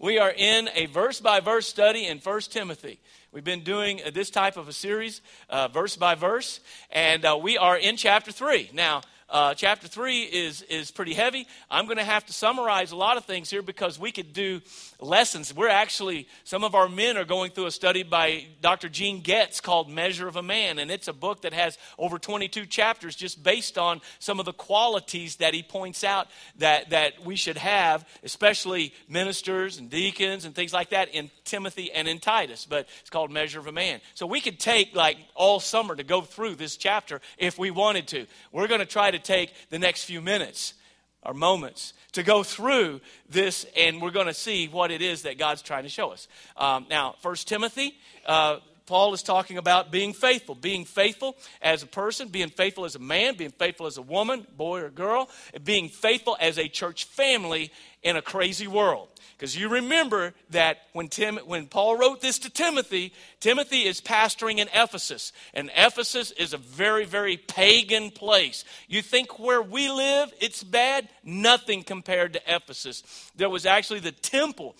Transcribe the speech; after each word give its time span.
We 0.00 0.18
are 0.18 0.32
in 0.34 0.70
a 0.74 0.86
verse 0.86 1.20
by 1.20 1.40
verse 1.40 1.68
study 1.68 2.06
in 2.06 2.20
1 2.20 2.40
Timothy. 2.48 2.98
We've 3.32 3.44
been 3.44 3.62
doing 3.62 4.00
this 4.14 4.30
type 4.30 4.56
of 4.56 4.66
a 4.66 4.72
series, 4.72 5.20
uh, 5.50 5.68
verse 5.68 5.94
by 5.94 6.14
verse, 6.14 6.60
and 6.90 7.22
uh, 7.22 7.38
we 7.38 7.58
are 7.58 7.76
in 7.76 7.98
chapter 7.98 8.32
3. 8.32 8.70
Now, 8.72 9.02
uh, 9.30 9.54
chapter 9.54 9.86
3 9.86 10.22
is, 10.22 10.62
is 10.62 10.90
pretty 10.90 11.14
heavy. 11.14 11.46
I'm 11.70 11.84
going 11.84 11.98
to 11.98 12.04
have 12.04 12.26
to 12.26 12.32
summarize 12.32 12.90
a 12.90 12.96
lot 12.96 13.16
of 13.16 13.24
things 13.24 13.48
here 13.48 13.62
because 13.62 13.98
we 13.98 14.10
could 14.10 14.32
do 14.32 14.60
lessons. 14.98 15.54
We're 15.54 15.68
actually, 15.68 16.26
some 16.42 16.64
of 16.64 16.74
our 16.74 16.88
men 16.88 17.16
are 17.16 17.24
going 17.24 17.52
through 17.52 17.66
a 17.66 17.70
study 17.70 18.02
by 18.02 18.46
Dr. 18.60 18.88
Gene 18.88 19.20
Getz 19.20 19.60
called 19.60 19.88
Measure 19.88 20.26
of 20.26 20.34
a 20.34 20.42
Man. 20.42 20.80
And 20.80 20.90
it's 20.90 21.06
a 21.06 21.12
book 21.12 21.42
that 21.42 21.52
has 21.52 21.78
over 21.96 22.18
22 22.18 22.66
chapters 22.66 23.14
just 23.14 23.42
based 23.42 23.78
on 23.78 24.00
some 24.18 24.40
of 24.40 24.46
the 24.46 24.52
qualities 24.52 25.36
that 25.36 25.54
he 25.54 25.62
points 25.62 26.02
out 26.02 26.26
that, 26.58 26.90
that 26.90 27.24
we 27.24 27.36
should 27.36 27.56
have, 27.56 28.06
especially 28.24 28.92
ministers 29.08 29.78
and 29.78 29.90
deacons 29.90 30.44
and 30.44 30.56
things 30.56 30.72
like 30.72 30.90
that 30.90 31.08
in 31.14 31.30
Timothy 31.44 31.92
and 31.92 32.08
in 32.08 32.18
Titus. 32.18 32.66
But 32.68 32.88
it's 33.00 33.10
called 33.10 33.30
Measure 33.30 33.60
of 33.60 33.68
a 33.68 33.72
Man. 33.72 34.00
So 34.14 34.26
we 34.26 34.40
could 34.40 34.58
take 34.58 34.96
like 34.96 35.18
all 35.36 35.60
summer 35.60 35.94
to 35.94 36.02
go 36.02 36.20
through 36.20 36.56
this 36.56 36.76
chapter 36.76 37.20
if 37.38 37.58
we 37.58 37.70
wanted 37.70 38.08
to. 38.08 38.26
We're 38.50 38.66
going 38.66 38.80
to 38.80 38.86
try 38.86 39.12
to 39.12 39.19
take 39.20 39.52
the 39.70 39.78
next 39.78 40.04
few 40.04 40.20
minutes 40.20 40.74
or 41.22 41.34
moments 41.34 41.92
to 42.12 42.22
go 42.22 42.42
through 42.42 43.00
this, 43.28 43.66
and 43.76 44.00
we're 44.00 44.10
going 44.10 44.26
to 44.26 44.34
see 44.34 44.68
what 44.68 44.90
it 44.90 45.02
is 45.02 45.22
that 45.22 45.38
God's 45.38 45.62
trying 45.62 45.82
to 45.82 45.88
show 45.88 46.10
us. 46.10 46.28
Um, 46.56 46.86
now, 46.88 47.14
First 47.20 47.46
Timothy, 47.46 47.94
uh, 48.26 48.58
Paul 48.90 49.14
is 49.14 49.22
talking 49.22 49.56
about 49.56 49.92
being 49.92 50.12
faithful, 50.12 50.56
being 50.56 50.84
faithful 50.84 51.36
as 51.62 51.84
a 51.84 51.86
person, 51.86 52.26
being 52.26 52.48
faithful 52.48 52.84
as 52.84 52.96
a 52.96 52.98
man, 52.98 53.36
being 53.36 53.52
faithful 53.52 53.86
as 53.86 53.98
a 53.98 54.02
woman, 54.02 54.44
boy 54.56 54.80
or 54.80 54.90
girl, 54.90 55.30
being 55.62 55.88
faithful 55.88 56.36
as 56.40 56.58
a 56.58 56.66
church 56.66 57.04
family 57.04 57.70
in 58.02 58.16
a 58.16 58.22
crazy 58.22 58.66
world. 58.66 59.06
Because 59.36 59.56
you 59.56 59.68
remember 59.68 60.34
that 60.50 60.78
when, 60.92 61.06
Tim, 61.06 61.38
when 61.46 61.66
Paul 61.68 61.98
wrote 61.98 62.20
this 62.20 62.40
to 62.40 62.50
Timothy, 62.50 63.12
Timothy 63.38 63.82
is 63.82 64.00
pastoring 64.00 64.58
in 64.58 64.66
Ephesus. 64.74 65.32
And 65.54 65.70
Ephesus 65.76 66.32
is 66.32 66.52
a 66.52 66.58
very, 66.58 67.04
very 67.04 67.36
pagan 67.36 68.10
place. 68.10 68.64
You 68.88 69.02
think 69.02 69.38
where 69.38 69.62
we 69.62 69.88
live, 69.88 70.32
it's 70.40 70.64
bad? 70.64 71.08
Nothing 71.22 71.84
compared 71.84 72.32
to 72.32 72.42
Ephesus. 72.44 73.04
There 73.36 73.48
was 73.48 73.66
actually 73.66 74.00
the 74.00 74.10
temple 74.10 74.74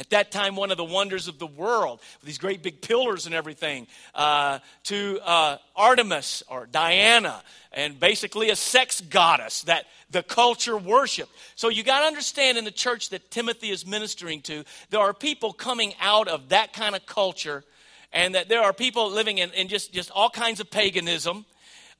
at 0.00 0.08
that 0.10 0.32
time, 0.32 0.56
one 0.56 0.70
of 0.70 0.78
the 0.78 0.84
wonders 0.84 1.28
of 1.28 1.38
the 1.38 1.46
world, 1.46 2.00
with 2.20 2.26
these 2.26 2.38
great 2.38 2.62
big 2.62 2.80
pillars 2.80 3.26
and 3.26 3.34
everything, 3.34 3.86
uh, 4.14 4.58
to 4.84 5.20
uh, 5.22 5.58
Artemis 5.76 6.42
or 6.48 6.66
Diana, 6.66 7.42
and 7.70 8.00
basically 8.00 8.48
a 8.48 8.56
sex 8.56 9.02
goddess 9.02 9.60
that 9.64 9.84
the 10.10 10.22
culture 10.22 10.78
worshiped. 10.78 11.30
So 11.54 11.68
you 11.68 11.82
got 11.82 12.00
to 12.00 12.06
understand 12.06 12.56
in 12.56 12.64
the 12.64 12.70
church 12.70 13.10
that 13.10 13.30
Timothy 13.30 13.68
is 13.68 13.86
ministering 13.86 14.40
to, 14.42 14.64
there 14.88 15.00
are 15.00 15.12
people 15.12 15.52
coming 15.52 15.92
out 16.00 16.28
of 16.28 16.48
that 16.48 16.72
kind 16.72 16.96
of 16.96 17.04
culture, 17.04 17.62
and 18.10 18.34
that 18.34 18.48
there 18.48 18.62
are 18.62 18.72
people 18.72 19.10
living 19.10 19.36
in, 19.36 19.50
in 19.50 19.68
just, 19.68 19.92
just 19.92 20.10
all 20.12 20.30
kinds 20.30 20.60
of 20.60 20.70
paganism 20.70 21.44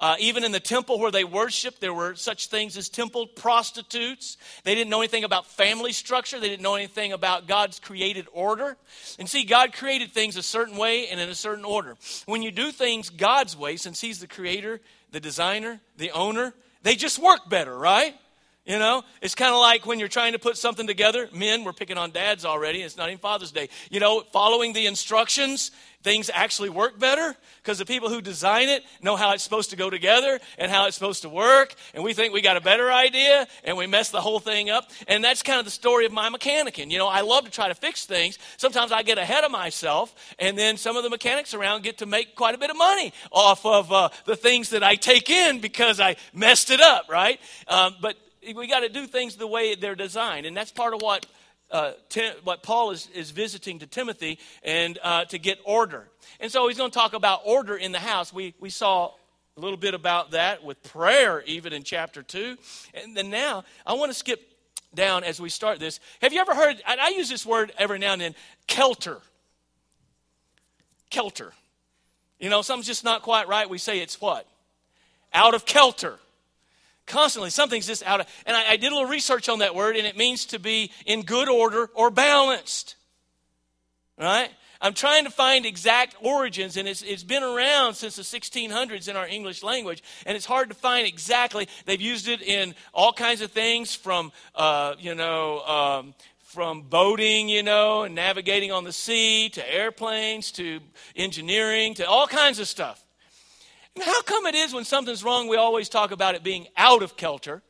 uh, 0.00 0.16
even 0.18 0.44
in 0.44 0.52
the 0.52 0.60
temple 0.60 0.98
where 0.98 1.10
they 1.10 1.24
worshiped, 1.24 1.80
there 1.80 1.92
were 1.92 2.14
such 2.14 2.46
things 2.46 2.76
as 2.76 2.88
temple 2.88 3.26
prostitutes. 3.26 4.38
They 4.64 4.74
didn't 4.74 4.90
know 4.90 5.00
anything 5.00 5.24
about 5.24 5.46
family 5.46 5.92
structure, 5.92 6.40
they 6.40 6.48
didn't 6.48 6.62
know 6.62 6.74
anything 6.74 7.12
about 7.12 7.46
God's 7.46 7.78
created 7.78 8.26
order. 8.32 8.76
And 9.18 9.28
see, 9.28 9.44
God 9.44 9.74
created 9.74 10.12
things 10.12 10.36
a 10.36 10.42
certain 10.42 10.76
way 10.76 11.08
and 11.08 11.20
in 11.20 11.28
a 11.28 11.34
certain 11.34 11.64
order. 11.64 11.96
When 12.24 12.42
you 12.42 12.50
do 12.50 12.72
things 12.72 13.10
God's 13.10 13.56
way, 13.56 13.76
since 13.76 14.00
He's 14.00 14.20
the 14.20 14.26
creator, 14.26 14.80
the 15.12 15.20
designer, 15.20 15.80
the 15.98 16.12
owner, 16.12 16.54
they 16.82 16.94
just 16.94 17.18
work 17.18 17.48
better, 17.48 17.76
right? 17.76 18.14
You 18.70 18.78
know, 18.78 19.02
it's 19.20 19.34
kind 19.34 19.52
of 19.52 19.58
like 19.58 19.84
when 19.84 19.98
you're 19.98 20.06
trying 20.06 20.34
to 20.34 20.38
put 20.38 20.56
something 20.56 20.86
together. 20.86 21.28
Men, 21.34 21.64
we're 21.64 21.72
picking 21.72 21.98
on 21.98 22.12
dads 22.12 22.44
already. 22.44 22.82
It's 22.82 22.96
not 22.96 23.08
even 23.08 23.18
Father's 23.18 23.50
Day. 23.50 23.68
You 23.90 23.98
know, 23.98 24.20
following 24.32 24.74
the 24.74 24.86
instructions, 24.86 25.72
things 26.04 26.30
actually 26.32 26.70
work 26.70 26.96
better 26.96 27.34
because 27.60 27.78
the 27.78 27.84
people 27.84 28.10
who 28.10 28.20
design 28.20 28.68
it 28.68 28.84
know 29.02 29.16
how 29.16 29.32
it's 29.32 29.42
supposed 29.42 29.70
to 29.70 29.76
go 29.76 29.90
together 29.90 30.38
and 30.56 30.70
how 30.70 30.86
it's 30.86 30.94
supposed 30.94 31.22
to 31.22 31.28
work. 31.28 31.74
And 31.94 32.04
we 32.04 32.14
think 32.14 32.32
we 32.32 32.42
got 32.42 32.56
a 32.56 32.60
better 32.60 32.92
idea 32.92 33.48
and 33.64 33.76
we 33.76 33.88
mess 33.88 34.10
the 34.10 34.20
whole 34.20 34.38
thing 34.38 34.70
up. 34.70 34.88
And 35.08 35.24
that's 35.24 35.42
kind 35.42 35.58
of 35.58 35.64
the 35.64 35.72
story 35.72 36.06
of 36.06 36.12
my 36.12 36.30
mechanicing. 36.30 36.92
You 36.92 36.98
know, 36.98 37.08
I 37.08 37.22
love 37.22 37.46
to 37.46 37.50
try 37.50 37.66
to 37.66 37.74
fix 37.74 38.06
things. 38.06 38.38
Sometimes 38.56 38.92
I 38.92 39.02
get 39.02 39.18
ahead 39.18 39.42
of 39.42 39.50
myself, 39.50 40.14
and 40.38 40.56
then 40.56 40.76
some 40.76 40.96
of 40.96 41.02
the 41.02 41.10
mechanics 41.10 41.54
around 41.54 41.82
get 41.82 41.98
to 41.98 42.06
make 42.06 42.36
quite 42.36 42.54
a 42.54 42.58
bit 42.58 42.70
of 42.70 42.76
money 42.76 43.12
off 43.32 43.66
of 43.66 43.90
uh, 43.90 44.10
the 44.26 44.36
things 44.36 44.70
that 44.70 44.84
I 44.84 44.94
take 44.94 45.28
in 45.28 45.60
because 45.60 45.98
I 45.98 46.14
messed 46.32 46.70
it 46.70 46.80
up, 46.80 47.06
right? 47.08 47.40
Um, 47.66 47.96
but 48.00 48.16
we 48.42 48.66
got 48.66 48.80
to 48.80 48.88
do 48.88 49.06
things 49.06 49.36
the 49.36 49.46
way 49.46 49.74
they're 49.74 49.94
designed. 49.94 50.46
And 50.46 50.56
that's 50.56 50.70
part 50.70 50.94
of 50.94 51.02
what, 51.02 51.26
uh, 51.70 51.92
Tim, 52.08 52.34
what 52.44 52.62
Paul 52.62 52.90
is, 52.90 53.08
is 53.14 53.30
visiting 53.30 53.80
to 53.80 53.86
Timothy 53.86 54.38
and 54.62 54.98
uh, 55.02 55.24
to 55.26 55.38
get 55.38 55.58
order. 55.64 56.08
And 56.40 56.50
so 56.50 56.66
he's 56.68 56.78
going 56.78 56.90
to 56.90 56.98
talk 56.98 57.12
about 57.12 57.42
order 57.44 57.76
in 57.76 57.92
the 57.92 57.98
house. 57.98 58.32
We, 58.32 58.54
we 58.60 58.70
saw 58.70 59.12
a 59.56 59.60
little 59.60 59.76
bit 59.76 59.94
about 59.94 60.30
that 60.32 60.64
with 60.64 60.82
prayer, 60.82 61.42
even 61.42 61.72
in 61.72 61.82
chapter 61.82 62.22
2. 62.22 62.56
And 62.94 63.16
then 63.16 63.30
now, 63.30 63.64
I 63.86 63.92
want 63.94 64.10
to 64.10 64.18
skip 64.18 64.40
down 64.94 65.22
as 65.22 65.40
we 65.40 65.48
start 65.50 65.78
this. 65.78 66.00
Have 66.22 66.32
you 66.32 66.40
ever 66.40 66.54
heard, 66.54 66.76
I 66.86 67.10
use 67.16 67.28
this 67.28 67.44
word 67.44 67.72
every 67.78 67.98
now 67.98 68.12
and 68.12 68.22
then, 68.22 68.34
kelter. 68.66 69.20
Kelter. 71.10 71.50
You 72.38 72.48
know, 72.48 72.62
something's 72.62 72.86
just 72.86 73.04
not 73.04 73.22
quite 73.22 73.48
right. 73.48 73.68
We 73.68 73.78
say 73.78 74.00
it's 74.00 74.20
what? 74.20 74.46
Out 75.32 75.54
of 75.54 75.66
kelter 75.66 76.18
constantly. 77.10 77.50
Something's 77.50 77.86
just 77.86 78.02
out 78.04 78.20
of 78.20 78.26
and 78.46 78.56
I, 78.56 78.70
I, 78.70 78.76
did 78.76 78.90
a 78.90 78.94
little 78.94 79.08
research 79.08 79.48
on 79.48 79.58
that 79.58 79.74
word 79.74 79.96
and 79.96 80.06
it 80.06 80.16
means 80.16 80.46
to 80.46 80.58
be 80.58 80.90
in 81.04 81.22
good 81.22 81.48
order 81.48 81.90
or 81.94 82.10
balanced. 82.10 82.96
Right? 84.18 84.50
I'm 84.80 84.94
trying 84.94 85.24
to 85.24 85.30
find 85.30 85.66
exact 85.66 86.16
origins 86.22 86.76
and 86.76 86.88
it's, 86.88 87.02
it's 87.02 87.24
been 87.24 87.42
around 87.42 87.94
since 87.94 88.16
the 88.16 88.22
1600s 88.22 89.08
in 89.08 89.16
our 89.16 89.26
english 89.26 89.62
language 89.62 90.02
and 90.24 90.36
it's 90.36 90.46
hard 90.46 90.70
to 90.70 90.74
find 90.74 91.06
exactly. 91.06 91.68
They've 91.84 92.00
used 92.00 92.28
it 92.28 92.40
in 92.40 92.74
all 92.94 93.12
kinds 93.12 93.42
of 93.42 93.50
things 93.50 93.94
from 93.94 94.32
uh, 94.54 94.94
you 94.98 95.14
know 95.14 95.60
um, 95.60 96.14
from 96.50 96.82
boating, 96.82 97.48
you 97.48 97.62
know, 97.62 98.02
and 98.02 98.12
navigating 98.12 98.72
on 98.72 98.82
the 98.82 98.92
sea 98.92 99.48
to 99.50 99.72
airplanes 99.72 100.50
to 100.50 100.80
engineering 101.14 101.94
to 101.94 102.04
all 102.08 102.26
kinds 102.26 102.58
of 102.58 102.66
stuff. 102.66 103.04
How 103.98 104.22
come 104.22 104.46
it 104.46 104.54
is 104.54 104.72
when 104.72 104.84
something's 104.84 105.24
wrong, 105.24 105.48
we 105.48 105.56
always 105.56 105.88
talk 105.88 106.12
about 106.12 106.34
it 106.34 106.44
being 106.44 106.68
out 106.76 107.02
of 107.02 107.16
kelter, 107.16 107.60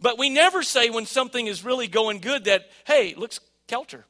but 0.00 0.18
we 0.18 0.30
never 0.30 0.62
say 0.62 0.90
when 0.90 1.06
something 1.06 1.46
is 1.46 1.64
really 1.64 1.88
going 1.88 2.20
good 2.20 2.44
that, 2.44 2.70
hey, 2.84 3.08
it 3.08 3.18
looks 3.18 3.40
kelter. 3.66 4.04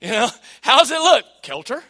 You 0.00 0.10
know, 0.10 0.28
how's 0.62 0.90
it 0.90 1.00
look? 1.00 1.24
Kelter? 1.42 1.82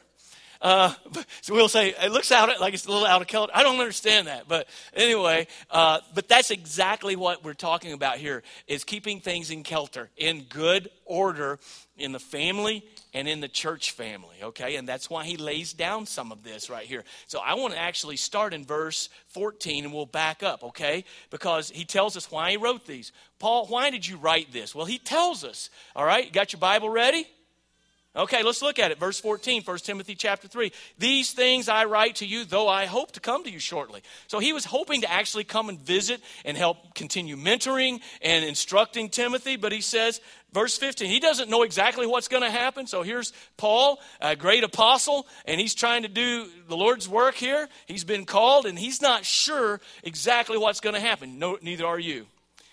Uh, 0.61 0.93
so 1.41 1.55
we'll 1.55 1.69
say 1.69 1.95
it 2.03 2.11
looks 2.11 2.33
out 2.33 2.61
like 2.61 2.75
it's 2.75 2.87
a 2.87 2.91
little 2.91 3.07
out 3.07 3.23
of 3.23 3.29
kelter. 3.29 3.51
I 3.55 3.63
don't 3.63 3.79
understand 3.79 4.27
that, 4.27 4.49
but 4.49 4.67
anyway, 4.95 5.47
uh, 5.71 6.01
but 6.15 6.29
that's 6.29 6.51
exactly 6.51 7.15
what 7.15 7.45
we're 7.45 7.55
talking 7.55 7.93
about 7.93 8.17
here: 8.17 8.43
is 8.67 8.83
keeping 8.83 9.21
things 9.21 9.51
in 9.51 9.63
kelter, 9.63 10.09
in 10.17 10.45
good 10.49 10.89
order, 11.05 11.59
in 11.97 12.13
the 12.13 12.19
family 12.19 12.85
and 13.17 13.27
in 13.27 13.41
the 13.41 13.49
church 13.49 13.93
family, 13.93 14.37
okay? 14.43 14.77
And 14.77 14.87
that's 14.87 15.09
why 15.09 15.25
he 15.25 15.39
lays 15.39 15.73
down 15.73 16.05
some 16.05 16.31
of 16.31 16.45
this 16.45 16.69
right 16.69 16.85
here. 16.85 17.03
So 17.27 17.41
I 17.41 17.55
want 17.55 17.73
to 17.73 17.81
actually 17.81 18.19
start 18.19 18.53
in 18.53 18.67
verse 18.67 19.09
14 19.29 19.85
and 19.85 19.95
we'll 19.95 20.05
back 20.05 20.43
up, 20.43 20.63
okay? 20.63 21.03
Because 21.31 21.71
he 21.71 21.87
tells 21.87 22.19
us 22.19 22.31
why 22.31 22.51
he 22.51 22.59
wrote 22.59 22.87
these. 22.87 23.13
Paul, 23.39 23.69
why 23.69 23.89
did 23.89 24.07
you 24.07 24.19
write 24.19 24.53
this? 24.53 24.75
Well, 24.75 24.85
he 24.85 24.99
tells 24.99 25.45
us, 25.45 25.71
all 25.97 26.05
right? 26.05 26.31
Got 26.31 26.53
your 26.53 26.61
Bible 26.61 26.91
ready? 26.91 27.27
Okay, 28.17 28.43
let's 28.43 28.63
look 28.63 28.79
at 28.79 28.91
it. 28.91 28.99
Verse 28.99 29.21
14, 29.21 29.63
1 29.63 29.79
Timothy 29.79 30.15
chapter 30.15 30.49
3. 30.49 30.73
These 30.99 31.33
things 31.33 31.69
I 31.69 31.85
write 31.85 32.17
to 32.17 32.27
you, 32.27 32.47
though 32.47 32.67
I 32.67 32.87
hope 32.87 33.13
to 33.13 33.21
come 33.21 33.45
to 33.45 33.51
you 33.51 33.59
shortly. 33.59 34.01
So 34.27 34.39
he 34.39 34.55
was 34.55 34.65
hoping 34.65 35.03
to 35.03 35.13
actually 35.13 35.45
come 35.45 35.69
and 35.69 35.79
visit 35.79 36.23
and 36.47 36.57
help 36.57 36.95
continue 36.95 37.37
mentoring 37.37 38.01
and 38.23 38.43
instructing 38.43 39.11
Timothy, 39.11 39.57
but 39.57 39.71
he 39.71 39.83
says, 39.83 40.23
verse 40.53 40.79
15, 40.79 41.11
he 41.11 41.21
doesn't 41.21 41.51
know 41.51 41.63
exactly 41.63 42.07
what's 42.07 42.29
going 42.29 42.43
to 42.43 42.51
happen. 42.51 42.87
So 42.87 43.03
here's 43.03 43.35
Paul, 43.59 44.01
a 44.19 44.35
great 44.35 44.65
apostle, 44.65 45.27
and 45.45 45.61
he's 45.61 45.75
trying 45.75 46.03
to 46.03 46.09
do 46.09 46.49
the 46.69 46.77
Lord's 46.77 47.07
work 47.07 47.35
here. 47.35 47.69
He's 47.85 48.05
been 48.05 48.25
called, 48.25 48.65
and 48.65 48.79
he's 48.79 49.03
not 49.03 49.27
sure 49.27 49.79
exactly 50.03 50.57
what's 50.57 50.81
going 50.81 50.95
to 50.95 51.01
happen. 51.01 51.39
No, 51.39 51.59
neither 51.61 51.85
are 51.85 51.99
you. 51.99 52.27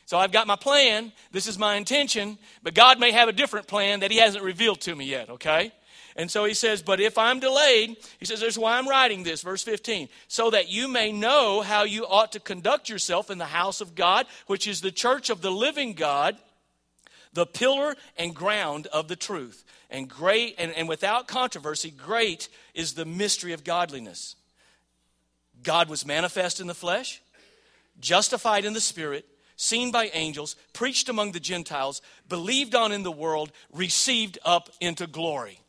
So 0.05 0.17
I've 0.17 0.31
got 0.31 0.47
my 0.47 0.55
plan. 0.55 1.11
This 1.31 1.47
is 1.47 1.57
my 1.57 1.75
intention. 1.75 2.37
But 2.61 2.73
God 2.73 2.99
may 2.99 3.11
have 3.11 3.29
a 3.29 3.33
different 3.33 3.67
plan 3.67 4.01
that 4.01 4.11
He 4.11 4.17
hasn't 4.17 4.43
revealed 4.43 4.81
to 4.81 4.95
me 4.95 5.05
yet, 5.05 5.29
okay? 5.29 5.71
And 6.15 6.29
so 6.29 6.45
he 6.45 6.53
says, 6.53 6.81
But 6.81 6.99
if 6.99 7.17
I'm 7.17 7.39
delayed, 7.39 7.97
he 8.19 8.25
says, 8.25 8.39
There's 8.39 8.57
why 8.57 8.77
I'm 8.77 8.87
writing 8.87 9.23
this, 9.23 9.41
verse 9.41 9.63
15, 9.63 10.09
so 10.27 10.51
that 10.51 10.69
you 10.69 10.87
may 10.87 11.11
know 11.11 11.61
how 11.61 11.83
you 11.83 12.05
ought 12.05 12.33
to 12.33 12.39
conduct 12.39 12.89
yourself 12.89 13.29
in 13.29 13.37
the 13.37 13.45
house 13.45 13.81
of 13.81 13.95
God, 13.95 14.27
which 14.47 14.67
is 14.67 14.81
the 14.81 14.91
church 14.91 15.29
of 15.29 15.41
the 15.41 15.51
living 15.51 15.93
God, 15.93 16.37
the 17.33 17.45
pillar 17.45 17.95
and 18.17 18.35
ground 18.35 18.87
of 18.87 19.07
the 19.07 19.15
truth. 19.15 19.63
And 19.89 20.09
great 20.09 20.55
and, 20.57 20.71
and 20.73 20.87
without 20.87 21.27
controversy, 21.27 21.91
great 21.91 22.49
is 22.73 22.93
the 22.93 23.05
mystery 23.05 23.53
of 23.53 23.63
godliness. 23.63 24.35
God 25.61 25.89
was 25.89 26.05
manifest 26.05 26.59
in 26.59 26.67
the 26.67 26.73
flesh, 26.73 27.21
justified 27.99 28.65
in 28.65 28.73
the 28.73 28.81
spirit 28.81 29.25
seen 29.63 29.91
by 29.91 30.11
angels, 30.13 30.55
preached 30.73 31.09
among 31.09 31.31
the 31.31 31.39
Gentiles, 31.39 32.01
believed 32.27 32.75
on 32.75 32.91
in 32.91 33.03
the 33.03 33.11
world, 33.11 33.51
received 33.71 34.37
up 34.43 34.69
into 34.81 35.07
glory. 35.07 35.59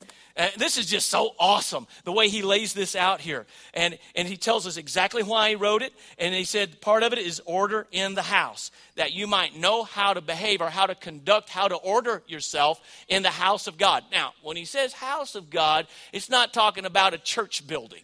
This 0.57 0.79
is 0.79 0.87
just 0.87 1.11
so 1.11 1.31
awesome 1.39 1.87
the 2.03 2.11
way 2.11 2.29
he 2.29 2.43
lays 2.43 2.75
this 2.75 2.97
out 2.97 3.21
here. 3.21 3.47
And, 3.73 3.97
and 4.17 4.27
he 4.27 4.37
tells 4.37 4.67
us 4.67 4.77
exactly 4.77 5.23
why 5.23 5.51
he 5.51 5.55
wrote 5.55 5.81
it. 5.81 5.93
And 6.19 6.35
he 6.35 6.43
said 6.43 6.81
part 6.81 7.05
of 7.05 7.13
it 7.13 7.21
is 7.21 7.41
order 7.45 7.87
in 7.93 8.15
the 8.15 8.23
house, 8.23 8.73
that 8.97 9.13
you 9.13 9.29
might 9.29 9.57
know 9.57 9.85
how 9.85 10.13
to 10.13 10.21
behave 10.21 10.61
or 10.61 10.71
how 10.71 10.87
to 10.87 10.97
conduct, 10.97 11.51
how 11.51 11.69
to 11.69 11.77
order 11.77 12.25
yourself 12.27 12.81
in 13.07 13.23
the 13.23 13.31
house 13.31 13.69
of 13.69 13.79
God. 13.79 14.03
Now, 14.11 14.33
when 14.43 14.57
he 14.57 14.65
says 14.65 14.93
house 14.93 15.37
of 15.37 15.51
God, 15.51 15.87
it's 16.13 16.29
not 16.29 16.53
talking 16.53 16.85
about 16.85 17.15
a 17.15 17.19
church 17.19 17.65
building. 17.69 18.03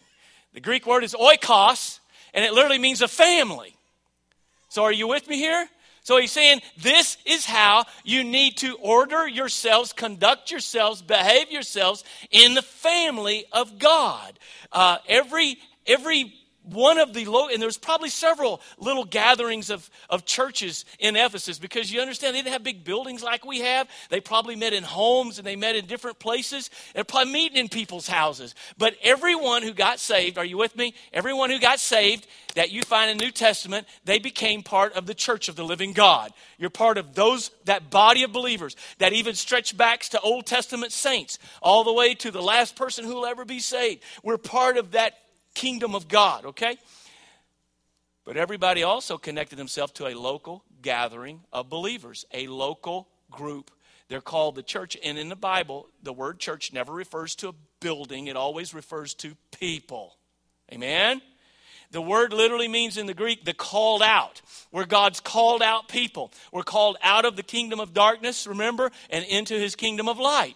The 0.53 0.61
Greek 0.61 0.87
word 0.87 1.03
is 1.03 1.13
oikos, 1.13 1.99
and 2.33 2.45
it 2.45 2.53
literally 2.53 2.79
means 2.79 3.01
a 3.01 3.09
family. 3.09 3.75
So 4.69 4.83
are 4.83 4.93
you 4.93 5.09
with 5.09 5.27
me 5.27 5.35
here? 5.35 5.67
So 6.03 6.17
he's 6.17 6.31
saying 6.31 6.61
this 6.77 7.17
is 7.25 7.45
how 7.45 7.85
you 8.03 8.23
need 8.23 8.57
to 8.57 8.75
order 8.77 9.27
yourselves, 9.27 9.93
conduct 9.93 10.49
yourselves, 10.49 11.01
behave 11.01 11.51
yourselves 11.51 12.03
in 12.31 12.55
the 12.55 12.63
family 12.63 13.45
of 13.51 13.77
God. 13.77 14.39
Uh, 14.71 14.97
every 15.07 15.57
every 15.85 16.33
one 16.63 16.99
of 16.99 17.13
the 17.13 17.25
low, 17.25 17.47
and 17.47 17.61
there's 17.61 17.77
probably 17.77 18.09
several 18.09 18.61
little 18.77 19.03
gatherings 19.03 19.69
of, 19.69 19.89
of 20.09 20.25
churches 20.25 20.85
in 20.99 21.15
Ephesus 21.15 21.57
because 21.57 21.91
you 21.91 22.01
understand 22.01 22.35
they 22.35 22.39
didn't 22.39 22.53
have 22.53 22.63
big 22.63 22.83
buildings 22.83 23.23
like 23.23 23.45
we 23.45 23.59
have. 23.59 23.87
They 24.09 24.19
probably 24.19 24.55
met 24.55 24.73
in 24.73 24.83
homes 24.83 25.37
and 25.37 25.47
they 25.47 25.55
met 25.55 25.75
in 25.75 25.85
different 25.85 26.19
places. 26.19 26.69
They're 26.93 27.03
probably 27.03 27.33
meeting 27.33 27.57
in 27.57 27.69
people's 27.69 28.07
houses. 28.07 28.53
But 28.77 28.95
everyone 29.01 29.63
who 29.63 29.73
got 29.73 29.99
saved, 29.99 30.37
are 30.37 30.45
you 30.45 30.57
with 30.57 30.75
me? 30.75 30.93
Everyone 31.11 31.49
who 31.49 31.59
got 31.59 31.79
saved 31.79 32.27
that 32.55 32.71
you 32.71 32.83
find 32.83 33.09
in 33.09 33.17
New 33.17 33.31
Testament, 33.31 33.87
they 34.05 34.19
became 34.19 34.61
part 34.61 34.93
of 34.93 35.05
the 35.05 35.15
church 35.15 35.49
of 35.49 35.55
the 35.55 35.65
living 35.65 35.93
God. 35.93 36.31
You're 36.57 36.69
part 36.69 36.97
of 36.97 37.15
those, 37.15 37.49
that 37.65 37.89
body 37.89 38.23
of 38.23 38.31
believers 38.31 38.75
that 38.99 39.13
even 39.13 39.33
stretch 39.33 39.75
back 39.75 40.01
to 40.01 40.19
Old 40.21 40.45
Testament 40.45 40.91
saints, 40.91 41.39
all 41.61 41.83
the 41.83 41.93
way 41.93 42.13
to 42.15 42.31
the 42.31 42.41
last 42.41 42.75
person 42.75 43.05
who 43.05 43.15
will 43.15 43.25
ever 43.25 43.45
be 43.45 43.59
saved. 43.59 44.03
We're 44.23 44.37
part 44.37 44.77
of 44.77 44.91
that 44.91 45.15
kingdom 45.53 45.95
of 45.95 46.07
God, 46.07 46.45
okay? 46.45 46.77
But 48.25 48.37
everybody 48.37 48.83
also 48.83 49.17
connected 49.17 49.57
themselves 49.57 49.93
to 49.93 50.07
a 50.07 50.13
local 50.13 50.63
gathering 50.81 51.41
of 51.51 51.69
believers, 51.69 52.25
a 52.33 52.47
local 52.47 53.07
group. 53.29 53.71
They're 54.09 54.21
called 54.21 54.55
the 54.55 54.63
church. 54.63 54.97
And 55.03 55.17
in 55.17 55.29
the 55.29 55.35
Bible, 55.35 55.87
the 56.03 56.13
word 56.13 56.39
church 56.39 56.73
never 56.73 56.93
refers 56.93 57.35
to 57.35 57.49
a 57.49 57.53
building, 57.79 58.27
it 58.27 58.35
always 58.35 58.73
refers 58.73 59.13
to 59.15 59.35
people. 59.57 60.17
Amen? 60.71 61.21
The 61.91 62.01
word 62.01 62.31
literally 62.31 62.69
means 62.69 62.97
in 62.97 63.05
the 63.05 63.13
Greek 63.13 63.43
the 63.43 63.53
called 63.53 64.01
out, 64.01 64.41
where 64.69 64.85
God's 64.85 65.19
called 65.19 65.61
out 65.61 65.89
people. 65.89 66.31
We're 66.51 66.63
called 66.63 66.95
out 67.03 67.25
of 67.25 67.35
the 67.35 67.43
kingdom 67.43 67.81
of 67.81 67.93
darkness, 67.93 68.47
remember, 68.47 68.91
and 69.09 69.25
into 69.25 69.55
his 69.55 69.75
kingdom 69.75 70.07
of 70.07 70.17
light. 70.17 70.55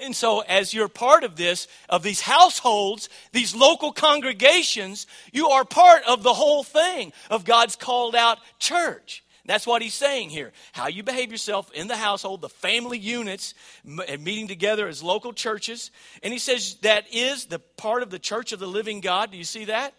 And 0.00 0.14
so, 0.14 0.40
as 0.40 0.72
you're 0.72 0.88
part 0.88 1.24
of 1.24 1.36
this, 1.36 1.66
of 1.88 2.02
these 2.02 2.20
households, 2.20 3.08
these 3.32 3.54
local 3.54 3.92
congregations, 3.92 5.06
you 5.32 5.48
are 5.48 5.64
part 5.64 6.02
of 6.06 6.22
the 6.22 6.34
whole 6.34 6.62
thing 6.62 7.12
of 7.30 7.44
God's 7.44 7.76
called 7.76 8.14
out 8.14 8.38
church. 8.58 9.24
That's 9.48 9.66
what 9.66 9.80
he's 9.80 9.94
saying 9.94 10.28
here. 10.28 10.52
How 10.72 10.88
you 10.88 11.02
behave 11.02 11.32
yourself 11.32 11.72
in 11.72 11.88
the 11.88 11.96
household, 11.96 12.42
the 12.42 12.50
family 12.50 12.98
units 12.98 13.54
and 13.84 14.22
meeting 14.22 14.46
together 14.46 14.86
as 14.86 15.02
local 15.02 15.32
churches. 15.32 15.90
And 16.22 16.34
he 16.34 16.38
says 16.38 16.74
that 16.82 17.06
is 17.12 17.46
the 17.46 17.58
part 17.58 18.02
of 18.02 18.10
the 18.10 18.18
church 18.18 18.52
of 18.52 18.60
the 18.60 18.66
living 18.66 19.00
God. 19.00 19.30
Do 19.30 19.38
you 19.38 19.44
see 19.44 19.64
that? 19.64 19.94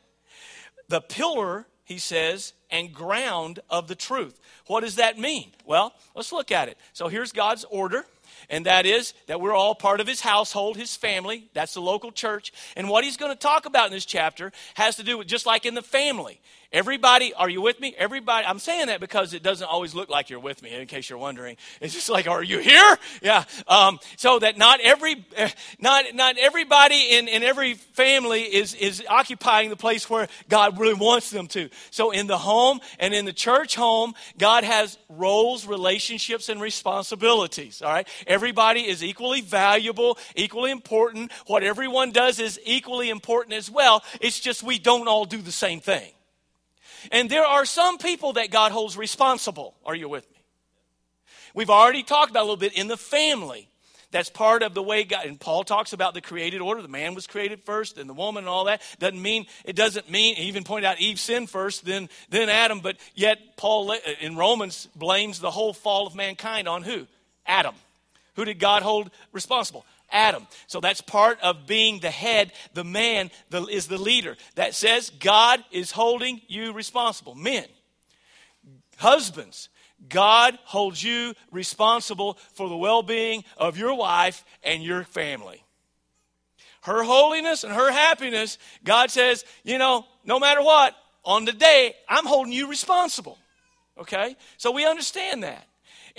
The 0.88 1.02
pillar, 1.02 1.66
he 1.84 1.98
says, 1.98 2.54
and 2.70 2.94
ground 2.94 3.60
of 3.72 3.88
the 3.88 3.96
truth. 3.96 4.40
What 4.68 4.82
does 4.82 4.98
that 4.98 5.18
mean? 5.18 5.52
Well, 5.66 5.94
let's 6.16 6.32
look 6.32 6.52
at 6.52 6.70
it. 6.70 6.78
So 6.94 7.08
here's 7.08 7.32
God's 7.32 7.66
order 7.72 8.06
and 8.50 8.66
that 8.66 8.86
is 8.86 9.14
that 9.28 9.40
we're 9.40 9.54
all 9.54 9.76
part 9.76 10.00
of 10.00 10.08
his 10.08 10.22
household, 10.22 10.78
his 10.78 10.96
family. 10.96 11.50
That's 11.54 11.74
the 11.74 11.82
local 11.82 12.12
church. 12.12 12.52
And 12.76 12.90
what 12.90 13.04
he's 13.04 13.18
going 13.18 13.32
to 13.32 13.38
talk 13.38 13.66
about 13.66 13.88
in 13.88 13.94
this 13.94 14.06
chapter 14.06 14.52
has 14.76 14.96
to 14.96 15.04
do 15.04 15.18
with 15.18 15.28
just 15.28 15.46
like 15.46 15.66
in 15.66 15.76
the 15.76 15.82
family. 15.82 16.42
Everybody, 16.72 17.34
are 17.34 17.50
you 17.50 17.62
with 17.62 17.80
me? 17.80 17.96
Everybody, 17.98 18.46
I'm 18.46 18.60
saying 18.60 18.88
that 18.88 19.00
because 19.00 19.34
it 19.34 19.42
doesn't 19.42 19.66
always 19.66 19.96
look 19.96 20.08
like 20.08 20.30
you're 20.30 20.40
with 20.40 20.62
me, 20.62 20.72
in 20.72 20.86
case 20.86 21.10
you're 21.10 21.18
wondering. 21.18 21.58
It's 21.82 21.96
just 21.96 22.10
like, 22.10 22.28
are 22.28 22.44
you 22.44 22.60
here? 22.60 22.98
Yeah. 23.24 23.44
Um, 23.68 23.98
so 24.18 24.38
that 24.38 24.56
not 24.56 24.80
every, 24.80 25.26
not, 25.80 26.06
not 26.14 26.38
everybody 26.38 27.16
in, 27.18 27.28
in 27.28 27.42
every 27.42 27.74
family 27.74 28.44
is, 28.44 28.76
is 28.76 29.04
occupying 29.10 29.72
the 29.72 29.76
place 29.76 30.08
where 30.12 30.28
God 30.48 30.80
really 30.80 30.94
wants 30.94 31.32
them 31.32 31.48
to. 31.48 31.70
So 31.90 32.12
in 32.12 32.28
the 32.28 32.38
home 32.38 32.82
and 33.00 33.16
in 33.16 33.26
the 33.26 33.34
church 33.34 33.76
home, 33.76 34.14
God 34.38 34.64
has 34.64 35.00
roles, 35.10 35.66
relationships, 35.66 36.50
and 36.50 36.62
responsibilities. 36.62 37.82
All 37.82 37.92
right. 37.92 38.08
Everybody 38.28 38.88
is 38.88 39.04
equally 39.04 39.42
valuable, 39.42 40.20
equally 40.36 40.70
important. 40.70 41.32
What 41.48 41.64
everyone 41.64 42.12
does 42.12 42.38
is 42.38 42.60
equally 42.64 43.10
important 43.10 43.56
as 43.56 43.72
well. 43.72 44.04
It's 44.22 44.40
just 44.40 44.62
we 44.62 44.78
don't 44.78 45.08
all 45.08 45.26
do 45.26 45.42
the 45.42 45.52
same 45.52 45.80
thing. 45.80 46.12
And 47.12 47.30
there 47.30 47.46
are 47.46 47.66
some 47.66 47.98
people 47.98 48.34
that 48.34 48.52
God 48.52 48.72
holds 48.72 48.98
responsible. 48.98 49.76
Are 49.86 49.96
you 49.96 50.10
with 50.10 50.30
me? 50.32 50.38
We've 51.54 51.70
already 51.70 52.04
talked 52.04 52.32
about 52.32 52.42
a 52.42 52.48
little 52.48 52.58
bit 52.58 52.74
in 52.74 52.88
the 52.88 52.98
family. 52.98 53.70
That's 54.12 54.30
part 54.30 54.64
of 54.64 54.74
the 54.74 54.82
way 54.82 55.04
God, 55.04 55.26
and 55.26 55.40
Paul 55.40 55.64
talks 55.64 55.94
about 55.94 56.16
the 56.16 56.22
created 56.22 56.62
order. 56.62 56.82
The 56.82 56.88
man 56.88 57.14
was 57.14 57.28
created 57.28 57.62
first, 57.64 58.00
and 58.00 58.10
the 58.10 58.14
woman, 58.14 58.44
and 58.44 58.50
all 58.50 58.66
that. 58.66 58.82
Doesn't 58.98 59.22
mean, 59.22 59.46
it 59.66 59.76
doesn't 59.76 60.10
mean, 60.10 60.36
he 60.36 60.44
even 60.44 60.64
pointed 60.64 60.88
out 60.88 61.00
Eve 61.00 61.20
sinned 61.20 61.50
first, 61.50 61.86
then, 61.86 62.10
then 62.30 62.50
Adam, 62.50 62.80
but 62.80 62.98
yet 63.14 63.38
Paul 63.56 63.92
uh, 63.92 63.98
in 64.20 64.36
Romans 64.36 64.88
blames 64.96 65.40
the 65.40 65.52
whole 65.52 65.74
fall 65.74 66.08
of 66.08 66.16
mankind 66.16 66.68
on 66.68 66.82
who? 66.82 67.06
Adam. 67.46 67.76
Who 68.36 68.46
did 68.46 68.58
God 68.58 68.82
hold 68.82 69.12
responsible? 69.32 69.86
Adam. 70.12 70.48
So 70.68 70.80
that's 70.80 71.02
part 71.02 71.40
of 71.42 71.68
being 71.68 72.00
the 72.00 72.12
head. 72.12 72.52
The 72.74 72.84
man 72.84 73.32
the, 73.50 73.64
is 73.64 73.88
the 73.88 73.98
leader. 73.98 74.38
That 74.56 74.76
says 74.76 75.10
God 75.20 75.64
is 75.72 75.92
holding 75.92 76.42
you 76.48 76.74
responsible. 76.74 77.36
Men, 77.36 77.66
husbands, 78.98 79.70
God 80.08 80.58
holds 80.64 81.04
you 81.04 81.34
responsible 81.52 82.38
for 82.54 82.70
the 82.70 82.78
well 82.78 83.04
being 83.04 83.44
of 83.58 83.78
your 83.78 83.96
wife 83.96 84.46
and 84.64 84.84
your 84.84 85.04
family. 85.04 85.64
Her 86.82 87.04
holiness 87.04 87.64
and 87.64 87.74
her 87.74 87.92
happiness, 87.92 88.58
God 88.84 89.12
says, 89.12 89.44
you 89.64 89.78
know, 89.78 90.06
no 90.24 90.40
matter 90.40 90.62
what, 90.62 90.96
on 91.26 91.46
the 91.46 91.52
day, 91.52 91.94
I'm 92.08 92.26
holding 92.26 92.54
you 92.54 92.70
responsible. 92.70 93.38
Okay? 93.98 94.36
So 94.58 94.72
we 94.72 94.88
understand 94.88 95.44
that. 95.44 95.68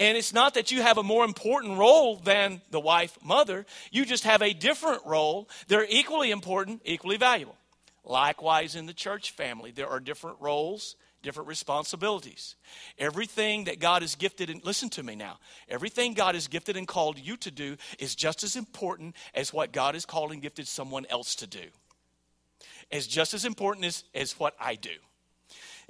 And 0.01 0.17
it's 0.17 0.33
not 0.33 0.55
that 0.55 0.71
you 0.71 0.81
have 0.81 0.97
a 0.97 1.03
more 1.03 1.27
important 1.27 1.79
role 1.79 2.17
than 2.17 2.63
the 2.71 2.81
wife, 2.81 3.19
mother. 3.23 3.67
You 3.93 4.07
just 4.07 4.25
have 4.25 4.41
a 4.41 4.55
different 4.55 5.05
role. 5.05 5.47
They're 5.69 5.87
equally 5.87 6.31
important, 6.31 6.81
equally 6.87 7.19
valuable. 7.19 7.59
Likewise, 8.03 8.77
in 8.77 8.87
the 8.87 8.95
church 8.95 9.33
family, 9.33 9.73
there 9.73 9.89
are 9.89 10.01
different 10.01 10.39
roles, 10.41 10.97
different 11.23 11.51
responsibilities. 11.51 12.57
Everything 12.99 13.65
that 13.65 13.79
God 13.79 14.01
has 14.01 14.15
gifted, 14.15 14.49
and 14.49 14.65
listen 14.65 14.89
to 14.89 15.03
me 15.03 15.17
now, 15.17 15.39
everything 15.69 16.15
God 16.15 16.35
has 16.35 16.49
gifted 16.49 16.79
and 16.79 16.89
called 16.89 17.19
you 17.19 17.37
to 17.37 17.51
do 17.51 17.77
is 17.99 18.15
just 18.15 18.43
as 18.43 18.57
important 18.57 19.15
as 19.35 19.53
what 19.53 19.71
God 19.71 19.93
has 19.95 20.07
called 20.07 20.33
and 20.33 20.41
gifted 20.41 20.67
someone 20.67 21.05
else 21.11 21.35
to 21.37 21.47
do. 21.47 21.67
It's 22.91 23.07
just 23.07 23.35
as 23.35 23.45
important 23.45 23.85
as, 23.85 24.05
as 24.15 24.33
what 24.41 24.55
I 24.59 24.77
do. 24.77 24.97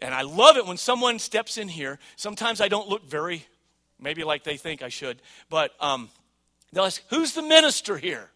And 0.01 0.13
I 0.13 0.23
love 0.23 0.57
it 0.57 0.67
when 0.67 0.79
someone 0.79 1.21
steps 1.21 1.59
in 1.59 1.69
here. 1.69 2.01
Sometimes 2.17 2.61
I 2.61 2.67
don't 2.67 2.89
look 2.89 3.09
very 3.09 3.47
maybe 4.01 4.25
like 4.25 4.45
they 4.45 4.57
think 4.57 4.83
I 4.83 4.89
should. 4.89 5.21
But 5.49 5.73
um, 5.81 6.09
they'll 6.73 6.85
ask, 6.85 7.03
Who's 7.11 7.35
the 7.35 7.43
minister 7.43 7.97
here? 7.97 8.31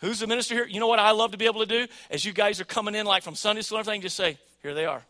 Who's 0.00 0.20
the 0.20 0.26
minister 0.26 0.54
here? 0.54 0.66
You 0.66 0.80
know 0.80 0.86
what 0.86 0.98
I 0.98 1.12
love 1.12 1.32
to 1.32 1.38
be 1.38 1.46
able 1.46 1.60
to 1.60 1.66
do? 1.66 1.86
As 2.10 2.24
you 2.24 2.32
guys 2.32 2.60
are 2.60 2.64
coming 2.64 2.94
in, 2.94 3.06
like 3.06 3.22
from 3.22 3.34
Sunday 3.34 3.62
school 3.62 3.78
and 3.78 3.86
everything, 3.86 4.02
just 4.02 4.16
say, 4.16 4.38
Here 4.62 4.74
they 4.74 4.84
are. 4.84 5.02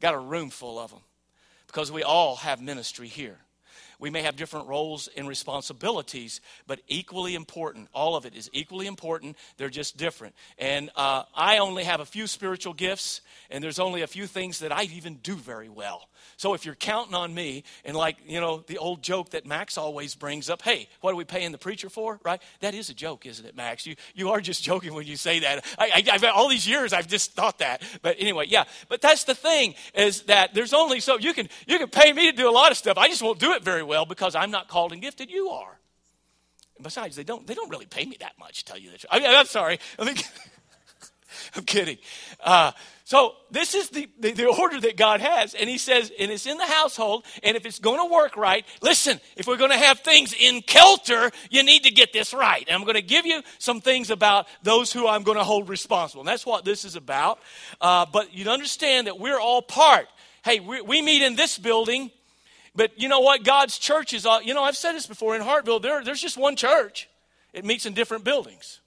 Got 0.00 0.14
a 0.14 0.18
room 0.18 0.50
full 0.50 0.78
of 0.78 0.90
them. 0.90 1.00
Because 1.66 1.92
we 1.92 2.02
all 2.02 2.36
have 2.36 2.60
ministry 2.60 3.08
here. 3.08 3.38
We 4.00 4.08
may 4.08 4.22
have 4.22 4.34
different 4.34 4.66
roles 4.66 5.08
and 5.14 5.28
responsibilities, 5.28 6.40
but 6.66 6.80
equally 6.88 7.34
important. 7.34 7.88
All 7.94 8.16
of 8.16 8.24
it 8.24 8.34
is 8.34 8.48
equally 8.54 8.86
important. 8.86 9.36
They're 9.58 9.68
just 9.68 9.98
different. 9.98 10.34
And 10.58 10.90
uh, 10.96 11.24
I 11.34 11.58
only 11.58 11.84
have 11.84 12.00
a 12.00 12.06
few 12.06 12.26
spiritual 12.26 12.72
gifts, 12.72 13.20
and 13.50 13.62
there's 13.62 13.78
only 13.78 14.00
a 14.00 14.06
few 14.06 14.26
things 14.26 14.60
that 14.60 14.72
I 14.72 14.84
even 14.84 15.16
do 15.16 15.36
very 15.36 15.68
well. 15.68 16.08
So 16.38 16.54
if 16.54 16.64
you're 16.64 16.74
counting 16.74 17.14
on 17.14 17.34
me, 17.34 17.64
and 17.84 17.94
like, 17.94 18.16
you 18.26 18.40
know, 18.40 18.64
the 18.66 18.78
old 18.78 19.02
joke 19.02 19.30
that 19.30 19.44
Max 19.44 19.76
always 19.76 20.14
brings 20.14 20.48
up, 20.48 20.62
hey, 20.62 20.88
what 21.02 21.12
are 21.12 21.16
we 21.16 21.24
paying 21.24 21.52
the 21.52 21.58
preacher 21.58 21.90
for, 21.90 22.18
right? 22.24 22.40
That 22.60 22.74
is 22.74 22.88
a 22.88 22.94
joke, 22.94 23.26
isn't 23.26 23.44
it, 23.44 23.54
Max? 23.54 23.86
You, 23.86 23.96
you 24.14 24.30
are 24.30 24.40
just 24.40 24.62
joking 24.70 24.94
when 24.94 25.06
you 25.06 25.16
say 25.16 25.40
that. 25.40 25.64
I, 25.78 25.90
I, 25.96 26.14
I've, 26.14 26.24
all 26.24 26.48
these 26.48 26.66
years, 26.66 26.94
I've 26.94 27.08
just 27.08 27.32
thought 27.32 27.58
that. 27.58 27.82
But 28.00 28.16
anyway, 28.18 28.46
yeah. 28.48 28.64
But 28.88 29.02
that's 29.02 29.24
the 29.24 29.34
thing, 29.34 29.74
is 29.94 30.22
that 30.22 30.54
there's 30.54 30.72
only 30.72 31.00
so, 31.00 31.18
you 31.18 31.34
can, 31.34 31.50
you 31.66 31.78
can 31.78 31.88
pay 31.88 32.14
me 32.14 32.30
to 32.30 32.36
do 32.36 32.48
a 32.48 32.50
lot 32.50 32.70
of 32.70 32.78
stuff. 32.78 32.96
I 32.96 33.08
just 33.08 33.22
won't 33.22 33.38
do 33.38 33.52
it 33.52 33.62
very 33.62 33.82
well 33.82 33.89
because 34.06 34.34
I'm 34.34 34.50
not 34.50 34.68
called 34.68 34.92
and 34.92 35.02
gifted. 35.02 35.30
You 35.30 35.48
are. 35.50 35.78
And 36.76 36.84
besides, 36.84 37.16
they 37.16 37.24
don't, 37.24 37.46
they 37.46 37.54
don't 37.54 37.70
really 37.70 37.86
pay 37.86 38.06
me 38.06 38.16
that 38.20 38.32
much, 38.38 38.64
tell 38.64 38.78
you 38.78 38.90
the 38.90 38.98
truth. 38.98 39.10
I 39.10 39.18
mean, 39.20 39.28
I'm 39.28 39.46
sorry. 39.46 39.78
I 39.98 40.04
mean, 40.04 40.16
I'm 41.56 41.64
kidding. 41.64 41.98
Uh, 42.42 42.72
so 43.04 43.34
this 43.50 43.74
is 43.74 43.90
the, 43.90 44.08
the, 44.20 44.32
the, 44.32 44.46
order 44.46 44.80
that 44.80 44.96
God 44.96 45.20
has. 45.20 45.54
And 45.54 45.68
he 45.68 45.78
says, 45.78 46.12
and 46.18 46.30
it's 46.30 46.46
in 46.46 46.58
the 46.58 46.66
household, 46.66 47.24
and 47.42 47.56
if 47.56 47.66
it's 47.66 47.80
going 47.80 47.98
to 47.98 48.12
work 48.12 48.36
right, 48.36 48.64
listen, 48.82 49.20
if 49.36 49.46
we're 49.46 49.56
going 49.56 49.72
to 49.72 49.76
have 49.76 50.00
things 50.00 50.32
in 50.32 50.62
Kelter, 50.62 51.32
you 51.50 51.62
need 51.62 51.84
to 51.84 51.90
get 51.90 52.12
this 52.12 52.32
right. 52.32 52.64
And 52.66 52.74
I'm 52.74 52.84
going 52.84 52.94
to 52.94 53.02
give 53.02 53.26
you 53.26 53.42
some 53.58 53.80
things 53.80 54.10
about 54.10 54.46
those 54.62 54.92
who 54.92 55.08
I'm 55.08 55.22
going 55.22 55.38
to 55.38 55.44
hold 55.44 55.68
responsible. 55.68 56.20
And 56.22 56.28
that's 56.28 56.46
what 56.46 56.64
this 56.64 56.84
is 56.84 56.94
about. 56.94 57.40
Uh, 57.80 58.06
but 58.12 58.32
you 58.32 58.48
understand 58.48 59.06
that 59.06 59.18
we're 59.18 59.40
all 59.40 59.60
part. 59.60 60.06
Hey, 60.44 60.60
we, 60.60 60.80
we 60.80 61.02
meet 61.02 61.22
in 61.22 61.36
this 61.36 61.58
building, 61.58 62.10
but 62.80 62.98
you 62.98 63.10
know 63.10 63.20
what? 63.20 63.44
God's 63.44 63.76
church 63.76 64.14
is, 64.14 64.24
all, 64.24 64.40
you 64.40 64.54
know, 64.54 64.62
I've 64.62 64.74
said 64.74 64.92
this 64.92 65.06
before 65.06 65.36
in 65.36 65.42
Hartville, 65.42 65.82
there, 65.82 66.02
there's 66.02 66.22
just 66.22 66.38
one 66.38 66.56
church. 66.56 67.10
It 67.52 67.62
meets 67.62 67.84
in 67.84 67.92
different 67.92 68.24
buildings. 68.24 68.80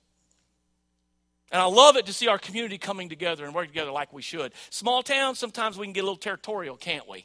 And 1.52 1.62
I 1.62 1.66
love 1.66 1.96
it 1.96 2.08
to 2.08 2.14
see 2.14 2.28
our 2.28 2.40
community 2.40 2.80
coming 2.80 3.08
together 3.08 3.46
and 3.46 3.54
working 3.54 3.70
together 3.70 3.92
like 3.92 4.12
we 4.12 4.24
should. 4.24 4.52
Small 4.72 5.04
towns, 5.04 5.38
sometimes 5.38 5.78
we 5.78 5.86
can 5.86 5.94
get 5.94 6.00
a 6.00 6.08
little 6.08 6.18
territorial, 6.18 6.76
can't 6.76 7.08
we? 7.08 7.24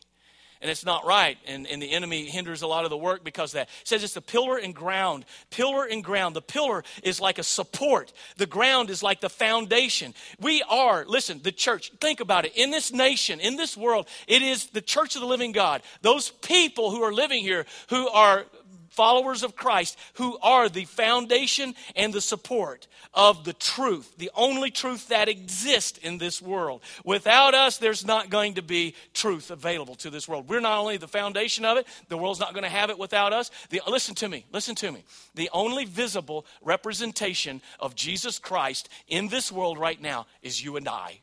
And 0.61 0.71
it's 0.71 0.85
not 0.85 1.07
right. 1.07 1.39
And, 1.47 1.67
and 1.67 1.81
the 1.81 1.93
enemy 1.93 2.27
hinders 2.27 2.63
a 2.63 2.67
lot 2.67 2.85
of 2.85 2.91
the 2.91 2.97
work 2.97 3.23
because 3.23 3.53
that. 3.53 3.69
It 3.83 3.89
says 3.89 4.03
it's 4.03 4.17
a 4.17 4.21
pillar 4.21 4.57
and 4.57 4.75
ground. 4.75 5.25
Pillar 5.51 5.85
and 5.85 6.03
ground. 6.03 6.35
The 6.35 6.43
pillar 6.43 6.83
is 7.03 7.21
like 7.21 7.39
a 7.39 7.43
support, 7.43 8.13
the 8.37 8.47
ground 8.47 8.91
is 8.91 9.03
like 9.03 9.21
the 9.21 9.31
foundation. 9.31 10.15
We 10.41 10.63
are, 10.69 11.05
listen, 11.07 11.41
the 11.43 11.53
church. 11.53 11.93
Think 12.01 12.21
about 12.21 12.45
it. 12.45 12.53
In 12.57 12.71
this 12.71 12.93
nation, 12.93 13.41
in 13.41 13.57
this 13.57 13.77
world, 13.77 14.09
it 14.27 14.43
is 14.43 14.67
the 14.67 14.81
church 14.81 15.15
of 15.15 15.21
the 15.21 15.29
living 15.29 15.53
God. 15.53 15.83
Those 16.03 16.31
people 16.31 16.91
who 16.91 17.03
are 17.03 17.13
living 17.13 17.43
here, 17.43 17.67
who 17.91 18.09
are 18.09 18.45
followers 18.89 19.43
of 19.43 19.57
Christ 19.57 19.99
who 20.15 20.39
are 20.43 20.69
the 20.69 20.85
foundation 20.85 21.75
and 21.97 22.13
the 22.13 22.21
support 22.21 22.87
of 23.15 23.45
the 23.45 23.53
truth, 23.53 24.17
the 24.19 24.31
only 24.35 24.71
truth 24.71 25.09
that 25.09 25.29
exists 25.29 25.99
in 25.99 26.19
this 26.19 26.43
world. 26.43 26.83
Without 27.05 27.55
us, 27.55 27.79
there's 27.79 28.05
not 28.05 28.31
going 28.31 28.55
to 28.55 28.63
be 28.63 28.95
truth 29.15 29.51
available 29.51 29.95
to 29.97 30.11
this 30.11 30.29
world. 30.29 30.49
We're 30.49 30.61
not 30.61 30.79
only 30.79 30.97
the 30.97 31.09
foundation 31.09 31.65
of 31.65 31.79
it, 31.79 31.87
the 32.09 32.19
world's 32.19 32.41
not 32.41 32.53
going 32.53 32.65
to 32.65 32.69
have 32.69 32.91
it 32.91 32.99
without 32.99 33.33
us. 33.33 33.51
The, 33.71 33.81
listen 33.87 34.15
to 34.17 34.29
me, 34.29 34.45
listen 34.53 34.75
to 34.77 34.93
me. 34.93 35.05
The 35.35 35.51
only 35.53 35.85
visible 35.85 36.47
representation 36.63 37.63
of 37.81 37.95
Jesus 37.95 38.39
Christ 38.39 38.89
in 39.09 39.29
this 39.29 39.51
world 39.51 39.79
right 39.79 40.01
now 40.01 40.27
is 40.43 40.63
you 40.63 40.77
and 40.77 40.89
I 40.89 41.21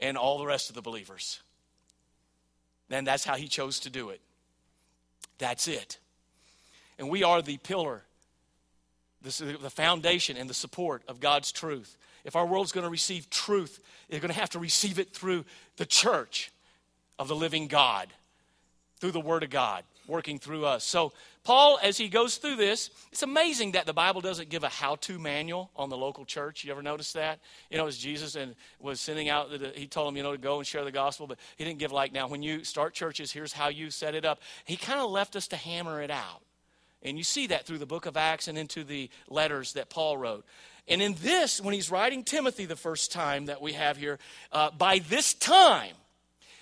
and 0.00 0.16
all 0.16 0.38
the 0.38 0.46
rest 0.46 0.68
of 0.68 0.74
the 0.74 0.82
believers. 0.82 1.40
And 2.90 3.06
that's 3.06 3.24
how 3.24 3.36
he 3.36 3.48
chose 3.48 3.80
to 3.80 3.90
do 3.90 4.10
it. 4.10 4.20
That's 5.38 5.66
it. 5.66 5.98
And 7.02 7.10
we 7.10 7.24
are 7.24 7.42
the 7.42 7.56
pillar, 7.56 8.04
the 9.22 9.32
foundation 9.70 10.36
and 10.36 10.48
the 10.48 10.54
support 10.54 11.02
of 11.08 11.18
God's 11.18 11.50
truth. 11.50 11.96
If 12.24 12.36
our 12.36 12.46
world's 12.46 12.70
going 12.70 12.84
to 12.84 12.90
receive 12.90 13.28
truth, 13.28 13.82
they're 14.08 14.20
going 14.20 14.32
to 14.32 14.38
have 14.38 14.50
to 14.50 14.60
receive 14.60 15.00
it 15.00 15.12
through 15.12 15.44
the 15.78 15.84
church 15.84 16.52
of 17.18 17.26
the 17.26 17.34
living 17.34 17.66
God, 17.66 18.06
through 19.00 19.10
the 19.10 19.20
Word 19.20 19.42
of 19.42 19.50
God 19.50 19.82
working 20.06 20.38
through 20.38 20.64
us. 20.64 20.84
So, 20.84 21.12
Paul, 21.42 21.80
as 21.82 21.98
he 21.98 22.08
goes 22.08 22.36
through 22.36 22.54
this, 22.54 22.90
it's 23.10 23.24
amazing 23.24 23.72
that 23.72 23.84
the 23.84 23.92
Bible 23.92 24.20
doesn't 24.20 24.48
give 24.48 24.62
a 24.62 24.68
how 24.68 24.94
to 24.96 25.18
manual 25.18 25.72
on 25.74 25.88
the 25.88 25.96
local 25.96 26.24
church. 26.24 26.62
You 26.62 26.70
ever 26.70 26.82
notice 26.82 27.14
that? 27.14 27.40
You 27.68 27.78
know, 27.78 27.88
as 27.88 27.98
Jesus 27.98 28.36
and 28.36 28.54
was 28.78 29.00
sending 29.00 29.28
out, 29.28 29.50
the, 29.50 29.72
he 29.74 29.88
told 29.88 30.06
them, 30.06 30.16
you 30.16 30.22
know, 30.22 30.30
to 30.30 30.38
go 30.38 30.58
and 30.58 30.66
share 30.66 30.84
the 30.84 30.92
gospel, 30.92 31.26
but 31.26 31.38
he 31.56 31.64
didn't 31.64 31.80
give 31.80 31.90
like, 31.90 32.12
now, 32.12 32.28
when 32.28 32.44
you 32.44 32.62
start 32.62 32.94
churches, 32.94 33.32
here's 33.32 33.52
how 33.52 33.70
you 33.70 33.90
set 33.90 34.14
it 34.14 34.24
up. 34.24 34.40
He 34.64 34.76
kind 34.76 35.00
of 35.00 35.10
left 35.10 35.34
us 35.34 35.48
to 35.48 35.56
hammer 35.56 36.00
it 36.00 36.12
out. 36.12 36.42
And 37.02 37.18
you 37.18 37.24
see 37.24 37.48
that 37.48 37.66
through 37.66 37.78
the 37.78 37.86
book 37.86 38.06
of 38.06 38.16
Acts 38.16 38.48
and 38.48 38.56
into 38.56 38.84
the 38.84 39.10
letters 39.28 39.72
that 39.72 39.90
Paul 39.90 40.16
wrote. 40.16 40.44
And 40.88 41.00
in 41.00 41.14
this, 41.22 41.60
when 41.60 41.74
he's 41.74 41.90
writing 41.90 42.24
Timothy 42.24 42.64
the 42.64 42.76
first 42.76 43.12
time 43.12 43.46
that 43.46 43.62
we 43.62 43.72
have 43.72 43.96
here, 43.96 44.18
uh, 44.52 44.70
by 44.70 44.98
this 44.98 45.34
time, 45.34 45.94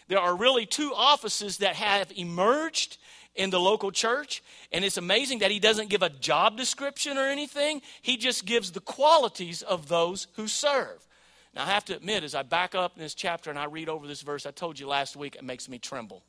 there 0.09 0.19
are 0.19 0.37
really 0.37 0.67
two 0.67 0.93
offices 0.95 1.59
that 1.59 1.77
have 1.77 2.13
emerged 2.17 2.99
in 3.35 3.51
the 3.51 3.61
local 3.61 3.91
church. 3.91 4.43
And 4.73 4.85
it's 4.85 4.97
amazing 4.97 5.39
that 5.39 5.51
he 5.51 5.59
doesn't 5.59 5.89
give 5.89 6.03
a 6.03 6.11
job 6.11 6.57
description 6.57 7.17
or 7.17 7.27
anything, 7.29 7.83
he 8.03 8.17
just 8.17 8.45
gives 8.45 8.73
the 8.73 8.81
qualities 8.81 9.63
of 9.63 9.89
those 9.89 10.27
who 10.35 10.49
serve. 10.49 11.07
Now, 11.55 11.63
I 11.63 11.67
have 11.67 11.85
to 11.87 11.97
admit, 11.97 12.23
as 12.23 12.35
I 12.35 12.43
back 12.43 12.75
up 12.75 12.97
in 12.97 13.03
this 13.03 13.15
chapter 13.15 13.51
and 13.51 13.59
I 13.59 13.65
read 13.65 13.89
over 13.89 14.07
this 14.07 14.23
verse, 14.23 14.47
I 14.47 14.53
told 14.53 14.79
you 14.79 14.87
last 14.87 15.17
week 15.17 15.35
it 15.35 15.45
makes 15.45 15.69
me 15.69 15.79
tremble 15.79 16.23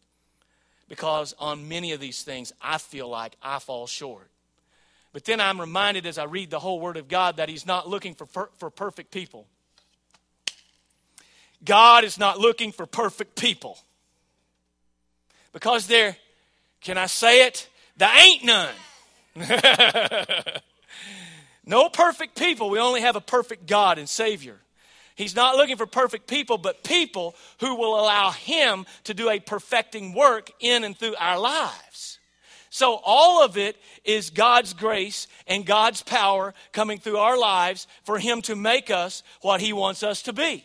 because 0.91 1.33
on 1.39 1.69
many 1.69 1.93
of 1.93 2.01
these 2.01 2.21
things, 2.21 2.51
I 2.62 2.77
feel 2.77 3.07
like 3.07 3.38
I 3.41 3.60
fall 3.60 3.88
short. 3.88 4.29
But 5.13 5.24
then 5.24 5.39
I'm 5.39 5.62
reminded 5.62 6.05
as 6.05 6.17
I 6.17 6.25
read 6.25 6.50
the 6.50 6.60
whole 6.60 6.81
Word 6.81 6.98
of 6.98 7.07
God 7.07 7.38
that 7.38 7.48
He's 7.48 7.65
not 7.65 7.88
looking 7.88 8.13
for, 8.13 8.50
for 8.57 8.69
perfect 8.69 9.10
people. 9.10 9.48
God 11.63 12.03
is 12.03 12.19
not 12.19 12.39
looking 12.39 12.74
for 12.74 12.86
perfect 12.86 13.39
people. 13.39 13.77
Because 15.53 15.88
there, 15.88 16.17
can 16.81 16.98
I 16.98 17.05
say 17.05 17.48
it? 17.48 17.69
There 17.95 18.12
ain't 18.13 18.43
none. 18.43 18.75
no 21.65 21.88
perfect 21.88 22.38
people. 22.38 22.69
We 22.69 22.79
only 22.79 23.00
have 23.00 23.15
a 23.15 23.21
perfect 23.21 23.65
God 23.65 23.98
and 23.98 24.10
Savior. 24.10 24.60
He's 25.15 25.36
not 25.36 25.56
looking 25.56 25.77
for 25.77 25.86
perfect 25.86 26.27
people, 26.27 26.58
but 26.58 26.84
people 26.84 27.36
who 27.60 27.75
will 27.75 28.00
allow 28.00 28.32
Him 28.32 28.86
to 29.06 29.13
do 29.13 29.30
a 29.30 29.39
perfecting 29.39 30.13
work 30.13 30.51
in 30.60 30.84
and 30.84 30.98
through 30.98 31.15
our 31.18 31.39
lives. 31.39 32.20
So, 32.70 33.01
all 33.03 33.44
of 33.44 33.58
it 33.58 33.75
is 34.06 34.30
God's 34.30 34.74
grace 34.74 35.27
and 35.46 35.65
God's 35.65 36.01
power 36.01 36.53
coming 36.72 37.00
through 37.00 37.18
our 37.18 37.38
lives 37.38 37.86
for 38.03 38.18
Him 38.18 38.41
to 38.44 38.56
make 38.56 38.89
us 38.89 39.24
what 39.41 39.60
He 39.60 39.74
wants 39.74 40.03
us 40.03 40.22
to 40.24 40.34
be. 40.34 40.63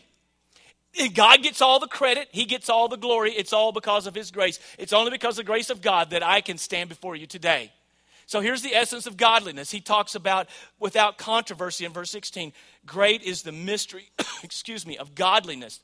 God 1.12 1.43
gets 1.43 1.61
all 1.61 1.79
the 1.81 1.88
credit, 1.88 2.29
He 2.31 2.45
gets 2.45 2.71
all 2.71 2.88
the 2.88 2.97
glory. 2.97 3.33
It's 3.33 3.53
all 3.53 3.73
because 3.73 4.07
of 4.07 4.15
His 4.15 4.31
grace. 4.31 4.61
It's 4.79 4.93
only 4.93 5.11
because 5.11 5.38
of 5.38 5.45
the 5.45 5.50
grace 5.50 5.69
of 5.69 5.83
God 5.83 6.11
that 6.11 6.23
I 6.23 6.41
can 6.41 6.59
stand 6.59 6.88
before 6.88 7.17
you 7.17 7.26
today. 7.26 7.73
So 8.26 8.40
here's 8.40 8.62
the 8.62 8.75
essence 8.75 9.06
of 9.06 9.16
godliness. 9.16 9.71
He 9.71 9.80
talks 9.80 10.16
about 10.16 10.49
without 10.80 11.16
controversy 11.16 11.85
in 11.85 11.92
verse 11.92 12.11
16. 12.11 12.52
Great 12.85 13.23
is 13.23 13.42
the 13.42 13.52
mystery, 13.52 14.11
excuse 14.42 14.85
me, 14.85 14.99
of 14.99 15.14
godliness 15.14 15.80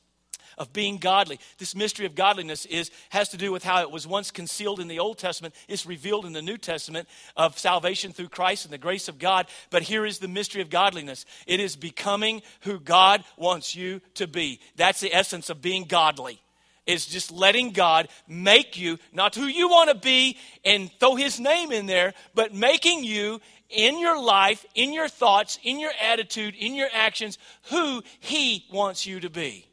of 0.58 0.72
being 0.72 0.98
godly. 0.98 1.38
This 1.58 1.74
mystery 1.74 2.04
of 2.04 2.14
godliness 2.14 2.66
is 2.66 2.90
has 3.10 3.30
to 3.30 3.36
do 3.36 3.52
with 3.52 3.64
how 3.64 3.80
it 3.80 3.90
was 3.90 4.06
once 4.06 4.30
concealed 4.30 4.80
in 4.80 4.88
the 4.88 4.98
Old 4.98 5.18
Testament, 5.18 5.54
it's 5.68 5.86
revealed 5.86 6.26
in 6.26 6.32
the 6.32 6.42
New 6.42 6.58
Testament 6.58 7.08
of 7.36 7.58
salvation 7.58 8.12
through 8.12 8.28
Christ 8.28 8.64
and 8.64 8.72
the 8.72 8.78
grace 8.78 9.08
of 9.08 9.18
God. 9.18 9.46
But 9.70 9.82
here 9.82 10.04
is 10.04 10.18
the 10.18 10.28
mystery 10.28 10.60
of 10.60 10.68
godliness. 10.68 11.24
It 11.46 11.60
is 11.60 11.76
becoming 11.76 12.42
who 12.62 12.78
God 12.78 13.24
wants 13.36 13.74
you 13.74 14.00
to 14.14 14.26
be. 14.26 14.60
That's 14.76 15.00
the 15.00 15.14
essence 15.14 15.48
of 15.48 15.62
being 15.62 15.84
godly 15.84 16.42
is 16.86 17.06
just 17.06 17.30
letting 17.30 17.70
God 17.70 18.08
make 18.26 18.78
you 18.78 18.98
not 19.12 19.34
who 19.34 19.46
you 19.46 19.68
want 19.68 19.90
to 19.90 19.94
be 19.94 20.36
and 20.64 20.90
throw 20.98 21.14
his 21.14 21.38
name 21.38 21.72
in 21.72 21.86
there, 21.86 22.14
but 22.34 22.52
making 22.52 23.04
you 23.04 23.40
in 23.68 23.98
your 23.98 24.20
life, 24.20 24.64
in 24.74 24.92
your 24.92 25.08
thoughts, 25.08 25.58
in 25.62 25.80
your 25.80 25.92
attitude, 26.02 26.54
in 26.54 26.74
your 26.74 26.88
actions, 26.92 27.38
who 27.70 28.02
he 28.20 28.66
wants 28.72 29.06
you 29.06 29.20
to 29.20 29.30
be. 29.30 29.66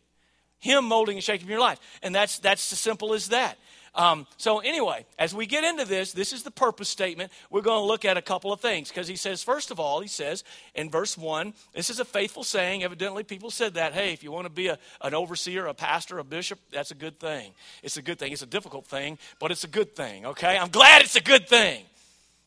Him 0.60 0.86
molding 0.86 1.18
and 1.18 1.24
shaping 1.24 1.48
your 1.48 1.60
life. 1.60 1.80
And 2.04 2.13
that's 2.13 2.39
that's 2.39 2.72
as 2.72 2.80
simple 2.80 3.13
as 3.13 3.30
that. 3.30 3.58
Um, 3.96 4.27
so, 4.38 4.60
anyway, 4.60 5.05
as 5.17 5.34
we 5.34 5.46
get 5.46 5.63
into 5.63 5.86
this, 5.86 6.13
this 6.13 6.31
is 6.34 6.43
the 6.43 6.51
purpose 6.51 6.89
statement. 6.89 7.31
We're 7.50 7.62
going 7.62 7.81
to 7.81 7.86
look 7.86 8.05
at 8.05 8.17
a 8.17 8.22
couple 8.22 8.53
of 8.53 8.62
things 8.62 8.89
because 8.89 9.08
he 9.08 9.15
says, 9.15 9.43
first 9.43 9.72
of 9.72 9.79
all, 9.79 10.00
he 10.00 10.08
says 10.08 10.43
in 10.75 10.89
verse 10.89 11.17
1, 11.17 11.53
this 11.74 11.89
is 11.89 12.00
a 12.00 12.05
faithful 12.05 12.43
saying. 12.43 12.84
Evidently, 12.84 13.24
people 13.24 13.51
said 13.51 13.74
that, 13.75 13.93
hey, 13.93 14.13
if 14.13 14.24
you 14.24 14.31
want 14.31 14.46
to 14.46 14.51
be 14.51 14.67
a, 14.67 14.77
an 15.01 15.13
overseer, 15.13 15.65
a 15.65 15.74
pastor, 15.74 16.19
a 16.19 16.24
bishop, 16.24 16.60
that's 16.72 16.91
a 16.91 16.96
good 16.96 17.19
thing. 17.19 17.51
It's 17.84 17.98
a 17.98 18.01
good 18.01 18.19
thing. 18.19 18.31
It's 18.31 18.41
a 18.41 18.48
difficult 18.48 18.88
thing, 18.88 19.17
but 19.39 19.51
it's 19.51 19.63
a 19.63 19.69
good 19.69 19.96
thing, 19.96 20.25
okay? 20.25 20.58
I'm 20.58 20.69
glad 20.69 21.01
it's 21.01 21.15
a 21.15 21.22
good 21.22 21.48
thing. 21.48 21.84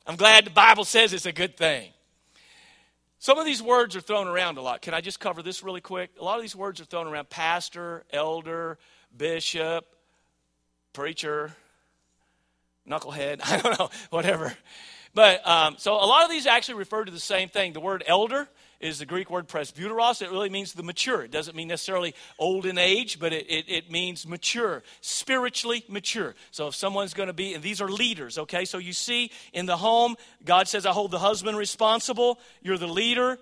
I'm 0.06 0.16
glad 0.16 0.44
the 0.44 0.50
Bible 0.50 0.84
says 0.84 1.12
it's 1.12 1.26
a 1.26 1.32
good 1.32 1.56
thing. 1.56 1.90
Some 3.18 3.38
of 3.38 3.44
these 3.44 3.62
words 3.62 3.94
are 3.94 4.00
thrown 4.00 4.26
around 4.26 4.58
a 4.58 4.62
lot. 4.62 4.82
Can 4.82 4.94
I 4.94 5.00
just 5.00 5.20
cover 5.20 5.42
this 5.42 5.62
really 5.62 5.80
quick? 5.80 6.10
A 6.18 6.24
lot 6.24 6.36
of 6.38 6.42
these 6.42 6.56
words 6.56 6.80
are 6.80 6.84
thrown 6.84 7.06
around 7.06 7.30
pastor, 7.30 8.02
elder, 8.12 8.78
bishop, 9.16 9.86
preacher, 10.92 11.52
knucklehead, 12.88 13.40
I 13.44 13.58
don't 13.58 13.78
know, 13.78 13.90
whatever. 14.10 14.54
But 15.14 15.46
um, 15.46 15.76
so 15.78 15.94
a 15.94 16.06
lot 16.06 16.24
of 16.24 16.30
these 16.30 16.46
actually 16.46 16.74
refer 16.74 17.04
to 17.04 17.12
the 17.12 17.20
same 17.20 17.48
thing. 17.48 17.72
The 17.72 17.80
word 17.80 18.02
elder 18.06 18.48
is 18.80 18.98
the 18.98 19.06
Greek 19.06 19.30
word 19.30 19.46
presbyteros. 19.46 20.22
It 20.22 20.30
really 20.30 20.48
means 20.48 20.72
the 20.72 20.82
mature. 20.82 21.22
It 21.22 21.30
doesn't 21.30 21.56
mean 21.56 21.68
necessarily 21.68 22.14
old 22.38 22.66
in 22.66 22.78
age, 22.78 23.20
but 23.20 23.32
it, 23.32 23.46
it, 23.48 23.64
it 23.68 23.90
means 23.90 24.26
mature, 24.26 24.82
spiritually 25.00 25.84
mature. 25.88 26.34
So 26.50 26.66
if 26.66 26.74
someone's 26.74 27.14
going 27.14 27.28
to 27.28 27.32
be, 27.32 27.54
and 27.54 27.62
these 27.62 27.80
are 27.80 27.88
leaders, 27.88 28.38
okay? 28.38 28.64
So 28.64 28.78
you 28.78 28.92
see 28.92 29.30
in 29.52 29.66
the 29.66 29.76
home, 29.76 30.16
God 30.44 30.66
says, 30.66 30.84
I 30.84 30.90
hold 30.90 31.12
the 31.12 31.20
husband 31.20 31.56
responsible. 31.56 32.40
You're 32.60 32.78
the 32.78 32.88
leader. 32.88 33.38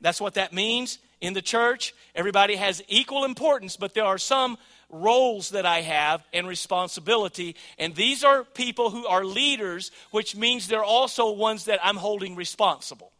That's 0.00 0.20
what 0.20 0.34
that 0.34 0.52
means. 0.52 0.98
In 1.20 1.34
the 1.34 1.42
church, 1.42 1.94
everybody 2.16 2.56
has 2.56 2.82
equal 2.88 3.24
importance, 3.24 3.76
but 3.76 3.94
there 3.94 4.04
are 4.04 4.18
some 4.18 4.58
roles 4.92 5.50
that 5.50 5.66
I 5.66 5.80
have 5.80 6.22
and 6.32 6.46
responsibility. 6.46 7.56
And 7.78 7.94
these 7.94 8.22
are 8.22 8.44
people 8.44 8.90
who 8.90 9.06
are 9.06 9.24
leaders, 9.24 9.90
which 10.10 10.36
means 10.36 10.68
they're 10.68 10.84
also 10.84 11.32
ones 11.32 11.64
that 11.64 11.80
I'm 11.82 11.96
holding 11.96 12.36
responsible. 12.36 13.10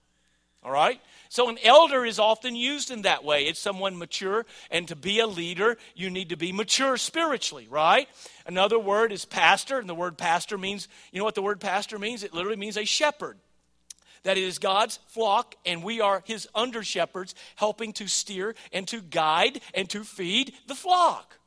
All 0.62 0.70
right? 0.70 1.00
So 1.28 1.48
an 1.48 1.58
elder 1.64 2.04
is 2.04 2.18
often 2.18 2.54
used 2.54 2.90
in 2.90 3.02
that 3.02 3.24
way. 3.24 3.46
It's 3.46 3.58
someone 3.58 3.96
mature, 3.96 4.44
and 4.70 4.86
to 4.88 4.94
be 4.94 5.18
a 5.18 5.26
leader, 5.26 5.78
you 5.94 6.10
need 6.10 6.28
to 6.28 6.36
be 6.36 6.52
mature 6.52 6.98
spiritually, 6.98 7.66
right? 7.70 8.06
Another 8.46 8.78
word 8.78 9.12
is 9.12 9.24
pastor, 9.24 9.78
and 9.78 9.88
the 9.88 9.94
word 9.94 10.18
pastor 10.18 10.58
means, 10.58 10.88
you 11.10 11.18
know 11.18 11.24
what 11.24 11.34
the 11.34 11.40
word 11.40 11.58
pastor 11.58 11.98
means? 11.98 12.22
It 12.22 12.34
literally 12.34 12.58
means 12.58 12.76
a 12.76 12.84
shepherd. 12.84 13.38
That 14.24 14.36
is 14.36 14.58
God's 14.58 14.98
flock, 15.06 15.56
and 15.64 15.82
we 15.82 16.02
are 16.02 16.22
his 16.26 16.46
under 16.54 16.84
shepherds, 16.84 17.34
helping 17.56 17.94
to 17.94 18.06
steer 18.06 18.54
and 18.70 18.86
to 18.88 19.00
guide 19.00 19.60
and 19.74 19.88
to 19.88 20.04
feed 20.04 20.52
the 20.68 20.74
flock. 20.74 21.38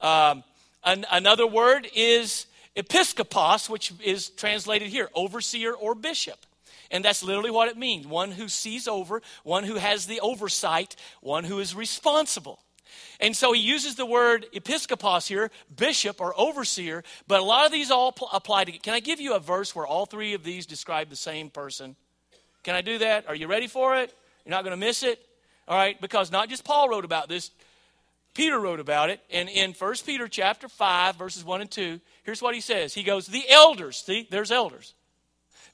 Um, 0.00 0.44
an, 0.84 1.06
another 1.10 1.46
word 1.46 1.88
is 1.94 2.46
episkopos, 2.76 3.68
which 3.68 3.92
is 4.02 4.30
translated 4.30 4.88
here 4.88 5.10
overseer 5.14 5.72
or 5.72 5.94
bishop. 5.94 6.46
And 6.90 7.04
that's 7.04 7.22
literally 7.22 7.50
what 7.50 7.68
it 7.68 7.76
means 7.76 8.06
one 8.06 8.32
who 8.32 8.48
sees 8.48 8.88
over, 8.88 9.22
one 9.44 9.64
who 9.64 9.76
has 9.76 10.06
the 10.06 10.20
oversight, 10.20 10.96
one 11.20 11.44
who 11.44 11.58
is 11.60 11.74
responsible. 11.74 12.60
And 13.20 13.36
so 13.36 13.52
he 13.52 13.60
uses 13.60 13.94
the 13.94 14.06
word 14.06 14.46
episkopos 14.54 15.28
here, 15.28 15.50
bishop 15.74 16.20
or 16.20 16.38
overseer, 16.38 17.04
but 17.28 17.40
a 17.40 17.44
lot 17.44 17.66
of 17.66 17.72
these 17.72 17.90
all 17.90 18.14
apply 18.32 18.64
to. 18.64 18.72
Can 18.72 18.94
I 18.94 19.00
give 19.00 19.20
you 19.20 19.34
a 19.34 19.38
verse 19.38 19.76
where 19.76 19.86
all 19.86 20.06
three 20.06 20.34
of 20.34 20.42
these 20.42 20.66
describe 20.66 21.10
the 21.10 21.16
same 21.16 21.50
person? 21.50 21.96
Can 22.62 22.74
I 22.74 22.80
do 22.80 22.98
that? 22.98 23.28
Are 23.28 23.34
you 23.34 23.46
ready 23.46 23.66
for 23.66 23.96
it? 23.96 24.14
You're 24.44 24.50
not 24.50 24.64
going 24.64 24.78
to 24.78 24.86
miss 24.86 25.02
it? 25.02 25.24
All 25.68 25.76
right, 25.76 26.00
because 26.00 26.32
not 26.32 26.48
just 26.48 26.64
Paul 26.64 26.88
wrote 26.88 27.04
about 27.04 27.28
this, 27.28 27.50
Peter 28.34 28.58
wrote 28.58 28.80
about 28.80 29.10
it. 29.10 29.20
And 29.30 29.48
in 29.48 29.72
1 29.72 29.94
Peter 30.06 30.28
chapter 30.28 30.68
5, 30.68 31.16
verses 31.16 31.44
1 31.44 31.60
and 31.60 31.70
2, 31.70 32.00
here's 32.22 32.42
what 32.42 32.54
he 32.54 32.60
says. 32.60 32.94
He 32.94 33.02
goes, 33.02 33.26
The 33.26 33.48
elders, 33.48 33.98
see, 33.98 34.26
there's 34.30 34.52
elders. 34.52 34.94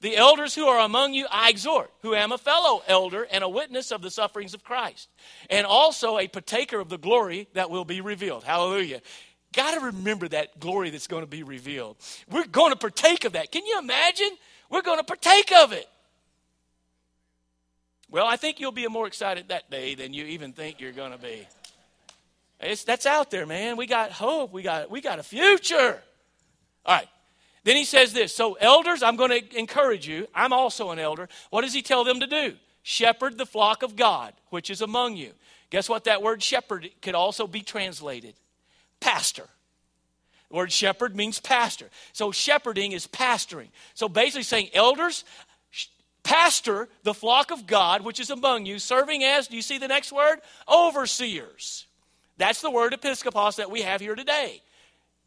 The 0.00 0.16
elders 0.16 0.54
who 0.54 0.66
are 0.66 0.84
among 0.84 1.14
you, 1.14 1.26
I 1.30 1.48
exhort, 1.48 1.90
who 2.02 2.14
am 2.14 2.30
a 2.30 2.38
fellow 2.38 2.82
elder 2.86 3.26
and 3.30 3.42
a 3.42 3.48
witness 3.48 3.90
of 3.90 4.02
the 4.02 4.10
sufferings 4.10 4.52
of 4.52 4.62
Christ, 4.62 5.08
and 5.48 5.66
also 5.66 6.18
a 6.18 6.28
partaker 6.28 6.80
of 6.80 6.90
the 6.90 6.98
glory 6.98 7.48
that 7.54 7.70
will 7.70 7.84
be 7.84 8.02
revealed. 8.02 8.44
Hallelujah. 8.44 9.00
Got 9.54 9.78
to 9.78 9.86
remember 9.86 10.28
that 10.28 10.60
glory 10.60 10.90
that's 10.90 11.06
going 11.06 11.22
to 11.22 11.26
be 11.26 11.42
revealed. 11.42 11.96
We're 12.30 12.46
going 12.46 12.72
to 12.72 12.78
partake 12.78 13.24
of 13.24 13.32
that. 13.32 13.50
Can 13.50 13.64
you 13.64 13.78
imagine? 13.78 14.30
We're 14.68 14.82
going 14.82 14.98
to 14.98 15.04
partake 15.04 15.50
of 15.52 15.72
it. 15.72 15.88
Well, 18.10 18.26
I 18.26 18.36
think 18.36 18.60
you'll 18.60 18.72
be 18.72 18.86
more 18.86 19.06
excited 19.06 19.48
that 19.48 19.70
day 19.70 19.94
than 19.94 20.12
you 20.12 20.26
even 20.26 20.52
think 20.52 20.80
you're 20.80 20.92
going 20.92 21.12
to 21.12 21.18
be. 21.18 21.46
It's, 22.60 22.84
that's 22.84 23.06
out 23.06 23.30
there, 23.30 23.46
man. 23.46 23.76
We 23.76 23.86
got 23.86 24.12
hope. 24.12 24.52
We 24.52 24.62
got, 24.62 24.90
we 24.90 25.00
got 25.00 25.18
a 25.18 25.22
future. 25.22 26.02
All 26.84 26.94
right. 26.94 27.08
Then 27.64 27.76
he 27.76 27.84
says 27.84 28.12
this 28.12 28.34
So, 28.34 28.54
elders, 28.54 29.02
I'm 29.02 29.16
going 29.16 29.30
to 29.30 29.58
encourage 29.58 30.06
you. 30.06 30.28
I'm 30.34 30.52
also 30.52 30.90
an 30.90 30.98
elder. 30.98 31.28
What 31.50 31.62
does 31.62 31.74
he 31.74 31.82
tell 31.82 32.04
them 32.04 32.20
to 32.20 32.26
do? 32.26 32.54
Shepherd 32.82 33.36
the 33.36 33.46
flock 33.46 33.82
of 33.82 33.96
God, 33.96 34.32
which 34.50 34.70
is 34.70 34.80
among 34.80 35.16
you. 35.16 35.32
Guess 35.70 35.88
what 35.88 36.04
that 36.04 36.22
word 36.22 36.42
shepherd 36.42 36.88
could 37.02 37.16
also 37.16 37.48
be 37.48 37.60
translated? 37.60 38.34
Pastor. 39.00 39.48
The 40.48 40.56
word 40.56 40.70
shepherd 40.70 41.16
means 41.16 41.40
pastor. 41.40 41.90
So, 42.12 42.30
shepherding 42.30 42.92
is 42.92 43.08
pastoring. 43.08 43.68
So, 43.94 44.08
basically 44.08 44.44
saying, 44.44 44.68
elders, 44.72 45.24
pastor 46.22 46.88
the 47.02 47.14
flock 47.14 47.50
of 47.50 47.66
God, 47.66 48.02
which 48.02 48.20
is 48.20 48.30
among 48.30 48.64
you, 48.64 48.78
serving 48.78 49.24
as, 49.24 49.48
do 49.48 49.56
you 49.56 49.62
see 49.62 49.78
the 49.78 49.88
next 49.88 50.12
word? 50.12 50.38
Overseers. 50.68 51.85
That's 52.36 52.60
the 52.60 52.70
word 52.70 52.92
episkopos 52.92 53.56
that 53.56 53.70
we 53.70 53.82
have 53.82 54.00
here 54.00 54.14
today 54.14 54.62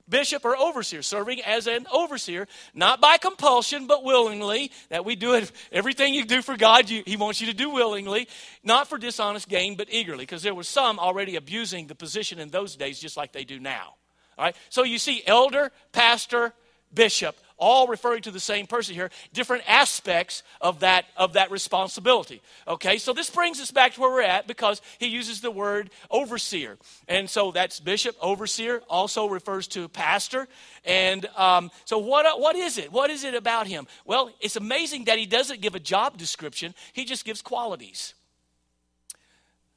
bishop 0.10 0.44
or 0.44 0.58
overseer, 0.58 1.02
serving 1.02 1.42
as 1.42 1.68
an 1.68 1.86
overseer, 1.92 2.48
not 2.74 3.00
by 3.00 3.18
compulsion, 3.18 3.88
but 3.88 4.04
willingly. 4.04 4.72
That 4.90 5.06
we 5.06 5.16
do 5.16 5.36
it, 5.36 5.52
everything 5.72 6.14
you 6.14 6.26
do 6.26 6.42
for 6.42 6.58
God, 6.58 6.90
you, 6.90 7.04
He 7.06 7.16
wants 7.16 7.40
you 7.40 7.48
to 7.48 7.54
do 7.54 7.70
willingly, 7.70 8.28
not 8.64 8.88
for 8.88 8.98
dishonest 8.98 9.48
gain, 9.48 9.76
but 9.76 9.88
eagerly, 9.92 10.24
because 10.24 10.44
there 10.44 10.56
were 10.56 10.64
some 10.64 11.00
already 11.00 11.36
abusing 11.36 11.88
the 11.88 11.96
position 11.96 12.40
in 12.40 12.50
those 12.50 12.76
days, 12.76 13.00
just 13.00 13.18
like 13.18 13.32
they 13.32 13.44
do 13.44 13.60
now. 13.60 13.96
All 14.38 14.46
right? 14.46 14.56
So 14.70 14.84
you 14.84 14.98
see, 14.98 15.22
elder, 15.26 15.72
pastor, 15.92 16.54
bishop, 16.94 17.36
all 17.60 17.88
referring 17.88 18.22
to 18.24 18.32
the 18.32 18.40
same 18.40 18.66
person 18.66 18.96
here, 18.96 19.10
different 19.34 19.64
aspects 19.68 20.44
of 20.62 20.80
that, 20.80 21.06
of 21.16 21.34
that 21.34 21.52
responsibility. 21.52 22.42
Okay, 22.68 22.98
so 22.98 23.14
this 23.14 23.30
brings 23.30 23.60
us 23.60 23.72
back 23.72 23.94
to 23.94 24.02
where 24.02 24.10
we're 24.10 24.22
at 24.22 24.48
because 24.48 24.82
he 24.98 25.08
uses 25.08 25.42
the 25.42 25.52
word 25.52 25.90
overseer. 26.10 26.78
And 27.08 27.30
so 27.30 27.52
that's 27.52 27.80
bishop, 27.80 28.16
overseer, 28.22 28.82
also 28.90 29.28
refers 29.28 29.68
to 29.70 29.88
pastor. 29.90 30.48
And 30.86 31.26
um, 31.36 31.72
so, 31.86 31.98
what, 31.98 32.40
what 32.40 32.56
is 32.56 32.78
it? 32.78 32.92
What 32.92 33.10
is 33.10 33.24
it 33.24 33.36
about 33.36 33.68
him? 33.68 33.88
Well, 34.06 34.32
it's 34.40 34.56
amazing 34.56 35.06
that 35.06 35.20
he 35.20 35.26
doesn't 35.26 35.62
give 35.62 35.76
a 35.76 35.80
job 35.80 36.18
description, 36.18 36.74
he 36.94 37.06
just 37.06 37.26
gives 37.26 37.42
qualities. 37.42 38.14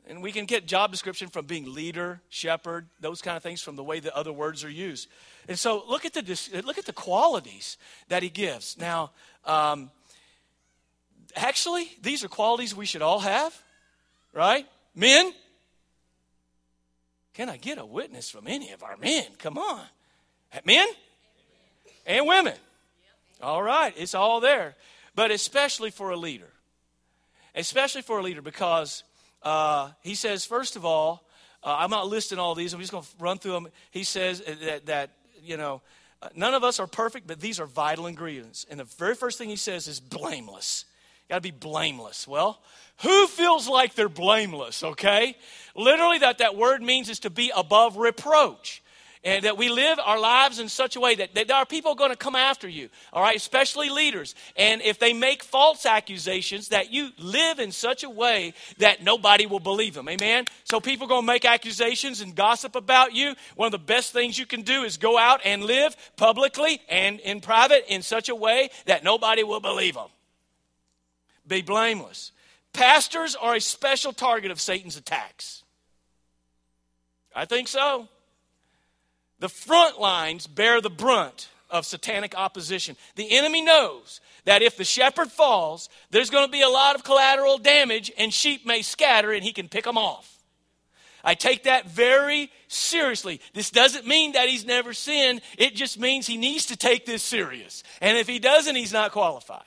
And 0.06 0.20
we 0.20 0.32
can 0.32 0.46
get 0.46 0.66
job 0.66 0.90
description 0.90 1.28
from 1.28 1.46
being 1.46 1.72
leader, 1.72 2.20
shepherd, 2.28 2.88
those 3.00 3.22
kind 3.22 3.36
of 3.36 3.42
things 3.42 3.62
from 3.62 3.76
the 3.76 3.84
way 3.84 4.00
the 4.00 4.14
other 4.16 4.32
words 4.32 4.64
are 4.64 4.70
used. 4.70 5.08
And 5.48 5.58
so 5.58 5.84
look 5.88 6.04
at 6.04 6.12
the, 6.12 6.62
look 6.64 6.78
at 6.78 6.86
the 6.86 6.92
qualities 6.92 7.76
that 8.08 8.22
he 8.22 8.28
gives. 8.28 8.78
Now, 8.78 9.10
um, 9.44 9.90
actually, 11.34 11.90
these 12.00 12.24
are 12.24 12.28
qualities 12.28 12.74
we 12.74 12.86
should 12.86 13.02
all 13.02 13.20
have, 13.20 13.60
right? 14.32 14.66
Men, 14.94 15.32
can 17.34 17.48
I 17.48 17.56
get 17.56 17.78
a 17.78 17.84
witness 17.84 18.30
from 18.30 18.46
any 18.46 18.72
of 18.72 18.82
our 18.82 18.96
men? 18.96 19.24
Come 19.38 19.58
on. 19.58 19.84
Men 20.64 20.86
and 22.06 22.26
women. 22.26 22.54
All 23.40 23.62
right, 23.62 23.92
it's 23.96 24.14
all 24.14 24.40
there. 24.40 24.76
But 25.14 25.30
especially 25.30 25.90
for 25.90 26.10
a 26.10 26.16
leader. 26.16 26.50
Especially 27.54 28.02
for 28.02 28.18
a 28.18 28.22
leader 28.22 28.42
because 28.42 29.02
uh, 29.42 29.90
he 30.02 30.14
says, 30.14 30.44
first 30.44 30.76
of 30.76 30.84
all, 30.84 31.26
uh, 31.64 31.76
I'm 31.78 31.90
not 31.90 32.08
listing 32.08 32.38
all 32.38 32.54
these, 32.54 32.72
I'm 32.72 32.80
just 32.80 32.92
going 32.92 33.04
to 33.04 33.10
run 33.18 33.38
through 33.38 33.52
them. 33.52 33.68
He 33.90 34.04
says 34.04 34.40
that, 34.40 34.86
that 34.86 35.10
you 35.42 35.56
know, 35.56 35.82
uh, 36.22 36.28
none 36.34 36.54
of 36.54 36.62
us 36.62 36.78
are 36.78 36.86
perfect, 36.86 37.26
but 37.26 37.40
these 37.40 37.58
are 37.58 37.66
vital 37.66 38.06
ingredients. 38.06 38.64
And 38.70 38.78
the 38.80 38.84
very 38.84 39.14
first 39.14 39.38
thing 39.38 39.48
he 39.48 39.56
says 39.56 39.88
is 39.88 40.00
blameless. 40.00 40.84
Got 41.28 41.36
to 41.36 41.40
be 41.40 41.50
blameless. 41.50 42.28
Well, 42.28 42.60
who 43.02 43.26
feels 43.26 43.68
like 43.68 43.94
they're 43.94 44.08
blameless, 44.08 44.82
okay? 44.82 45.36
Literally, 45.74 46.18
that 46.18 46.38
that 46.38 46.56
word 46.56 46.82
means 46.82 47.08
is 47.08 47.20
to 47.20 47.30
be 47.30 47.50
above 47.54 47.96
reproach 47.96 48.81
and 49.24 49.44
that 49.44 49.56
we 49.56 49.68
live 49.68 49.98
our 50.04 50.18
lives 50.18 50.58
in 50.58 50.68
such 50.68 50.96
a 50.96 51.00
way 51.00 51.14
that, 51.14 51.34
that 51.34 51.46
there 51.46 51.56
are 51.56 51.66
people 51.66 51.94
going 51.94 52.10
to 52.10 52.16
come 52.16 52.34
after 52.34 52.68
you, 52.68 52.88
all 53.12 53.22
right, 53.22 53.36
especially 53.36 53.88
leaders. 53.88 54.34
And 54.56 54.82
if 54.82 54.98
they 54.98 55.12
make 55.12 55.44
false 55.44 55.86
accusations, 55.86 56.68
that 56.68 56.92
you 56.92 57.10
live 57.18 57.60
in 57.60 57.70
such 57.70 58.02
a 58.02 58.10
way 58.10 58.54
that 58.78 59.02
nobody 59.02 59.46
will 59.46 59.60
believe 59.60 59.94
them. 59.94 60.08
Amen? 60.08 60.46
So 60.64 60.80
people 60.80 61.06
are 61.06 61.08
going 61.08 61.22
to 61.22 61.26
make 61.26 61.44
accusations 61.44 62.20
and 62.20 62.34
gossip 62.34 62.74
about 62.74 63.14
you. 63.14 63.34
One 63.54 63.66
of 63.66 63.72
the 63.72 63.78
best 63.78 64.12
things 64.12 64.38
you 64.38 64.46
can 64.46 64.62
do 64.62 64.82
is 64.82 64.96
go 64.96 65.16
out 65.16 65.40
and 65.44 65.62
live 65.62 65.94
publicly 66.16 66.80
and 66.88 67.20
in 67.20 67.40
private 67.40 67.84
in 67.88 68.02
such 68.02 68.28
a 68.28 68.34
way 68.34 68.70
that 68.86 69.04
nobody 69.04 69.44
will 69.44 69.60
believe 69.60 69.94
them. 69.94 70.08
Be 71.46 71.62
blameless. 71.62 72.32
Pastors 72.72 73.36
are 73.36 73.54
a 73.54 73.60
special 73.60 74.12
target 74.12 74.50
of 74.50 74.60
Satan's 74.60 74.96
attacks. 74.96 75.62
I 77.34 77.44
think 77.44 77.68
so. 77.68 78.08
The 79.42 79.48
front 79.48 79.98
lines 79.98 80.46
bear 80.46 80.80
the 80.80 80.88
brunt 80.88 81.48
of 81.68 81.84
satanic 81.84 82.32
opposition. 82.36 82.96
The 83.16 83.36
enemy 83.36 83.60
knows 83.60 84.20
that 84.44 84.62
if 84.62 84.76
the 84.76 84.84
shepherd 84.84 85.32
falls, 85.32 85.88
there's 86.12 86.30
going 86.30 86.46
to 86.46 86.52
be 86.52 86.62
a 86.62 86.68
lot 86.68 86.94
of 86.94 87.02
collateral 87.02 87.58
damage 87.58 88.12
and 88.16 88.32
sheep 88.32 88.64
may 88.64 88.82
scatter 88.82 89.32
and 89.32 89.42
he 89.42 89.52
can 89.52 89.68
pick 89.68 89.82
them 89.82 89.98
off. 89.98 90.38
I 91.24 91.34
take 91.34 91.64
that 91.64 91.90
very 91.90 92.52
seriously. 92.68 93.40
This 93.52 93.72
doesn't 93.72 94.06
mean 94.06 94.30
that 94.34 94.48
he's 94.48 94.64
never 94.64 94.92
sinned, 94.92 95.40
it 95.58 95.74
just 95.74 95.98
means 95.98 96.28
he 96.28 96.36
needs 96.36 96.66
to 96.66 96.76
take 96.76 97.04
this 97.04 97.24
serious. 97.24 97.82
And 98.00 98.16
if 98.16 98.28
he 98.28 98.38
doesn't, 98.38 98.76
he's 98.76 98.92
not 98.92 99.10
qualified. 99.10 99.64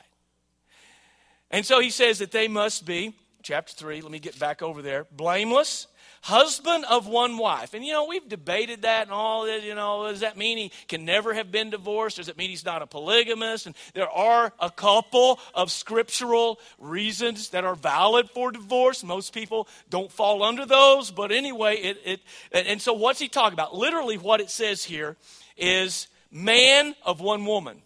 And 1.51 1.65
so 1.65 1.81
he 1.81 1.89
says 1.89 2.19
that 2.19 2.31
they 2.31 2.47
must 2.47 2.85
be, 2.85 3.13
chapter 3.43 3.73
3, 3.73 3.99
let 3.99 4.11
me 4.11 4.19
get 4.19 4.39
back 4.39 4.61
over 4.61 4.81
there, 4.81 5.05
blameless 5.11 5.87
husband 6.25 6.83
of 6.89 7.05
one 7.07 7.37
wife. 7.37 7.75
And 7.75 7.85
you 7.85 7.93
know, 7.93 8.05
we've 8.05 8.27
debated 8.27 8.81
that 8.81 9.03
and 9.03 9.11
all 9.11 9.45
that. 9.45 9.63
You 9.63 9.75
know, 9.75 10.09
does 10.09 10.21
that 10.21 10.37
mean 10.37 10.57
he 10.57 10.71
can 10.87 11.05
never 11.05 11.35
have 11.35 11.51
been 11.51 11.69
divorced? 11.69 12.17
Does 12.17 12.29
it 12.29 12.37
mean 12.37 12.49
he's 12.49 12.65
not 12.65 12.81
a 12.81 12.87
polygamist? 12.87 13.67
And 13.67 13.75
there 13.93 14.09
are 14.09 14.51
a 14.59 14.71
couple 14.71 15.39
of 15.53 15.71
scriptural 15.71 16.59
reasons 16.79 17.49
that 17.49 17.63
are 17.63 17.75
valid 17.75 18.27
for 18.31 18.51
divorce. 18.51 19.03
Most 19.03 19.35
people 19.35 19.67
don't 19.91 20.11
fall 20.11 20.41
under 20.41 20.65
those, 20.65 21.11
but 21.11 21.31
anyway, 21.31 21.75
it, 21.75 22.01
it 22.03 22.21
and 22.67 22.81
so 22.81 22.93
what's 22.93 23.19
he 23.19 23.27
talking 23.27 23.53
about? 23.53 23.75
Literally, 23.75 24.17
what 24.17 24.41
it 24.41 24.49
says 24.49 24.83
here 24.83 25.17
is 25.55 26.07
man 26.31 26.95
of 27.03 27.21
one 27.21 27.45
woman. 27.45 27.83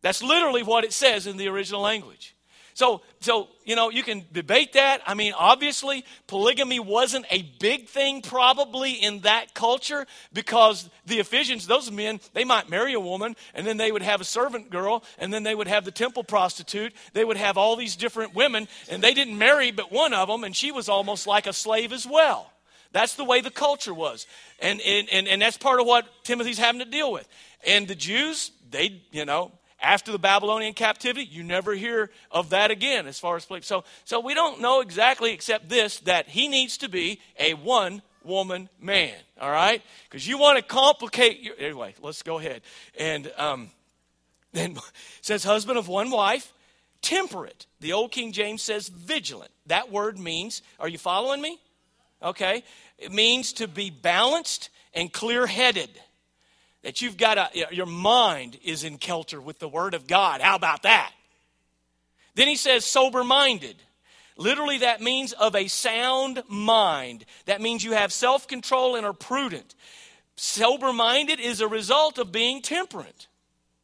That's 0.00 0.22
literally 0.22 0.62
what 0.62 0.84
it 0.84 0.92
says 0.92 1.26
in 1.26 1.38
the 1.38 1.48
original 1.48 1.80
language. 1.80 2.36
So, 2.80 3.02
so 3.20 3.48
you 3.66 3.76
know, 3.76 3.90
you 3.90 4.02
can 4.02 4.24
debate 4.32 4.72
that. 4.72 5.02
I 5.06 5.12
mean, 5.12 5.34
obviously, 5.36 6.02
polygamy 6.26 6.80
wasn't 6.80 7.26
a 7.28 7.42
big 7.60 7.88
thing 7.88 8.22
probably 8.22 8.92
in 8.92 9.20
that 9.20 9.52
culture 9.52 10.06
because 10.32 10.88
the 11.04 11.18
Ephesians, 11.18 11.66
those 11.66 11.90
men, 11.90 12.20
they 12.32 12.42
might 12.42 12.70
marry 12.70 12.94
a 12.94 13.00
woman 13.00 13.36
and 13.52 13.66
then 13.66 13.76
they 13.76 13.92
would 13.92 14.00
have 14.00 14.22
a 14.22 14.24
servant 14.24 14.70
girl 14.70 15.04
and 15.18 15.30
then 15.30 15.42
they 15.42 15.54
would 15.54 15.68
have 15.68 15.84
the 15.84 15.90
temple 15.90 16.24
prostitute. 16.24 16.94
They 17.12 17.22
would 17.22 17.36
have 17.36 17.58
all 17.58 17.76
these 17.76 17.96
different 17.96 18.34
women 18.34 18.66
and 18.88 19.04
they 19.04 19.12
didn't 19.12 19.36
marry 19.36 19.72
but 19.72 19.92
one 19.92 20.14
of 20.14 20.28
them 20.28 20.42
and 20.42 20.56
she 20.56 20.72
was 20.72 20.88
almost 20.88 21.26
like 21.26 21.46
a 21.46 21.52
slave 21.52 21.92
as 21.92 22.06
well. 22.06 22.50
That's 22.92 23.14
the 23.14 23.24
way 23.24 23.42
the 23.42 23.50
culture 23.50 23.92
was. 23.92 24.26
And, 24.58 24.80
and, 24.80 25.06
and, 25.12 25.28
and 25.28 25.42
that's 25.42 25.58
part 25.58 25.80
of 25.80 25.86
what 25.86 26.06
Timothy's 26.24 26.58
having 26.58 26.78
to 26.78 26.86
deal 26.86 27.12
with. 27.12 27.28
And 27.66 27.86
the 27.86 27.94
Jews, 27.94 28.52
they, 28.70 29.02
you 29.12 29.26
know, 29.26 29.52
after 29.80 30.12
the 30.12 30.18
Babylonian 30.18 30.74
captivity, 30.74 31.24
you 31.24 31.42
never 31.42 31.74
hear 31.74 32.10
of 32.30 32.50
that 32.50 32.70
again 32.70 33.06
as 33.06 33.18
far 33.18 33.36
as 33.36 33.46
so 33.62 33.84
so 34.04 34.20
we 34.20 34.34
don't 34.34 34.60
know 34.60 34.80
exactly 34.80 35.32
except 35.32 35.68
this 35.68 36.00
that 36.00 36.28
he 36.28 36.48
needs 36.48 36.78
to 36.78 36.88
be 36.88 37.20
a 37.38 37.54
one 37.54 38.02
woman 38.24 38.68
man. 38.80 39.14
All 39.40 39.50
right, 39.50 39.82
because 40.08 40.26
you 40.26 40.38
want 40.38 40.58
to 40.58 40.64
complicate 40.64 41.40
your 41.40 41.54
anyway. 41.58 41.94
Let's 42.00 42.22
go 42.22 42.38
ahead 42.38 42.62
and 42.98 43.30
um, 43.36 43.70
then 44.52 44.76
says 45.20 45.44
husband 45.44 45.78
of 45.78 45.88
one 45.88 46.10
wife, 46.10 46.52
temperate. 47.02 47.66
The 47.80 47.92
old 47.92 48.12
King 48.12 48.32
James 48.32 48.62
says 48.62 48.88
vigilant. 48.88 49.50
That 49.66 49.90
word 49.90 50.18
means. 50.18 50.62
Are 50.78 50.88
you 50.88 50.98
following 50.98 51.40
me? 51.40 51.58
Okay, 52.22 52.64
it 52.98 53.12
means 53.12 53.54
to 53.54 53.66
be 53.66 53.88
balanced 53.88 54.68
and 54.92 55.10
clear 55.10 55.46
headed 55.46 55.88
that 56.82 57.02
you've 57.02 57.16
got 57.16 57.38
a, 57.38 57.74
your 57.74 57.86
mind 57.86 58.58
is 58.62 58.84
in 58.84 58.98
kelter 58.98 59.42
with 59.42 59.58
the 59.58 59.68
Word 59.68 59.94
of 59.94 60.06
God. 60.06 60.40
How 60.40 60.56
about 60.56 60.82
that? 60.82 61.12
Then 62.34 62.48
he 62.48 62.56
says, 62.56 62.84
sober 62.84 63.24
minded. 63.24 63.76
Literally, 64.36 64.78
that 64.78 65.02
means 65.02 65.32
of 65.32 65.54
a 65.54 65.68
sound 65.68 66.42
mind. 66.48 67.26
That 67.44 67.60
means 67.60 67.84
you 67.84 67.92
have 67.92 68.12
self 68.12 68.48
control 68.48 68.96
and 68.96 69.04
are 69.04 69.12
prudent. 69.12 69.74
Sober 70.36 70.92
minded 70.92 71.40
is 71.40 71.60
a 71.60 71.68
result 71.68 72.18
of 72.18 72.32
being 72.32 72.62
temperate. 72.62 73.26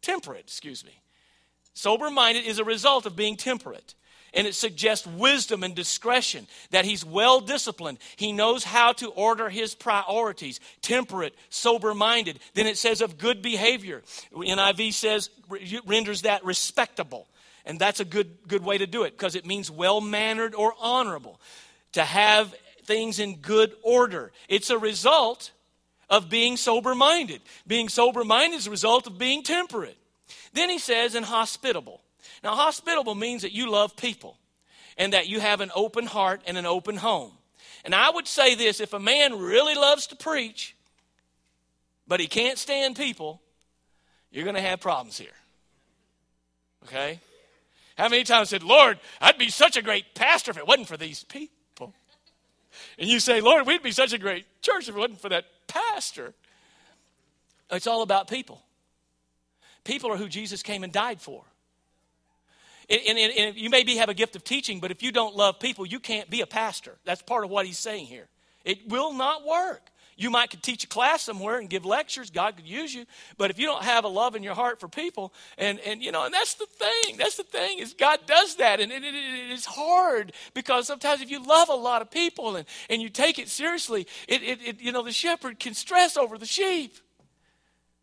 Temperate, 0.00 0.44
excuse 0.46 0.84
me. 0.84 1.02
Sober 1.74 2.10
minded 2.10 2.46
is 2.46 2.58
a 2.58 2.64
result 2.64 3.04
of 3.04 3.14
being 3.14 3.36
temperate 3.36 3.94
and 4.36 4.46
it 4.46 4.54
suggests 4.54 5.06
wisdom 5.06 5.64
and 5.64 5.74
discretion, 5.74 6.46
that 6.70 6.84
he's 6.84 7.04
well 7.04 7.40
disciplined. 7.40 7.98
He 8.16 8.32
knows 8.32 8.62
how 8.62 8.92
to 8.92 9.08
order 9.08 9.48
his 9.48 9.74
priorities, 9.74 10.60
temperate, 10.82 11.34
sober 11.48 11.94
minded. 11.94 12.38
Then 12.52 12.66
it 12.66 12.76
says 12.76 13.00
of 13.00 13.16
good 13.16 13.40
behavior. 13.40 14.02
NIV 14.32 14.92
says, 14.92 15.30
renders 15.86 16.22
that 16.22 16.44
respectable. 16.44 17.26
And 17.64 17.78
that's 17.78 17.98
a 17.98 18.04
good, 18.04 18.30
good 18.46 18.62
way 18.62 18.78
to 18.78 18.86
do 18.86 19.04
it 19.04 19.12
because 19.12 19.34
it 19.34 19.46
means 19.46 19.70
well 19.70 20.02
mannered 20.02 20.54
or 20.54 20.74
honorable. 20.78 21.40
To 21.92 22.04
have 22.04 22.54
things 22.84 23.18
in 23.18 23.36
good 23.36 23.74
order. 23.82 24.32
It's 24.48 24.68
a 24.68 24.78
result 24.78 25.50
of 26.10 26.28
being 26.28 26.58
sober 26.58 26.94
minded. 26.94 27.40
Being 27.66 27.88
sober 27.88 28.22
minded 28.22 28.58
is 28.58 28.66
a 28.66 28.70
result 28.70 29.06
of 29.06 29.16
being 29.16 29.42
temperate. 29.42 29.96
Then 30.52 30.68
he 30.68 30.78
says, 30.78 31.14
and 31.14 31.24
hospitable. 31.24 32.02
Now, 32.42 32.54
hospitable 32.54 33.14
means 33.14 33.42
that 33.42 33.52
you 33.52 33.70
love 33.70 33.96
people 33.96 34.38
and 34.96 35.12
that 35.12 35.28
you 35.28 35.40
have 35.40 35.60
an 35.60 35.70
open 35.74 36.06
heart 36.06 36.42
and 36.46 36.56
an 36.56 36.66
open 36.66 36.96
home. 36.96 37.32
And 37.84 37.94
I 37.94 38.10
would 38.10 38.26
say 38.26 38.54
this 38.54 38.80
if 38.80 38.92
a 38.92 38.98
man 38.98 39.38
really 39.38 39.74
loves 39.74 40.06
to 40.08 40.16
preach, 40.16 40.76
but 42.08 42.20
he 42.20 42.26
can't 42.26 42.58
stand 42.58 42.96
people, 42.96 43.40
you're 44.30 44.44
going 44.44 44.56
to 44.56 44.62
have 44.62 44.80
problems 44.80 45.18
here. 45.18 45.28
Okay? 46.84 47.20
How 47.96 48.08
many 48.08 48.24
times 48.24 48.48
I 48.48 48.50
said, 48.50 48.62
Lord, 48.62 48.98
I'd 49.20 49.38
be 49.38 49.48
such 49.48 49.76
a 49.76 49.82
great 49.82 50.14
pastor 50.14 50.50
if 50.50 50.58
it 50.58 50.66
wasn't 50.66 50.88
for 50.88 50.96
these 50.96 51.24
people? 51.24 51.94
And 52.98 53.08
you 53.08 53.20
say, 53.20 53.40
Lord, 53.40 53.66
we'd 53.66 53.82
be 53.82 53.92
such 53.92 54.12
a 54.12 54.18
great 54.18 54.44
church 54.62 54.88
if 54.88 54.94
it 54.94 54.98
wasn't 54.98 55.20
for 55.20 55.30
that 55.30 55.46
pastor. 55.66 56.34
It's 57.70 57.86
all 57.86 58.02
about 58.02 58.28
people. 58.28 58.62
People 59.84 60.12
are 60.12 60.16
who 60.16 60.28
Jesus 60.28 60.62
came 60.62 60.84
and 60.84 60.92
died 60.92 61.20
for. 61.20 61.42
And, 62.88 63.18
and, 63.18 63.32
and, 63.32 63.56
you 63.56 63.68
maybe 63.68 63.96
have 63.96 64.08
a 64.08 64.14
gift 64.14 64.36
of 64.36 64.44
teaching, 64.44 64.78
but 64.78 64.90
if 64.90 65.02
you 65.02 65.10
don't 65.10 65.34
love 65.34 65.58
people, 65.58 65.86
you 65.86 65.98
can't 65.98 66.30
be 66.30 66.40
a 66.40 66.46
pastor. 66.46 66.96
That's 67.04 67.22
part 67.22 67.44
of 67.44 67.50
what 67.50 67.66
he's 67.66 67.78
saying 67.78 68.06
here. 68.06 68.28
It 68.64 68.88
will 68.88 69.12
not 69.12 69.44
work. 69.44 69.90
You 70.18 70.30
might 70.30 70.48
could 70.48 70.62
teach 70.62 70.82
a 70.82 70.86
class 70.86 71.22
somewhere 71.22 71.58
and 71.58 71.68
give 71.68 71.84
lectures. 71.84 72.30
God 72.30 72.56
could 72.56 72.66
use 72.66 72.94
you. 72.94 73.04
But 73.36 73.50
if 73.50 73.58
you 73.58 73.66
don't 73.66 73.82
have 73.82 74.04
a 74.04 74.08
love 74.08 74.34
in 74.34 74.42
your 74.42 74.54
heart 74.54 74.80
for 74.80 74.88
people, 74.88 75.34
and, 75.58 75.78
and 75.80 76.02
you 76.02 76.10
know, 76.10 76.24
and 76.24 76.32
that's 76.32 76.54
the 76.54 76.64
thing. 76.64 77.18
That's 77.18 77.36
the 77.36 77.42
thing 77.42 77.80
is 77.80 77.92
God 77.92 78.20
does 78.26 78.56
that. 78.56 78.80
And 78.80 78.90
it, 78.90 79.04
it, 79.04 79.14
it 79.14 79.50
is 79.50 79.66
hard 79.66 80.32
because 80.54 80.86
sometimes 80.86 81.20
if 81.20 81.30
you 81.30 81.44
love 81.44 81.68
a 81.68 81.74
lot 81.74 82.00
of 82.00 82.10
people 82.10 82.56
and, 82.56 82.66
and 82.88 83.02
you 83.02 83.10
take 83.10 83.38
it 83.38 83.50
seriously, 83.50 84.06
it, 84.26 84.42
it, 84.42 84.58
it, 84.64 84.80
you 84.80 84.90
know, 84.90 85.02
the 85.02 85.12
shepherd 85.12 85.58
can 85.58 85.74
stress 85.74 86.16
over 86.16 86.38
the 86.38 86.46
sheep. 86.46 86.96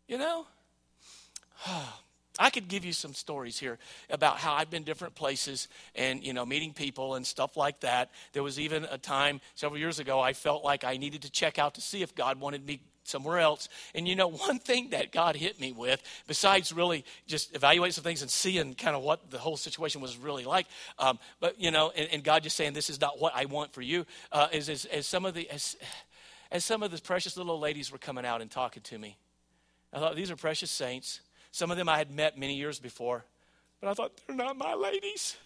You 0.06 0.18
know? 0.18 0.46
Oh, 1.66 2.03
I 2.38 2.50
could 2.50 2.68
give 2.68 2.84
you 2.84 2.92
some 2.92 3.14
stories 3.14 3.58
here 3.58 3.78
about 4.10 4.38
how 4.38 4.54
I've 4.54 4.70
been 4.70 4.82
different 4.82 5.14
places 5.14 5.68
and 5.94 6.24
you 6.24 6.32
know 6.32 6.44
meeting 6.44 6.72
people 6.72 7.14
and 7.14 7.26
stuff 7.26 7.56
like 7.56 7.80
that. 7.80 8.10
There 8.32 8.42
was 8.42 8.58
even 8.58 8.84
a 8.84 8.98
time 8.98 9.40
several 9.54 9.78
years 9.78 9.98
ago 9.98 10.20
I 10.20 10.32
felt 10.32 10.64
like 10.64 10.84
I 10.84 10.96
needed 10.96 11.22
to 11.22 11.30
check 11.30 11.58
out 11.58 11.74
to 11.74 11.80
see 11.80 12.02
if 12.02 12.14
God 12.14 12.40
wanted 12.40 12.66
me 12.66 12.80
somewhere 13.04 13.38
else. 13.38 13.68
And 13.94 14.08
you 14.08 14.16
know, 14.16 14.28
one 14.48 14.58
thing 14.58 14.90
that 14.90 15.12
God 15.12 15.36
hit 15.36 15.60
me 15.60 15.72
with, 15.72 16.02
besides 16.26 16.72
really 16.72 17.04
just 17.26 17.54
evaluating 17.54 17.92
some 17.92 18.04
things 18.04 18.22
and 18.22 18.30
seeing 18.30 18.74
kind 18.74 18.96
of 18.96 19.02
what 19.02 19.30
the 19.30 19.38
whole 19.38 19.56
situation 19.56 20.00
was 20.00 20.16
really 20.16 20.44
like, 20.44 20.66
um, 20.98 21.18
but 21.40 21.60
you 21.60 21.70
know, 21.70 21.92
and, 21.96 22.08
and, 22.12 22.24
God 22.24 22.42
just 22.42 22.56
saying 22.56 22.72
this 22.72 22.90
is 22.90 23.00
not 23.00 23.20
what 23.20 23.34
I 23.36 23.44
want 23.44 23.72
for 23.72 23.82
you, 23.82 24.06
uh, 24.32 24.48
is 24.50 24.68
as, 24.68 24.86
as 24.86 25.06
some 25.06 25.24
of 25.24 25.34
the 25.34 25.48
as, 25.50 25.76
as 26.50 26.64
some 26.64 26.82
of 26.82 26.90
the 26.90 27.00
precious 27.00 27.36
little 27.36 27.58
ladies 27.58 27.92
were 27.92 27.98
coming 27.98 28.24
out 28.24 28.40
and 28.40 28.50
talking 28.50 28.82
to 28.84 28.98
me. 28.98 29.18
I 29.92 29.98
thought 29.98 30.16
these 30.16 30.30
are 30.30 30.36
precious 30.36 30.70
saints. 30.70 31.20
Some 31.54 31.70
of 31.70 31.76
them 31.76 31.88
I 31.88 31.98
had 31.98 32.10
met 32.10 32.36
many 32.36 32.56
years 32.56 32.80
before, 32.80 33.24
but 33.80 33.88
I 33.88 33.94
thought, 33.94 34.10
they're 34.26 34.34
not 34.34 34.56
my 34.56 34.74
ladies. 34.74 35.36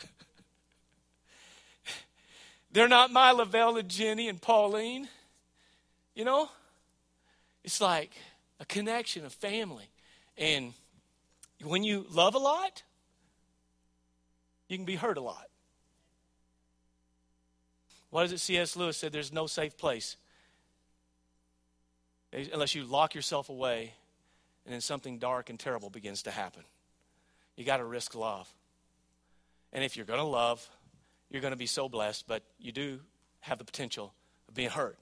they're 2.72 2.88
not 2.88 3.12
my 3.12 3.30
Lavelle 3.30 3.76
and 3.76 3.90
Jenny 3.90 4.30
and 4.30 4.40
Pauline. 4.40 5.06
You 6.14 6.24
know? 6.24 6.48
It's 7.62 7.78
like 7.78 8.12
a 8.58 8.64
connection, 8.64 9.26
a 9.26 9.28
family. 9.28 9.90
And 10.38 10.72
when 11.62 11.84
you 11.84 12.06
love 12.10 12.34
a 12.34 12.38
lot, 12.38 12.82
you 14.68 14.78
can 14.78 14.86
be 14.86 14.96
hurt 14.96 15.18
a 15.18 15.20
lot. 15.20 15.50
What 18.08 18.24
is 18.24 18.32
it 18.32 18.40
C.S. 18.40 18.76
Lewis 18.76 18.96
said? 18.96 19.12
There's 19.12 19.30
no 19.30 19.46
safe 19.46 19.76
place 19.76 20.16
unless 22.32 22.74
you 22.74 22.84
lock 22.84 23.14
yourself 23.14 23.50
away 23.50 23.92
and 24.64 24.72
then 24.72 24.80
something 24.80 25.18
dark 25.18 25.50
and 25.50 25.58
terrible 25.58 25.90
begins 25.90 26.22
to 26.22 26.30
happen. 26.30 26.62
You 27.56 27.64
got 27.64 27.78
to 27.78 27.84
risk 27.84 28.14
love. 28.14 28.52
And 29.72 29.84
if 29.84 29.96
you're 29.96 30.06
going 30.06 30.20
to 30.20 30.24
love, 30.24 30.66
you're 31.30 31.42
going 31.42 31.52
to 31.52 31.56
be 31.56 31.66
so 31.66 31.88
blessed, 31.88 32.26
but 32.26 32.42
you 32.58 32.72
do 32.72 33.00
have 33.40 33.58
the 33.58 33.64
potential 33.64 34.14
of 34.48 34.54
being 34.54 34.70
hurt. 34.70 34.98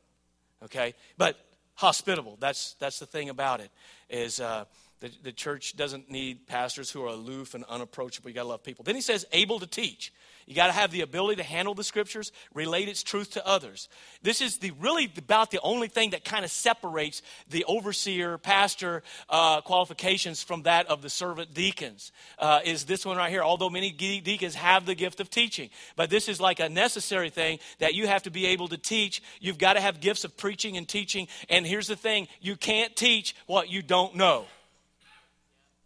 Okay? 0.65 0.95
But 1.17 1.37
hospitable, 1.75 2.37
that's, 2.41 2.75
that's 2.75 2.99
the 2.99 3.07
thing 3.07 3.29
about 3.29 3.61
it, 3.61 3.71
is 4.09 4.41
uh, 4.41 4.65
the, 5.01 5.11
the 5.23 5.33
church 5.33 5.77
doesn't 5.77 6.11
need 6.11 6.47
pastors 6.47 6.91
who 6.91 7.05
are 7.05 7.09
aloof 7.09 7.55
and 7.55 7.65
unapproachable. 7.65 8.31
You 8.31 8.35
got 8.35 8.43
to 8.43 8.49
love 8.49 8.63
people. 8.63 8.85
Then 8.85 8.95
he 8.95 9.01
says, 9.01 9.27
able 9.33 9.61
to 9.61 9.67
teach. 9.67 10.13
You 10.47 10.55
got 10.55 10.67
to 10.67 10.73
have 10.73 10.91
the 10.91 11.03
ability 11.03 11.37
to 11.37 11.43
handle 11.43 11.75
the 11.75 11.85
scriptures, 11.85 12.33
relate 12.55 12.89
its 12.89 13.03
truth 13.03 13.33
to 13.33 13.47
others. 13.47 13.89
This 14.23 14.41
is 14.41 14.59
the 14.59 14.73
really 14.73 15.11
about 15.17 15.51
the 15.51 15.61
only 15.63 15.89
thing 15.89 16.11
that 16.11 16.25
kind 16.25 16.45
of 16.45 16.51
separates 16.51 17.23
the 17.49 17.65
overseer, 17.65 18.39
pastor 18.39 19.03
uh, 19.29 19.61
qualifications 19.61 20.43
from 20.43 20.63
that 20.63 20.87
of 20.87 21.03
the 21.03 21.11
servant 21.11 21.55
deacons. 21.55 22.13
Uh, 22.39 22.61
is 22.65 22.85
this 22.85 23.07
one 23.07 23.17
right 23.17 23.31
here? 23.31 23.43
Although 23.43 23.71
many 23.71 23.91
deacons 23.91 24.55
have 24.55 24.87
the 24.87 24.95
gift 24.95 25.21
of 25.21 25.31
teaching, 25.31 25.71
but 25.97 26.11
this 26.11 26.29
is 26.29 26.41
like 26.41 26.61
a 26.61 26.69
necessary 26.69 27.31
thing 27.31 27.59
that 27.79 27.95
you 27.95 28.07
have 28.07 28.25
to 28.25 28.31
be 28.31 28.47
able 28.47 28.69
to 28.69 28.79
teach. 28.79 29.23
You've 29.41 29.59
got 29.59 29.75
to 29.75 29.81
have 29.81 30.01
gifts 30.01 30.25
of 30.25 30.37
preaching 30.37 30.77
and 30.77 30.89
teaching. 30.89 31.29
And 31.49 31.67
here's 31.67 31.87
the 31.87 31.97
thing: 31.97 32.29
you 32.41 32.57
can't 32.57 32.95
teach 32.97 33.37
what 33.47 33.71
you 33.71 33.83
don't 33.83 34.17
know. 34.17 34.47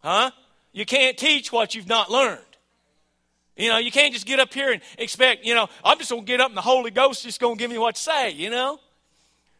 Huh? 0.02 0.30
You 0.72 0.84
can't 0.84 1.16
teach 1.16 1.50
what 1.50 1.74
you've 1.74 1.88
not 1.88 2.10
learned. 2.10 2.40
You 3.56 3.70
know, 3.70 3.78
you 3.78 3.90
can't 3.90 4.12
just 4.12 4.26
get 4.26 4.38
up 4.38 4.52
here 4.52 4.70
and 4.70 4.82
expect, 4.98 5.46
you 5.46 5.54
know, 5.54 5.68
I'm 5.82 5.98
just 5.98 6.10
going 6.10 6.22
to 6.22 6.26
get 6.26 6.40
up 6.40 6.48
and 6.48 6.56
the 6.56 6.62
Holy 6.62 6.90
Ghost 6.90 7.20
is 7.20 7.24
just 7.24 7.40
going 7.40 7.56
to 7.56 7.58
give 7.58 7.70
me 7.70 7.78
what 7.78 7.94
to 7.94 8.00
say, 8.00 8.30
you 8.30 8.50
know? 8.50 8.78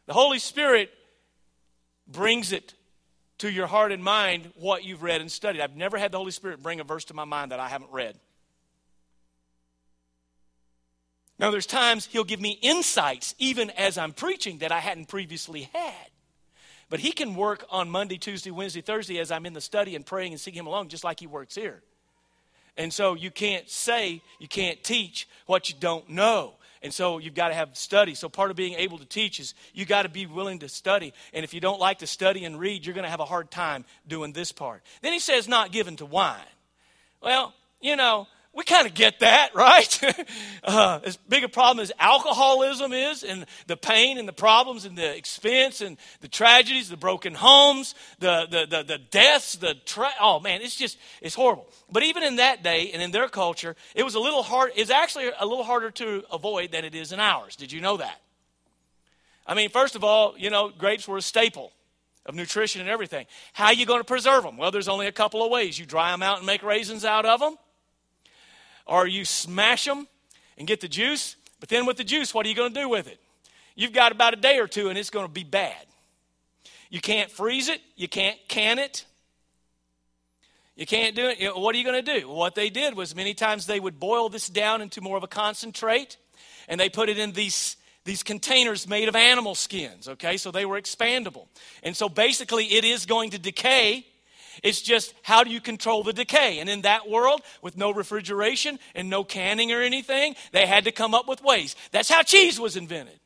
The 0.05 0.13
Holy 0.13 0.39
Spirit 0.39 0.91
brings 2.07 2.53
it 2.53 2.75
to 3.39 3.51
your 3.51 3.67
heart 3.67 3.93
and 3.93 4.05
mind 4.05 4.53
what 4.57 4.85
you've 4.85 5.03
read 5.03 5.21
and 5.21 5.33
studied. 5.33 5.61
I've 5.61 5.77
never 5.77 5.97
had 5.97 6.13
the 6.13 6.19
Holy 6.19 6.31
Spirit 6.31 6.63
bring 6.63 6.79
a 6.79 6.85
verse 6.85 7.07
to 7.07 7.15
my 7.15 7.25
mind 7.25 7.53
that 7.53 7.61
I 7.61 7.69
haven't 7.69 7.91
read. 7.91 8.17
Now, 11.39 11.51
there's 11.51 11.67
times 11.67 12.07
He'll 12.07 12.25
give 12.25 12.41
me 12.41 12.59
insights, 12.63 13.35
even 13.39 13.71
as 13.71 13.99
I'm 13.99 14.13
preaching, 14.13 14.59
that 14.59 14.73
I 14.73 14.81
hadn't 14.81 15.09
previously 15.09 15.69
had. 15.73 16.11
But 16.89 17.01
He 17.01 17.13
can 17.13 17.35
work 17.35 17.67
on 17.71 17.91
Monday, 17.91 18.17
Tuesday, 18.17 18.51
Wednesday, 18.51 18.81
Thursday 18.81 19.19
as 19.19 19.31
I'm 19.31 19.45
in 19.45 19.53
the 19.53 19.61
study 19.61 19.97
and 19.97 20.07
praying 20.07 20.33
and 20.33 20.41
seeking 20.41 20.61
Him 20.61 20.67
along, 20.67 20.89
just 20.89 21.05
like 21.05 21.21
He 21.21 21.27
works 21.27 21.55
here. 21.55 21.83
And 22.77 22.93
so 22.93 23.15
you 23.15 23.31
can't 23.31 23.69
say, 23.71 24.23
you 24.39 24.49
can't 24.49 24.83
teach 24.83 25.29
what 25.47 25.69
you 25.71 25.77
don't 25.79 26.09
know. 26.11 26.55
And 26.83 26.93
so 26.93 27.19
you've 27.19 27.35
got 27.35 27.49
to 27.49 27.55
have 27.55 27.77
study. 27.77 28.15
So 28.15 28.29
part 28.29 28.51
of 28.51 28.57
being 28.57 28.75
able 28.75 28.99
to 28.99 29.05
teach 29.05 29.41
is 29.41 29.55
you 29.75 29.85
got 29.85 30.03
to 30.03 30.09
be 30.09 30.27
willing 30.27 30.59
to 30.61 30.69
study. 30.69 31.13
And 31.33 31.43
if 31.43 31.55
you 31.55 31.61
don't 31.61 31.81
like 31.81 31.99
to 31.99 32.07
study 32.07 32.45
and 32.45 32.61
read, 32.61 32.85
you're 32.85 32.95
going 32.95 33.05
to 33.05 33.11
have 33.11 33.21
a 33.21 33.25
hard 33.25 33.51
time 33.51 33.85
doing 34.07 34.33
this 34.33 34.53
part. 34.53 34.83
Then 35.03 35.13
he 35.13 35.19
says, 35.19 35.49
not 35.49 35.73
given 35.73 35.97
to 35.97 36.07
wine. 36.07 36.39
Well, 37.23 37.55
you 37.81 37.97
know, 37.97 38.29
we 38.57 38.65
kind 38.65 38.87
of 38.87 38.95
get 38.95 39.21
that, 39.21 39.55
right? 39.55 40.01
uh, 40.65 41.01
as 41.05 41.19
big 41.29 41.45
a 41.45 41.49
problem 41.49 41.83
as 41.83 41.93
alcoholism 42.01 42.95
is, 42.95 43.23
and 43.23 43.45
the 43.67 43.77
pain 43.77 44.17
and 44.17 44.27
the 44.27 44.33
problems 44.33 44.87
and 44.87 44.97
the 44.97 45.15
expense 45.15 45.83
and 45.83 45.99
the 46.23 46.29
tragedies, 46.29 46.89
the 46.89 46.97
broken 46.97 47.35
homes, 47.35 47.95
the, 48.19 48.47
the, 48.51 48.67
the, 48.67 48.83
the 48.83 48.99
deaths, 48.99 49.57
the 49.57 49.75
tra- 49.85 50.09
oh 50.19 50.41
man, 50.41 50.63
it's 50.63 50.75
just, 50.75 50.97
it's 51.21 51.35
horrible. 51.35 51.69
But 51.93 52.03
even 52.05 52.23
in 52.23 52.37
that 52.37 52.63
day 52.63 52.93
and 52.93 53.03
in 53.03 53.11
their 53.11 53.29
culture, 53.29 53.77
it 53.95 54.05
was 54.05 54.15
a 54.15 54.21
little 54.21 54.43
hard, 54.43 54.73
it's 54.75 54.91
actually 54.91 55.31
a 55.39 55.45
little 55.45 55.65
harder 55.65 55.91
to 55.91 56.25
avoid 56.33 56.73
than 56.73 56.87
it 56.87 56.95
is 56.95 57.13
in 57.13 57.21
ours. 57.21 57.57
Did 57.57 57.73
you 57.73 57.83
know 57.83 57.99
that? 57.99 58.23
I 59.47 59.53
mean, 59.53 59.69
first 59.69 59.97
of 59.97 60.03
all, 60.03 60.35
you 60.39 60.49
know, 60.49 60.71
grapes 60.71 61.07
were 61.07 61.19
a 61.19 61.23
staple 61.23 61.73
of 62.25 62.35
nutrition 62.35 62.81
and 62.81 62.89
everything. 62.89 63.27
How 63.53 63.67
are 63.67 63.75
you 63.75 63.85
going 63.85 64.01
to 64.01 64.05
preserve 64.05 64.45
them? 64.45 64.57
Well, 64.57 64.71
there's 64.71 64.89
only 64.89 65.09
a 65.09 65.13
couple 65.13 65.45
of 65.45 65.51
ways. 65.51 65.79
You 65.79 65.85
dry 65.85 66.11
them 66.11 66.23
out 66.23 66.39
and 66.39 66.47
make 66.47 66.63
raisins 66.63 67.05
out 67.05 67.27
of 67.27 67.39
them 67.39 67.57
or 68.87 69.07
you 69.07 69.25
smash 69.25 69.85
them 69.85 70.07
and 70.57 70.67
get 70.67 70.81
the 70.81 70.89
juice. 70.89 71.37
But 71.61 71.69
then 71.69 71.87
with 71.87 71.97
the 71.97 72.05
juice, 72.05 72.33
what 72.33 72.47
are 72.47 72.49
you 72.49 72.55
going 72.55 72.73
to 72.73 72.81
do 72.81 72.89
with 72.89 73.09
it? 73.09 73.19
You've 73.75 73.93
got 73.93 74.13
about 74.13 74.33
a 74.33 74.37
day 74.37 74.59
or 74.59 74.67
two 74.67 74.89
and 74.89 74.99
it's 74.99 75.11
going 75.11 75.27
to 75.27 75.33
be 75.33 75.45
bad. 75.45 75.87
You 76.89 77.01
can't 77.01 77.31
freeze 77.31 77.69
it, 77.69 77.81
you 77.97 78.09
can't 78.09 78.39
can 78.49 78.79
it. 78.79 79.05
You 80.77 80.87
can't 80.87 81.17
do 81.17 81.29
it. 81.29 81.57
What 81.57 81.75
are 81.75 81.79
you 81.79 81.85
going 81.85 82.05
to 82.05 82.21
do? 82.21 82.29
What 82.29 82.55
they 82.55 82.69
did 82.69 82.95
was 82.95 83.17
many 83.17 83.33
times 83.33 83.67
they 83.67 83.81
would 83.81 83.99
boil 83.99 84.29
this 84.29 84.47
down 84.49 84.83
into 84.83 85.01
more 85.01 85.17
of 85.17 85.23
a 85.23 85.29
concentrate 85.29 86.19
and 86.69 86.79
they 86.79 86.91
put 86.91 87.09
it 87.09 87.19
in 87.19 87.33
these 87.33 87.77
these 88.05 88.23
containers 88.23 88.89
made 88.89 89.09
of 89.09 89.17
animal 89.17 89.57
skins, 89.57 90.07
okay? 90.07 90.37
So 90.37 90.53
they 90.53 90.65
were 90.65 90.81
expandable. 90.81 91.49
And 91.83 91.97
so 91.97 92.09
basically 92.09 92.67
it 92.67 92.85
is 92.85 93.05
going 93.05 93.31
to 93.31 93.39
decay 93.39 94.07
it's 94.63 94.83
just 94.83 95.15
how 95.23 95.45
do 95.45 95.51
you 95.51 95.61
control 95.61 96.03
the 96.03 96.13
decay? 96.13 96.59
And 96.59 96.69
in 96.69 96.83
that 96.83 97.09
world, 97.09 97.43
with 97.63 97.77
no 97.77 97.93
refrigeration 97.93 98.79
and 98.95 99.11
no 99.11 99.25
canning 99.25 99.73
or 99.73 99.83
anything, 99.83 100.37
they 100.53 100.67
had 100.67 100.85
to 100.85 100.93
come 100.93 101.15
up 101.15 101.29
with 101.29 101.43
ways. 101.43 101.77
That's 101.91 102.11
how 102.11 102.23
cheese 102.23 102.59
was 102.59 102.77
invented. 102.77 103.19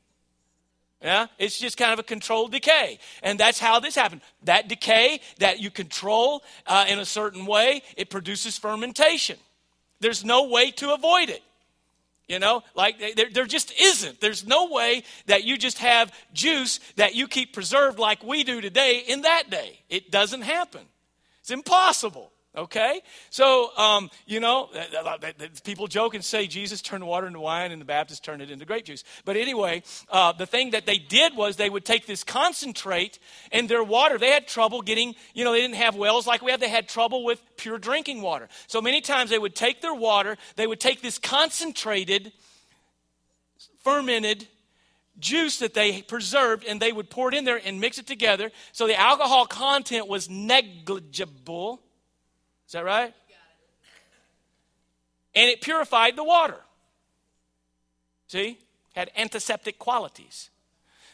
Yeah, 1.03 1.29
it's 1.39 1.59
just 1.59 1.79
kind 1.79 1.95
of 1.95 1.99
a 1.99 2.03
controlled 2.03 2.53
decay. 2.53 2.99
And 3.23 3.39
that's 3.41 3.59
how 3.59 3.81
this 3.81 3.95
happened. 3.95 4.21
That 4.43 4.69
decay 4.69 5.21
that 5.39 5.59
you 5.59 5.71
control 5.71 6.43
uh, 6.67 6.85
in 6.89 6.99
a 6.99 7.07
certain 7.07 7.47
way, 7.47 7.83
it 7.97 8.11
produces 8.11 8.59
fermentation. 8.59 9.39
There's 10.01 10.25
no 10.25 10.49
way 10.49 10.71
to 10.73 10.93
avoid 10.93 11.31
it. 11.31 11.43
You 12.29 12.39
know, 12.39 12.63
like 12.77 13.17
there, 13.17 13.29
there 13.29 13.47
just 13.47 13.73
isn't. 13.81 14.21
There's 14.21 14.47
no 14.47 14.69
way 14.69 15.03
that 15.27 15.43
you 15.43 15.59
just 15.59 15.79
have 15.79 16.13
juice 16.33 16.79
that 16.95 17.17
you 17.17 17.27
keep 17.27 17.53
preserved 17.53 17.99
like 17.99 18.23
we 18.23 18.45
do 18.45 18.61
today 18.61 19.03
in 19.09 19.23
that 19.23 19.51
day. 19.51 19.81
It 19.89 20.13
doesn't 20.13 20.43
happen. 20.43 20.83
It's 21.41 21.51
impossible. 21.51 22.33
Okay? 22.57 23.01
So, 23.31 23.77
um, 23.77 24.11
you 24.27 24.41
know, 24.41 24.71
people 25.63 25.87
joke 25.87 26.15
and 26.15 26.25
say 26.25 26.49
Jesus 26.49 26.83
turned 26.83 27.07
water 27.07 27.29
into 27.29 27.39
wine 27.39 27.71
and 27.71 27.81
the 27.81 27.87
Baptists 27.87 28.19
turned 28.19 28.43
it 28.43 28.51
into 28.51 28.65
grape 28.65 28.85
juice. 28.85 29.05
But 29.25 29.37
anyway, 29.37 29.85
uh, 30.09 30.33
the 30.33 30.47
thing 30.47 30.73
that 30.73 30.85
they 30.85 30.99
did 30.99 31.37
was 31.37 31.57
they 31.57 31.71
would 31.71 31.85
take 31.85 32.07
this 32.07 32.25
concentrate 32.25 33.21
and 33.53 33.69
their 33.69 33.85
water. 33.85 34.19
They 34.19 34.33
had 34.33 34.49
trouble 34.49 34.83
getting, 34.83 35.15
you 35.33 35.45
know, 35.45 35.53
they 35.53 35.61
didn't 35.61 35.77
have 35.77 35.95
wells 35.95 36.27
like 36.27 36.43
we 36.43 36.51
have. 36.51 36.59
They 36.59 36.69
had 36.69 36.89
trouble 36.89 37.25
with 37.25 37.41
pure 37.57 37.79
drinking 37.79 38.21
water. 38.21 38.49
So 38.67 38.83
many 38.83 39.01
times 39.01 39.31
they 39.31 39.39
would 39.39 39.55
take 39.55 39.81
their 39.81 39.95
water, 39.95 40.37
they 40.57 40.67
would 40.67 40.81
take 40.81 41.03
this 41.03 41.19
concentrated, 41.19 42.33
fermented, 43.85 44.49
juice 45.21 45.59
that 45.59 45.75
they 45.75 46.03
preserved 46.03 46.65
and 46.65 46.81
they 46.81 46.93
would 46.93 47.11
pour 47.11 47.29
it 47.29 47.35
in 47.35 47.45
there 47.45 47.61
and 47.63 47.81
mix 47.81 47.99
it 47.99 48.07
together. 48.07 48.51
So 48.73 48.87
the 48.87 48.99
alcohol 48.99 49.47
content 49.47 50.09
was 50.09 50.29
negligible. 50.29 51.81
Is 52.67 52.73
that 52.73 52.85
right? 52.85 53.15
And 55.35 55.49
it 55.49 55.61
purified 55.61 56.17
the 56.17 56.25
water. 56.25 56.59
See? 58.27 58.59
Had 58.95 59.11
antiseptic 59.17 59.79
qualities. 59.79 60.51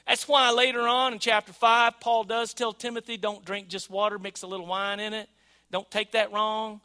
That's 0.07 0.27
why 0.29 0.51
later 0.51 0.83
on 0.83 1.13
in 1.13 1.19
chapter 1.19 1.53
5, 1.53 2.01
Paul 2.01 2.25
does 2.25 2.55
tell 2.55 2.73
Timothy, 2.73 3.17
don't 3.17 3.45
drink 3.45 3.69
just 3.69 3.91
water, 3.91 4.19
mix 4.19 4.43
a 4.43 4.47
little 4.47 4.67
wine 4.67 5.01
in 5.01 5.13
it. 5.13 5.29
Don't 5.71 5.91
take 5.91 6.13
that 6.13 6.33
wrong 6.33 6.81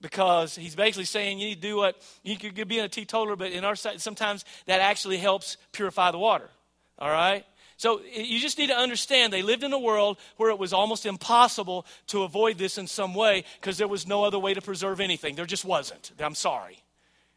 because 0.00 0.54
he's 0.54 0.74
basically 0.74 1.04
saying 1.04 1.38
you 1.38 1.48
need 1.48 1.62
to 1.62 1.68
do 1.68 1.76
what 1.76 1.96
you 2.22 2.36
could 2.36 2.68
be 2.68 2.78
a 2.80 2.88
teetotaler, 2.88 3.36
but 3.36 3.52
in 3.52 3.64
our 3.64 3.76
sometimes 3.76 4.44
that 4.66 4.80
actually 4.80 5.16
helps 5.16 5.56
purify 5.72 6.10
the 6.10 6.18
water. 6.18 6.50
All 6.98 7.10
right? 7.10 7.44
So 7.76 8.00
you 8.02 8.38
just 8.38 8.56
need 8.56 8.68
to 8.68 8.76
understand 8.76 9.32
they 9.32 9.42
lived 9.42 9.64
in 9.64 9.72
a 9.72 9.78
world 9.78 10.18
where 10.36 10.50
it 10.50 10.58
was 10.58 10.72
almost 10.72 11.06
impossible 11.06 11.86
to 12.08 12.22
avoid 12.22 12.56
this 12.56 12.78
in 12.78 12.86
some 12.86 13.14
way 13.14 13.44
because 13.60 13.78
there 13.78 13.88
was 13.88 14.06
no 14.06 14.24
other 14.24 14.38
way 14.38 14.54
to 14.54 14.62
preserve 14.62 15.00
anything. 15.00 15.34
There 15.34 15.44
just 15.46 15.64
wasn't. 15.64 16.12
I'm 16.20 16.36
sorry. 16.36 16.78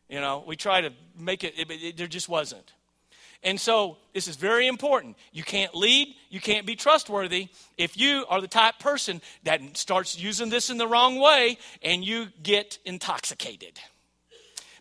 You 0.10 0.22
know, 0.22 0.44
we 0.46 0.56
try 0.56 0.82
to 0.82 0.92
make 1.18 1.44
it, 1.44 1.54
it, 1.58 1.98
there 1.98 2.08
just 2.08 2.30
wasn't. 2.30 2.74
And 3.44 3.60
so 3.60 3.98
this 4.14 4.28
is 4.28 4.36
very 4.36 4.68
important. 4.68 5.16
You 5.32 5.44
can't 5.44 5.76
lead, 5.76 6.16
you 6.30 6.40
can't 6.40 6.66
be 6.66 6.76
trustworthy 6.76 7.50
if 7.78 7.98
you 7.98 8.26
are 8.30 8.42
the 8.42 8.48
type 8.48 8.80
person 8.80 9.22
that 9.44 9.78
starts 9.78 10.18
using 10.18 10.50
this 10.50 10.70
in 10.70 10.78
the 10.78 10.88
wrong 10.88 11.20
way 11.20 11.58
and 11.82 12.06
you 12.06 12.28
get 12.42 12.80
intoxicated. 12.86 13.80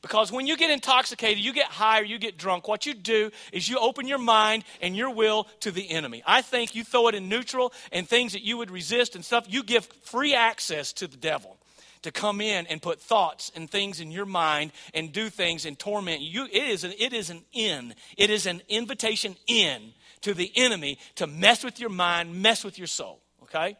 Because 0.02 0.30
when 0.30 0.46
you 0.46 0.56
get 0.56 0.70
intoxicated, 0.70 1.42
you 1.42 1.52
get 1.52 1.66
high 1.66 2.00
or 2.00 2.04
you 2.04 2.18
get 2.18 2.38
drunk, 2.38 2.68
what 2.68 2.86
you 2.86 2.94
do 2.94 3.30
is 3.52 3.68
you 3.68 3.78
open 3.78 4.06
your 4.06 4.18
mind 4.18 4.64
and 4.80 4.96
your 4.96 5.10
will 5.10 5.44
to 5.60 5.70
the 5.70 5.90
enemy. 5.90 6.22
I 6.26 6.42
think 6.42 6.74
you 6.74 6.84
throw 6.84 7.08
it 7.08 7.14
in 7.14 7.28
neutral 7.28 7.72
and 7.92 8.08
things 8.08 8.32
that 8.32 8.42
you 8.42 8.58
would 8.58 8.70
resist 8.70 9.14
and 9.14 9.24
stuff, 9.24 9.46
you 9.48 9.62
give 9.62 9.86
free 10.04 10.34
access 10.34 10.92
to 10.94 11.06
the 11.06 11.16
devil 11.16 11.56
to 12.02 12.12
come 12.12 12.40
in 12.40 12.66
and 12.68 12.80
put 12.80 13.00
thoughts 13.00 13.50
and 13.56 13.68
things 13.68 14.00
in 14.00 14.12
your 14.12 14.26
mind 14.26 14.70
and 14.94 15.12
do 15.12 15.28
things 15.28 15.66
and 15.66 15.78
torment 15.78 16.20
you. 16.20 16.44
It 16.44 16.68
is 16.68 16.84
an, 16.84 16.92
it 16.98 17.12
is 17.12 17.30
an 17.30 17.42
in. 17.52 17.94
It 18.16 18.30
is 18.30 18.46
an 18.46 18.62
invitation 18.68 19.34
in 19.46 19.92
to 20.20 20.32
the 20.34 20.52
enemy 20.54 20.98
to 21.16 21.26
mess 21.26 21.64
with 21.64 21.80
your 21.80 21.90
mind, 21.90 22.42
mess 22.42 22.64
with 22.64 22.78
your 22.78 22.86
soul. 22.86 23.20
Okay? 23.42 23.76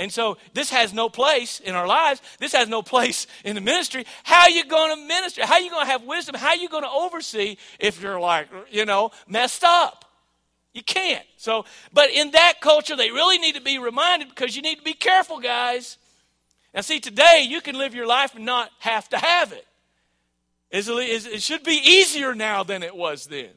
And 0.00 0.10
so 0.10 0.38
this 0.54 0.70
has 0.70 0.94
no 0.94 1.10
place 1.10 1.60
in 1.60 1.74
our 1.74 1.86
lives. 1.86 2.22
This 2.38 2.54
has 2.54 2.68
no 2.68 2.80
place 2.80 3.26
in 3.44 3.54
the 3.54 3.60
ministry. 3.60 4.06
How 4.24 4.44
are 4.44 4.50
you 4.50 4.64
going 4.64 4.96
to 4.96 5.06
minister? 5.06 5.44
How 5.44 5.58
you 5.58 5.68
going 5.68 5.84
to 5.84 5.92
have 5.92 6.04
wisdom? 6.04 6.36
How 6.36 6.48
are 6.48 6.56
you 6.56 6.70
going 6.70 6.84
to 6.84 6.90
oversee 6.90 7.58
if 7.78 8.00
you're 8.00 8.18
like, 8.18 8.48
you 8.70 8.86
know, 8.86 9.10
messed 9.28 9.62
up? 9.62 10.06
You 10.72 10.82
can't. 10.82 11.26
So, 11.36 11.66
but 11.92 12.08
in 12.08 12.30
that 12.30 12.62
culture, 12.62 12.96
they 12.96 13.10
really 13.10 13.36
need 13.36 13.56
to 13.56 13.60
be 13.60 13.78
reminded 13.78 14.30
because 14.30 14.56
you 14.56 14.62
need 14.62 14.76
to 14.76 14.82
be 14.82 14.94
careful, 14.94 15.38
guys. 15.38 15.98
Now, 16.74 16.80
see, 16.80 16.98
today 16.98 17.44
you 17.46 17.60
can 17.60 17.76
live 17.76 17.94
your 17.94 18.06
life 18.06 18.34
and 18.34 18.46
not 18.46 18.70
have 18.78 19.06
to 19.10 19.18
have 19.18 19.52
it. 19.52 19.66
It 20.70 21.42
should 21.42 21.62
be 21.62 21.78
easier 21.84 22.34
now 22.34 22.62
than 22.62 22.82
it 22.82 22.96
was 22.96 23.26
then. 23.26 23.50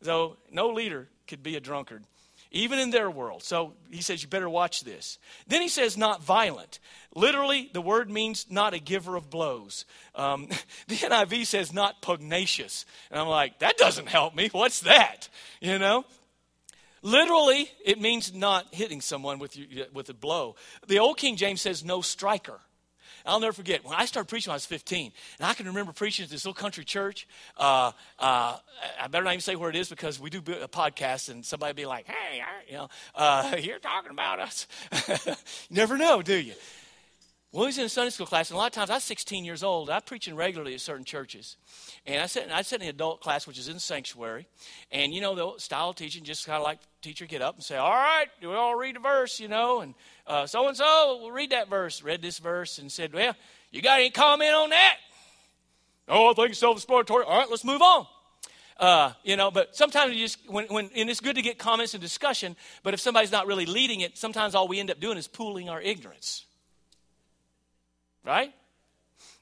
So, 0.00 0.38
no 0.50 0.70
leader 0.70 1.08
could 1.26 1.42
be 1.42 1.56
a 1.56 1.60
drunkard 1.60 2.04
even 2.50 2.78
in 2.78 2.90
their 2.90 3.10
world. 3.10 3.42
So 3.42 3.74
he 3.90 4.02
says, 4.02 4.22
You 4.22 4.28
better 4.28 4.48
watch 4.48 4.82
this. 4.82 5.18
Then 5.46 5.62
he 5.62 5.68
says, 5.68 5.96
Not 5.96 6.22
violent. 6.22 6.78
Literally, 7.14 7.70
the 7.72 7.80
word 7.80 8.10
means 8.10 8.46
not 8.50 8.74
a 8.74 8.78
giver 8.78 9.16
of 9.16 9.30
blows. 9.30 9.84
Um, 10.14 10.48
the 10.88 10.96
NIV 10.96 11.46
says, 11.46 11.72
Not 11.72 12.02
pugnacious. 12.02 12.86
And 13.10 13.20
I'm 13.20 13.28
like, 13.28 13.58
That 13.58 13.76
doesn't 13.76 14.08
help 14.08 14.34
me. 14.34 14.48
What's 14.52 14.80
that? 14.80 15.28
You 15.60 15.78
know? 15.78 16.04
Literally, 17.02 17.70
it 17.84 18.00
means 18.00 18.34
not 18.34 18.66
hitting 18.74 19.00
someone 19.00 19.38
with, 19.38 19.56
you, 19.56 19.86
with 19.92 20.08
a 20.08 20.14
blow. 20.14 20.56
The 20.88 20.98
old 20.98 21.16
King 21.16 21.36
James 21.36 21.60
says, 21.60 21.84
No 21.84 22.00
striker. 22.00 22.60
I'll 23.28 23.40
never 23.40 23.52
forget 23.52 23.84
when 23.84 23.94
I 23.94 24.06
started 24.06 24.28
preaching 24.28 24.50
I 24.50 24.54
was 24.54 24.66
15, 24.66 25.12
and 25.38 25.46
I 25.46 25.54
can 25.54 25.66
remember 25.66 25.92
preaching 25.92 26.24
at 26.24 26.30
this 26.30 26.44
little 26.44 26.60
country 26.60 26.84
church. 26.84 27.28
Uh, 27.56 27.92
uh, 28.18 28.56
I 29.00 29.06
better 29.08 29.24
not 29.24 29.34
even 29.34 29.40
say 29.40 29.54
where 29.54 29.70
it 29.70 29.76
is 29.76 29.88
because 29.88 30.18
we 30.18 30.30
do 30.30 30.38
a 30.38 30.68
podcast, 30.68 31.28
and 31.28 31.44
somebody 31.44 31.74
be 31.74 31.86
like, 31.86 32.06
"Hey, 32.06 32.42
you 32.68 32.74
know, 32.74 32.88
uh, 33.14 33.56
you're 33.60 33.78
talking 33.78 34.10
about 34.10 34.40
us." 34.40 34.66
you 35.26 35.34
never 35.70 35.98
know, 35.98 36.22
do 36.22 36.36
you? 36.36 36.54
Well, 37.50 37.62
he 37.62 37.68
was 37.68 37.78
in 37.78 37.86
a 37.86 37.88
Sunday 37.88 38.10
school 38.10 38.26
class, 38.26 38.50
and 38.50 38.56
a 38.56 38.58
lot 38.58 38.66
of 38.66 38.72
times 38.72 38.90
I 38.90 38.94
was 38.94 39.04
16 39.04 39.42
years 39.42 39.62
old. 39.62 39.88
I'm 39.88 40.02
preaching 40.02 40.36
regularly 40.36 40.74
at 40.74 40.82
certain 40.82 41.04
churches. 41.04 41.56
And 42.04 42.20
I 42.20 42.26
sat, 42.26 42.52
I 42.52 42.60
sat 42.60 42.80
in 42.80 42.86
the 42.86 42.90
adult 42.90 43.22
class, 43.22 43.46
which 43.46 43.58
is 43.58 43.68
in 43.68 43.74
the 43.74 43.80
sanctuary. 43.80 44.46
And, 44.92 45.14
you 45.14 45.22
know, 45.22 45.34
the 45.34 45.58
style 45.58 45.88
of 45.88 45.96
teaching, 45.96 46.24
just 46.24 46.44
kind 46.44 46.58
of 46.58 46.64
like 46.64 46.78
teacher 47.00 47.24
get 47.24 47.40
up 47.40 47.54
and 47.54 47.64
say, 47.64 47.76
All 47.76 47.90
right, 47.90 48.26
we 48.42 48.48
all 48.48 48.74
read 48.74 48.96
a 48.96 49.00
verse, 49.00 49.40
you 49.40 49.48
know, 49.48 49.80
and 49.80 49.94
so 50.46 50.68
and 50.68 50.76
so 50.76 51.18
will 51.22 51.30
read 51.30 51.50
that 51.50 51.70
verse, 51.70 52.02
read 52.02 52.20
this 52.20 52.38
verse, 52.38 52.78
and 52.78 52.92
said, 52.92 53.14
Well, 53.14 53.34
you 53.70 53.80
got 53.80 54.00
any 54.00 54.10
comment 54.10 54.52
on 54.52 54.68
that? 54.68 54.96
Oh, 56.06 56.30
I 56.30 56.34
think 56.34 56.50
it's 56.50 56.58
self 56.58 56.76
explanatory. 56.76 57.24
All 57.24 57.38
right, 57.38 57.48
let's 57.48 57.64
move 57.64 57.80
on. 57.80 58.06
Uh, 58.76 59.12
you 59.24 59.36
know, 59.36 59.50
but 59.50 59.74
sometimes 59.74 60.12
you 60.12 60.20
just, 60.20 60.38
when, 60.50 60.66
when, 60.66 60.90
and 60.94 61.08
it's 61.08 61.20
good 61.20 61.36
to 61.36 61.42
get 61.42 61.58
comments 61.58 61.94
and 61.94 62.02
discussion, 62.02 62.56
but 62.82 62.92
if 62.92 63.00
somebody's 63.00 63.32
not 63.32 63.46
really 63.46 63.66
leading 63.66 64.02
it, 64.02 64.18
sometimes 64.18 64.54
all 64.54 64.68
we 64.68 64.78
end 64.78 64.90
up 64.90 65.00
doing 65.00 65.16
is 65.16 65.26
pooling 65.26 65.70
our 65.70 65.80
ignorance 65.80 66.44
right? 68.24 68.52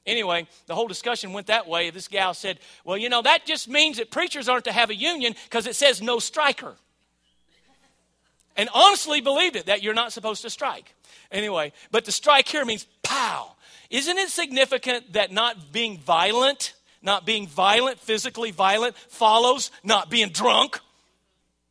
Anyway, 0.05 0.47
the 0.67 0.75
whole 0.75 0.87
discussion 0.87 1.33
went 1.33 1.47
that 1.47 1.67
way. 1.67 1.89
This 1.89 2.07
gal 2.07 2.33
said, 2.33 2.59
Well, 2.85 2.97
you 2.97 3.09
know, 3.09 3.21
that 3.21 3.45
just 3.45 3.67
means 3.67 3.97
that 3.97 4.09
preachers 4.09 4.47
aren't 4.47 4.65
to 4.65 4.71
have 4.71 4.89
a 4.89 4.95
union 4.95 5.35
because 5.43 5.67
it 5.67 5.75
says 5.75 6.01
no 6.01 6.19
striker. 6.19 6.75
And 8.55 8.69
honestly 8.73 9.21
believed 9.21 9.55
it 9.55 9.67
that 9.67 9.83
you're 9.83 9.93
not 9.93 10.13
supposed 10.13 10.41
to 10.41 10.49
strike. 10.49 10.95
Anyway, 11.31 11.73
but 11.91 12.05
the 12.05 12.11
strike 12.11 12.47
here 12.47 12.65
means 12.65 12.87
pow. 13.03 13.55
Isn't 13.89 14.17
it 14.17 14.29
significant 14.29 15.13
that 15.13 15.31
not 15.31 15.71
being 15.71 15.97
violent, 15.99 16.73
not 17.01 17.25
being 17.25 17.47
violent, 17.47 17.99
physically 17.99 18.51
violent, 18.51 18.95
follows 18.97 19.71
not 19.83 20.09
being 20.09 20.29
drunk? 20.29 20.79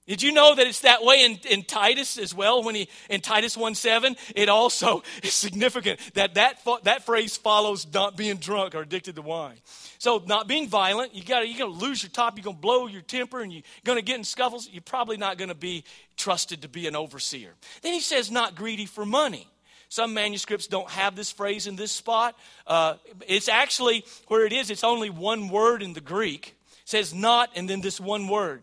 Did 0.06 0.22
you 0.22 0.30
know 0.30 0.54
that 0.54 0.66
it's 0.68 0.80
that 0.80 1.02
way 1.02 1.24
in, 1.24 1.38
in 1.50 1.64
Titus 1.64 2.16
as 2.16 2.32
well? 2.32 2.62
When 2.62 2.76
he 2.76 2.88
in 3.10 3.20
Titus 3.20 3.56
1 3.56 3.74
7, 3.74 4.16
it 4.36 4.48
also 4.48 5.02
is 5.22 5.34
significant 5.34 5.98
that, 6.14 6.34
that 6.34 6.60
that 6.84 7.04
phrase 7.04 7.36
follows 7.36 7.86
not 7.92 8.16
being 8.16 8.36
drunk 8.36 8.74
or 8.76 8.82
addicted 8.82 9.16
to 9.16 9.22
wine. 9.22 9.56
So 9.98 10.22
not 10.24 10.46
being 10.46 10.68
violent, 10.68 11.14
you 11.14 11.24
got 11.24 11.48
you're 11.48 11.58
gonna 11.58 11.78
lose 11.78 12.02
your 12.02 12.10
top, 12.10 12.36
you're 12.36 12.44
gonna 12.44 12.56
blow 12.56 12.86
your 12.86 13.02
temper, 13.02 13.40
and 13.40 13.52
you're 13.52 13.62
gonna 13.84 14.02
get 14.02 14.16
in 14.16 14.24
scuffles, 14.24 14.68
you're 14.70 14.80
probably 14.82 15.16
not 15.16 15.38
gonna 15.38 15.54
be 15.54 15.82
trusted 16.16 16.62
to 16.62 16.68
be 16.68 16.86
an 16.86 16.94
overseer. 16.94 17.54
Then 17.82 17.92
he 17.92 18.00
says, 18.00 18.30
not 18.30 18.54
greedy 18.54 18.86
for 18.86 19.04
money. 19.04 19.48
Some 19.88 20.14
manuscripts 20.14 20.66
don't 20.66 20.90
have 20.90 21.16
this 21.16 21.30
phrase 21.30 21.66
in 21.66 21.76
this 21.76 21.92
spot. 21.92 22.36
Uh, 22.66 22.94
it's 23.26 23.48
actually 23.48 24.04
where 24.28 24.44
it 24.44 24.52
is, 24.52 24.70
it's 24.70 24.84
only 24.84 25.10
one 25.10 25.48
word 25.48 25.82
in 25.82 25.92
the 25.94 26.00
Greek. 26.00 26.56
It 26.82 26.88
says 26.88 27.14
not, 27.14 27.50
and 27.56 27.68
then 27.68 27.80
this 27.80 28.00
one 28.00 28.28
word. 28.28 28.62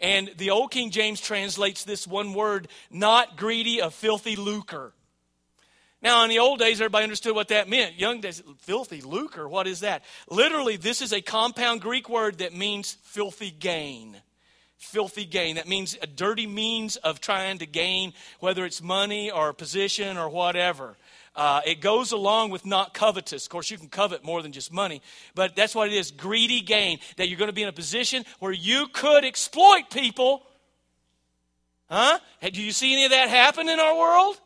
And 0.00 0.30
the 0.36 0.50
Old 0.50 0.70
King 0.70 0.90
James 0.90 1.20
translates 1.20 1.84
this 1.84 2.06
one 2.06 2.32
word, 2.34 2.68
not 2.90 3.36
greedy, 3.36 3.80
of 3.80 3.94
filthy 3.94 4.36
lucre. 4.36 4.92
Now, 6.00 6.22
in 6.22 6.30
the 6.30 6.38
old 6.38 6.60
days, 6.60 6.80
everybody 6.80 7.02
understood 7.02 7.34
what 7.34 7.48
that 7.48 7.68
meant. 7.68 7.98
Young 7.98 8.20
days, 8.20 8.42
filthy 8.58 9.00
lucre, 9.00 9.48
what 9.48 9.66
is 9.66 9.80
that? 9.80 10.04
Literally, 10.30 10.76
this 10.76 11.02
is 11.02 11.12
a 11.12 11.20
compound 11.20 11.80
Greek 11.80 12.08
word 12.08 12.38
that 12.38 12.54
means 12.54 12.92
filthy 13.02 13.50
gain. 13.50 14.16
Filthy 14.76 15.24
gain. 15.24 15.56
That 15.56 15.66
means 15.66 15.98
a 16.00 16.06
dirty 16.06 16.46
means 16.46 16.94
of 16.96 17.20
trying 17.20 17.58
to 17.58 17.66
gain, 17.66 18.12
whether 18.38 18.64
it's 18.64 18.80
money 18.80 19.28
or 19.28 19.52
position 19.52 20.16
or 20.16 20.28
whatever. 20.28 20.96
Uh, 21.38 21.60
it 21.64 21.80
goes 21.80 22.10
along 22.10 22.50
with 22.50 22.66
not 22.66 22.92
covetous. 22.92 23.46
Of 23.46 23.50
course, 23.50 23.70
you 23.70 23.78
can 23.78 23.86
covet 23.86 24.24
more 24.24 24.42
than 24.42 24.50
just 24.50 24.72
money, 24.72 25.00
but 25.36 25.54
that's 25.54 25.72
what 25.72 25.86
it 25.86 25.94
is 25.94 26.10
greedy 26.10 26.60
gain. 26.60 26.98
That 27.16 27.28
you're 27.28 27.38
going 27.38 27.48
to 27.48 27.54
be 27.54 27.62
in 27.62 27.68
a 27.68 27.72
position 27.72 28.24
where 28.40 28.50
you 28.50 28.88
could 28.92 29.24
exploit 29.24 29.88
people. 29.88 30.42
Huh? 31.88 32.18
Do 32.42 32.60
you 32.60 32.72
see 32.72 32.92
any 32.92 33.04
of 33.04 33.12
that 33.12 33.28
happen 33.28 33.68
in 33.68 33.78
our 33.78 33.96
world? 33.96 34.36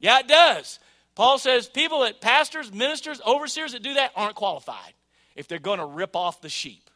Yeah, 0.00 0.18
it 0.18 0.26
does. 0.26 0.80
Paul 1.14 1.38
says 1.38 1.68
people 1.68 2.00
that 2.00 2.20
pastors, 2.20 2.72
ministers, 2.72 3.20
overseers 3.24 3.70
that 3.70 3.84
do 3.84 3.94
that 3.94 4.10
aren't 4.16 4.34
qualified 4.34 4.94
if 5.36 5.46
they're 5.46 5.60
going 5.60 5.78
to 5.78 5.86
rip 5.86 6.16
off 6.16 6.40
the 6.40 6.48
sheep. 6.48 6.90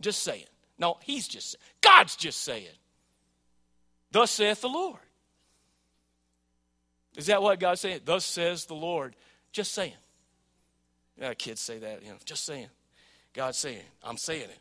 Just 0.00 0.24
saying. 0.24 0.46
No, 0.76 0.96
he's 1.04 1.28
just 1.28 1.54
God's 1.80 2.16
just 2.16 2.42
saying. 2.42 2.66
Thus 4.10 4.32
saith 4.32 4.60
the 4.60 4.68
Lord. 4.68 4.98
Is 7.16 7.26
that 7.26 7.42
what 7.42 7.60
God's 7.60 7.80
saying? 7.80 8.00
Thus 8.04 8.24
says 8.24 8.66
the 8.66 8.74
Lord. 8.74 9.14
Just 9.52 9.72
saying. 9.72 9.94
Kids 11.38 11.60
say 11.60 11.78
that, 11.78 12.02
you 12.02 12.08
know, 12.08 12.16
just 12.24 12.44
saying. 12.44 12.68
God's 13.32 13.58
saying, 13.58 13.82
I'm 14.02 14.16
saying 14.16 14.50
it. 14.50 14.58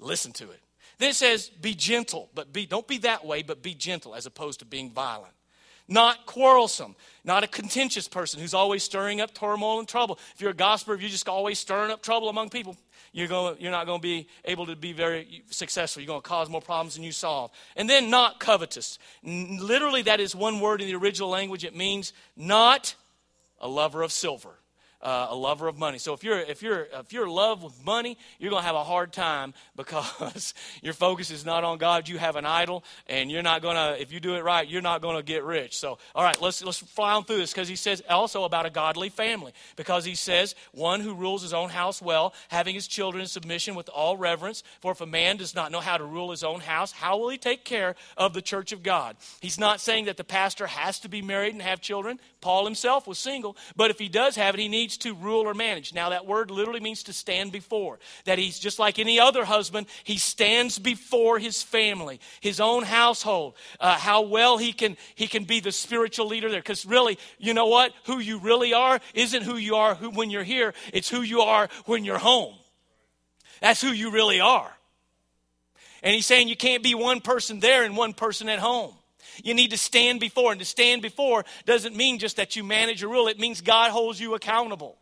Listen 0.00 0.32
to 0.32 0.50
it. 0.50 0.60
Then 0.98 1.10
it 1.10 1.14
says, 1.14 1.48
be 1.48 1.74
gentle, 1.74 2.30
but 2.34 2.52
be 2.52 2.66
don't 2.66 2.86
be 2.86 2.98
that 2.98 3.24
way, 3.24 3.42
but 3.42 3.62
be 3.62 3.74
gentle 3.74 4.14
as 4.14 4.26
opposed 4.26 4.58
to 4.60 4.64
being 4.64 4.90
violent. 4.90 5.32
Not 5.86 6.24
quarrelsome, 6.26 6.96
not 7.24 7.44
a 7.44 7.46
contentious 7.46 8.08
person 8.08 8.40
who's 8.40 8.54
always 8.54 8.82
stirring 8.82 9.20
up 9.20 9.34
turmoil 9.34 9.78
and 9.78 9.86
trouble. 9.86 10.18
If 10.34 10.40
you're 10.40 10.50
a 10.50 10.54
gossiper, 10.54 10.94
you're 10.94 11.10
just 11.10 11.28
always 11.28 11.58
stirring 11.58 11.90
up 11.90 12.02
trouble 12.02 12.28
among 12.28 12.50
people, 12.50 12.76
you're, 13.14 13.28
going, 13.28 13.56
you're 13.60 13.70
not 13.70 13.86
going 13.86 14.00
to 14.00 14.02
be 14.02 14.26
able 14.44 14.66
to 14.66 14.74
be 14.74 14.92
very 14.92 15.44
successful. 15.48 16.02
You're 16.02 16.08
going 16.08 16.20
to 16.20 16.28
cause 16.28 16.50
more 16.50 16.60
problems 16.60 16.96
than 16.96 17.04
you 17.04 17.12
solve. 17.12 17.52
And 17.76 17.88
then 17.88 18.10
not 18.10 18.40
covetous. 18.40 18.98
Literally, 19.22 20.02
that 20.02 20.18
is 20.18 20.34
one 20.34 20.58
word 20.58 20.82
in 20.82 20.88
the 20.88 20.96
original 20.96 21.28
language. 21.28 21.64
It 21.64 21.76
means 21.76 22.12
not 22.36 22.96
a 23.60 23.68
lover 23.68 24.02
of 24.02 24.10
silver 24.10 24.58
uh, 25.04 25.28
a 25.30 25.36
lover 25.36 25.68
of 25.68 25.78
money. 25.78 25.98
So 25.98 26.14
if 26.14 26.24
you're 26.24 26.40
if 26.40 26.62
you're 26.62 26.88
if 26.92 27.12
you're 27.12 27.26
in 27.26 27.30
love 27.30 27.62
with 27.62 27.84
money, 27.84 28.16
you're 28.38 28.50
to 28.50 28.60
have 28.60 28.74
a 28.74 28.82
hard 28.82 29.12
time 29.12 29.52
because 29.76 30.54
your 30.82 30.94
focus 30.94 31.30
is 31.30 31.44
not 31.44 31.62
on 31.62 31.78
God. 31.78 32.08
You 32.08 32.18
have 32.18 32.36
an 32.36 32.46
idol, 32.46 32.84
and 33.06 33.30
you're 33.30 33.42
not 33.42 33.62
to. 33.62 33.96
If 34.00 34.12
you 34.12 34.20
do 34.20 34.34
it 34.34 34.42
right, 34.42 34.66
you're 34.66 34.82
not 34.82 35.02
to 35.02 35.22
get 35.22 35.44
rich. 35.44 35.78
So 35.78 35.98
all 36.14 36.24
right, 36.24 36.40
let's 36.40 36.64
let's 36.64 36.78
fly 36.78 37.12
on 37.12 37.24
through 37.24 37.36
this 37.36 37.52
because 37.52 37.68
he 37.68 37.76
says 37.76 38.02
also 38.08 38.44
about 38.44 38.64
a 38.64 38.70
godly 38.70 39.10
family 39.10 39.52
because 39.76 40.04
he 40.04 40.14
says 40.14 40.54
one 40.72 41.00
who 41.00 41.14
rules 41.14 41.42
his 41.42 41.52
own 41.52 41.68
house 41.68 42.00
well, 42.00 42.32
having 42.48 42.74
his 42.74 42.86
children 42.86 43.20
in 43.20 43.28
submission 43.28 43.74
with 43.74 43.88
all 43.90 44.16
reverence. 44.16 44.62
For 44.80 44.92
if 44.92 45.00
a 45.02 45.06
man 45.06 45.36
does 45.36 45.54
not 45.54 45.70
know 45.70 45.80
how 45.80 45.98
to 45.98 46.04
rule 46.04 46.30
his 46.30 46.42
own 46.42 46.60
house, 46.60 46.92
how 46.92 47.18
will 47.18 47.28
he 47.28 47.38
take 47.38 47.64
care 47.64 47.94
of 48.16 48.32
the 48.32 48.42
church 48.42 48.72
of 48.72 48.82
God? 48.82 49.16
He's 49.40 49.58
not 49.58 49.80
saying 49.80 50.06
that 50.06 50.16
the 50.16 50.24
pastor 50.24 50.66
has 50.66 50.98
to 51.00 51.08
be 51.08 51.20
married 51.20 51.52
and 51.52 51.62
have 51.62 51.80
children. 51.80 52.18
Paul 52.40 52.64
himself 52.64 53.06
was 53.06 53.18
single, 53.18 53.56
but 53.76 53.90
if 53.90 53.98
he 53.98 54.08
does 54.08 54.36
have 54.36 54.54
it, 54.54 54.60
he 54.60 54.68
needs 54.68 54.93
to 54.98 55.14
rule 55.14 55.42
or 55.42 55.54
manage. 55.54 55.94
Now, 55.94 56.10
that 56.10 56.26
word 56.26 56.50
literally 56.50 56.80
means 56.80 57.02
to 57.04 57.12
stand 57.12 57.52
before. 57.52 57.98
That 58.24 58.38
he's 58.38 58.58
just 58.58 58.78
like 58.78 58.98
any 58.98 59.18
other 59.20 59.44
husband, 59.44 59.86
he 60.04 60.16
stands 60.16 60.78
before 60.78 61.38
his 61.38 61.62
family, 61.62 62.20
his 62.40 62.60
own 62.60 62.82
household, 62.82 63.54
uh, 63.80 63.96
how 63.96 64.22
well 64.22 64.58
he 64.58 64.72
can, 64.72 64.96
he 65.14 65.26
can 65.26 65.44
be 65.44 65.60
the 65.60 65.72
spiritual 65.72 66.26
leader 66.26 66.50
there. 66.50 66.60
Because 66.60 66.86
really, 66.86 67.18
you 67.38 67.54
know 67.54 67.66
what? 67.66 67.92
Who 68.06 68.18
you 68.18 68.38
really 68.38 68.74
are 68.74 69.00
isn't 69.14 69.42
who 69.42 69.56
you 69.56 69.76
are 69.76 69.94
who, 69.94 70.10
when 70.10 70.30
you're 70.30 70.44
here, 70.44 70.74
it's 70.92 71.08
who 71.08 71.22
you 71.22 71.40
are 71.40 71.68
when 71.86 72.04
you're 72.04 72.18
home. 72.18 72.54
That's 73.60 73.80
who 73.80 73.88
you 73.88 74.10
really 74.10 74.40
are. 74.40 74.70
And 76.02 76.14
he's 76.14 76.26
saying 76.26 76.48
you 76.48 76.56
can't 76.56 76.82
be 76.82 76.94
one 76.94 77.20
person 77.20 77.60
there 77.60 77.82
and 77.82 77.96
one 77.96 78.12
person 78.12 78.48
at 78.48 78.58
home. 78.58 78.94
You 79.42 79.54
need 79.54 79.70
to 79.70 79.78
stand 79.78 80.20
before. 80.20 80.52
And 80.52 80.60
to 80.60 80.64
stand 80.64 81.02
before 81.02 81.44
doesn't 81.66 81.96
mean 81.96 82.18
just 82.18 82.36
that 82.36 82.56
you 82.56 82.64
manage 82.64 83.02
a 83.02 83.08
rule, 83.08 83.28
it 83.28 83.38
means 83.38 83.60
God 83.60 83.90
holds 83.90 84.20
you 84.20 84.34
accountable. 84.34 84.98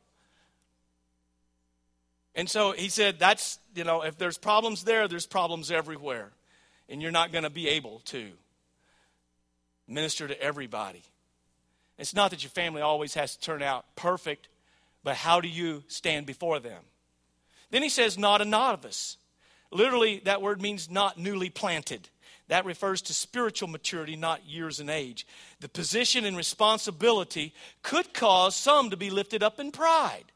And 2.35 2.49
so 2.49 2.73
he 2.73 2.89
said, 2.89 3.19
that's, 3.19 3.59
you 3.75 3.85
know, 3.85 4.03
if 4.03 4.17
there's 4.17 4.39
problems 4.39 4.85
there, 4.85 5.07
there's 5.07 5.27
problems 5.27 5.71
everywhere. 5.71 6.31
And 6.89 7.03
you're 7.03 7.11
not 7.11 7.33
going 7.33 7.45
to 7.45 7.51
be 7.51 7.69
able 7.69 8.01
to 8.07 8.31
minister 9.87 10.27
to 10.29 10.41
everybody. 10.41 11.03
It's 11.99 12.15
not 12.15 12.31
that 12.31 12.43
your 12.43 12.51
family 12.51 12.81
always 12.81 13.15
has 13.15 13.37
to 13.37 13.41
turn 13.41 13.63
out 13.63 13.85
perfect, 13.97 14.49
but 15.05 15.17
how 15.17 15.41
do 15.41 15.49
you 15.49 15.85
stand 15.89 16.27
before 16.27 16.59
them? 16.59 16.83
Then 17.71 17.83
he 17.83 17.89
says, 17.89 18.17
not 18.17 18.41
a 18.41 18.45
novice. 18.45 19.19
Literally, 19.71 20.21
that 20.25 20.43
word 20.43 20.61
means 20.61 20.91
not 20.91 21.19
newly 21.19 21.51
planted. 21.51 22.09
That 22.53 22.67
refers 22.67 23.01
to 23.03 23.15
spiritual 23.15 23.71
maturity, 23.71 24.15
not 24.15 24.45
years 24.45 24.79
and 24.79 24.91
age. 24.91 25.27
The 25.61 25.71
position 25.71 26.27
and 26.27 26.37
responsibility 26.37 27.55
could 27.83 28.13
cause 28.13 28.55
some 28.55 28.91
to 28.91 28.97
be 28.99 29.09
lifted 29.09 29.43
up 29.43 29.59
in 29.59 29.73
pride, 29.73 30.27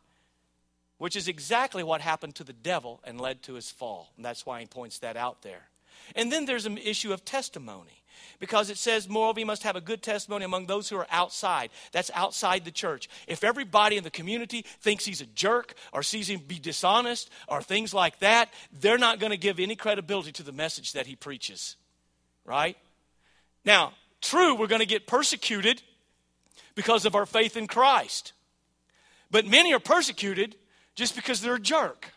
which 0.96 1.14
is 1.14 1.29
exactly 1.29 1.83
what 1.83 2.00
happened 2.00 2.35
to 2.37 2.42
the 2.44 2.55
devil 2.55 3.02
and 3.05 3.20
led 3.20 3.42
to 3.42 3.52
his 3.52 3.70
fall. 3.70 4.14
And 4.16 4.24
that's 4.24 4.46
why 4.46 4.61
he 4.61 4.66
points 4.66 5.00
that 5.00 5.18
out 5.18 5.42
there. 5.42 5.68
And 6.14 6.33
then 6.33 6.46
there's 6.46 6.64
an 6.64 6.79
issue 6.79 7.12
of 7.12 7.22
testimony 7.22 8.02
because 8.38 8.70
it 8.70 8.79
says, 8.79 9.11
moreover, 9.11 9.40
you 9.40 9.44
must 9.44 9.64
have 9.64 9.76
a 9.76 9.83
good 9.83 10.00
testimony 10.00 10.46
among 10.46 10.64
those 10.64 10.88
who 10.88 10.96
are 10.96 11.07
outside. 11.11 11.68
That's 11.92 12.11
outside 12.14 12.64
the 12.64 12.70
church. 12.70 13.11
If 13.26 13.44
everybody 13.44 13.98
in 13.98 14.05
the 14.05 14.11
community 14.11 14.64
thinks 14.81 15.05
he's 15.05 15.20
a 15.20 15.26
jerk 15.26 15.74
or 15.92 16.02
sees 16.02 16.31
him 16.31 16.40
be 16.40 16.59
dishonest 16.59 17.29
or 17.46 17.61
things 17.61 17.92
like 17.92 18.20
that, 18.20 18.48
they're 18.72 18.96
not 18.96 19.20
going 19.20 19.33
to 19.33 19.37
give 19.37 19.61
any 19.61 19.76
credibility 19.76 20.33
to 20.33 20.42
the 20.42 20.50
message 20.50 20.94
that 20.94 21.07
he 21.07 21.14
preaches 21.14 21.76
right? 22.46 22.76
Now, 23.64 23.92
true, 24.22 24.54
we're 24.54 24.68
going 24.68 24.80
to 24.80 24.87
get 24.87 25.06
persecuted 25.06 25.82
because 26.74 27.04
of 27.04 27.14
our 27.14 27.26
faith 27.26 27.56
in 27.56 27.66
Christ. 27.66 28.32
But 29.30 29.46
many 29.46 29.74
are 29.74 29.80
persecuted 29.80 30.56
just 30.94 31.16
because 31.16 31.40
they're 31.40 31.56
a 31.56 31.61
jerk. 31.61 32.12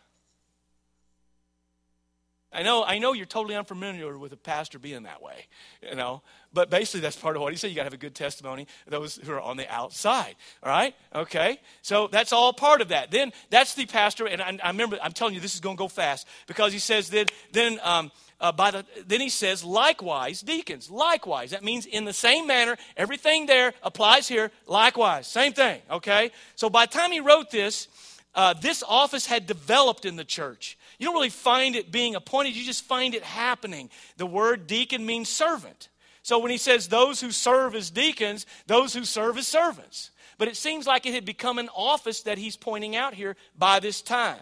I 2.51 2.63
know, 2.63 2.83
I 2.83 2.97
know 2.97 3.13
you're 3.13 3.27
totally 3.27 3.55
unfamiliar 3.55 4.17
with 4.17 4.33
a 4.33 4.37
pastor 4.37 4.79
being 4.79 5.03
that 5.03 5.21
way, 5.21 5.45
you 5.87 5.95
know, 5.95 6.23
but 6.51 6.71
basically 6.71 7.01
that's 7.01 7.15
part 7.15 7.35
of 7.35 7.43
what 7.43 7.53
he 7.53 7.57
said. 7.57 7.69
You 7.69 7.75
got 7.75 7.83
to 7.83 7.87
have 7.87 7.93
a 7.93 7.97
good 7.97 8.15
testimony, 8.15 8.65
those 8.87 9.17
who 9.17 9.31
are 9.33 9.41
on 9.41 9.55
the 9.55 9.71
outside, 9.71 10.35
all 10.63 10.71
right? 10.71 10.95
Okay, 11.13 11.59
so 11.83 12.07
that's 12.07 12.33
all 12.33 12.51
part 12.51 12.81
of 12.81 12.87
that. 12.87 13.11
Then 13.11 13.33
that's 13.51 13.75
the 13.75 13.85
pastor, 13.85 14.25
and 14.25 14.41
I, 14.41 14.57
I 14.63 14.69
remember, 14.69 14.97
I'm 15.01 15.11
telling 15.11 15.35
you, 15.35 15.39
this 15.39 15.53
is 15.53 15.59
going 15.59 15.77
to 15.77 15.79
go 15.79 15.87
fast 15.87 16.27
because 16.47 16.73
he 16.73 16.79
says 16.79 17.09
that 17.11 17.31
then, 17.51 17.79
um, 17.83 18.11
uh, 18.41 18.51
by 18.51 18.71
the, 18.71 18.85
then 19.05 19.19
he 19.21 19.29
says, 19.29 19.63
likewise, 19.63 20.41
deacons, 20.41 20.89
likewise. 20.89 21.51
That 21.51 21.63
means 21.63 21.85
in 21.85 22.05
the 22.05 22.13
same 22.13 22.47
manner, 22.47 22.77
everything 22.95 23.45
there 23.45 23.73
applies 23.83 24.27
here, 24.27 24.51
likewise, 24.65 25.27
same 25.27 25.53
thing, 25.53 25.81
okay? 25.91 26.31
So 26.55 26.69
by 26.69 26.85
the 26.85 26.93
time 26.93 27.11
he 27.11 27.19
wrote 27.19 27.51
this, 27.51 27.87
uh, 28.35 28.53
this 28.53 28.83
office 28.87 29.25
had 29.25 29.45
developed 29.45 30.05
in 30.05 30.15
the 30.15 30.23
church. 30.23 30.77
You 30.97 31.05
don't 31.05 31.15
really 31.15 31.29
find 31.29 31.75
it 31.75 31.91
being 31.91 32.15
appointed, 32.15 32.55
you 32.55 32.63
just 32.63 32.85
find 32.85 33.13
it 33.13 33.23
happening. 33.23 33.89
The 34.17 34.25
word 34.25 34.67
deacon 34.67 35.05
means 35.05 35.27
servant. 35.29 35.89
So 36.23 36.39
when 36.39 36.51
he 36.51 36.57
says 36.57 36.87
those 36.87 37.19
who 37.19 37.31
serve 37.31 37.75
as 37.75 37.89
deacons, 37.89 38.45
those 38.67 38.93
who 38.93 39.03
serve 39.03 39.37
as 39.37 39.47
servants. 39.47 40.11
but 40.37 40.47
it 40.47 40.55
seems 40.55 40.87
like 40.87 41.05
it 41.05 41.13
had 41.13 41.25
become 41.25 41.59
an 41.59 41.69
office 41.75 42.21
that 42.21 42.37
he's 42.37 42.55
pointing 42.55 42.95
out 42.95 43.13
here 43.13 43.35
by 43.57 43.79
this 43.79 44.01
time. 44.01 44.39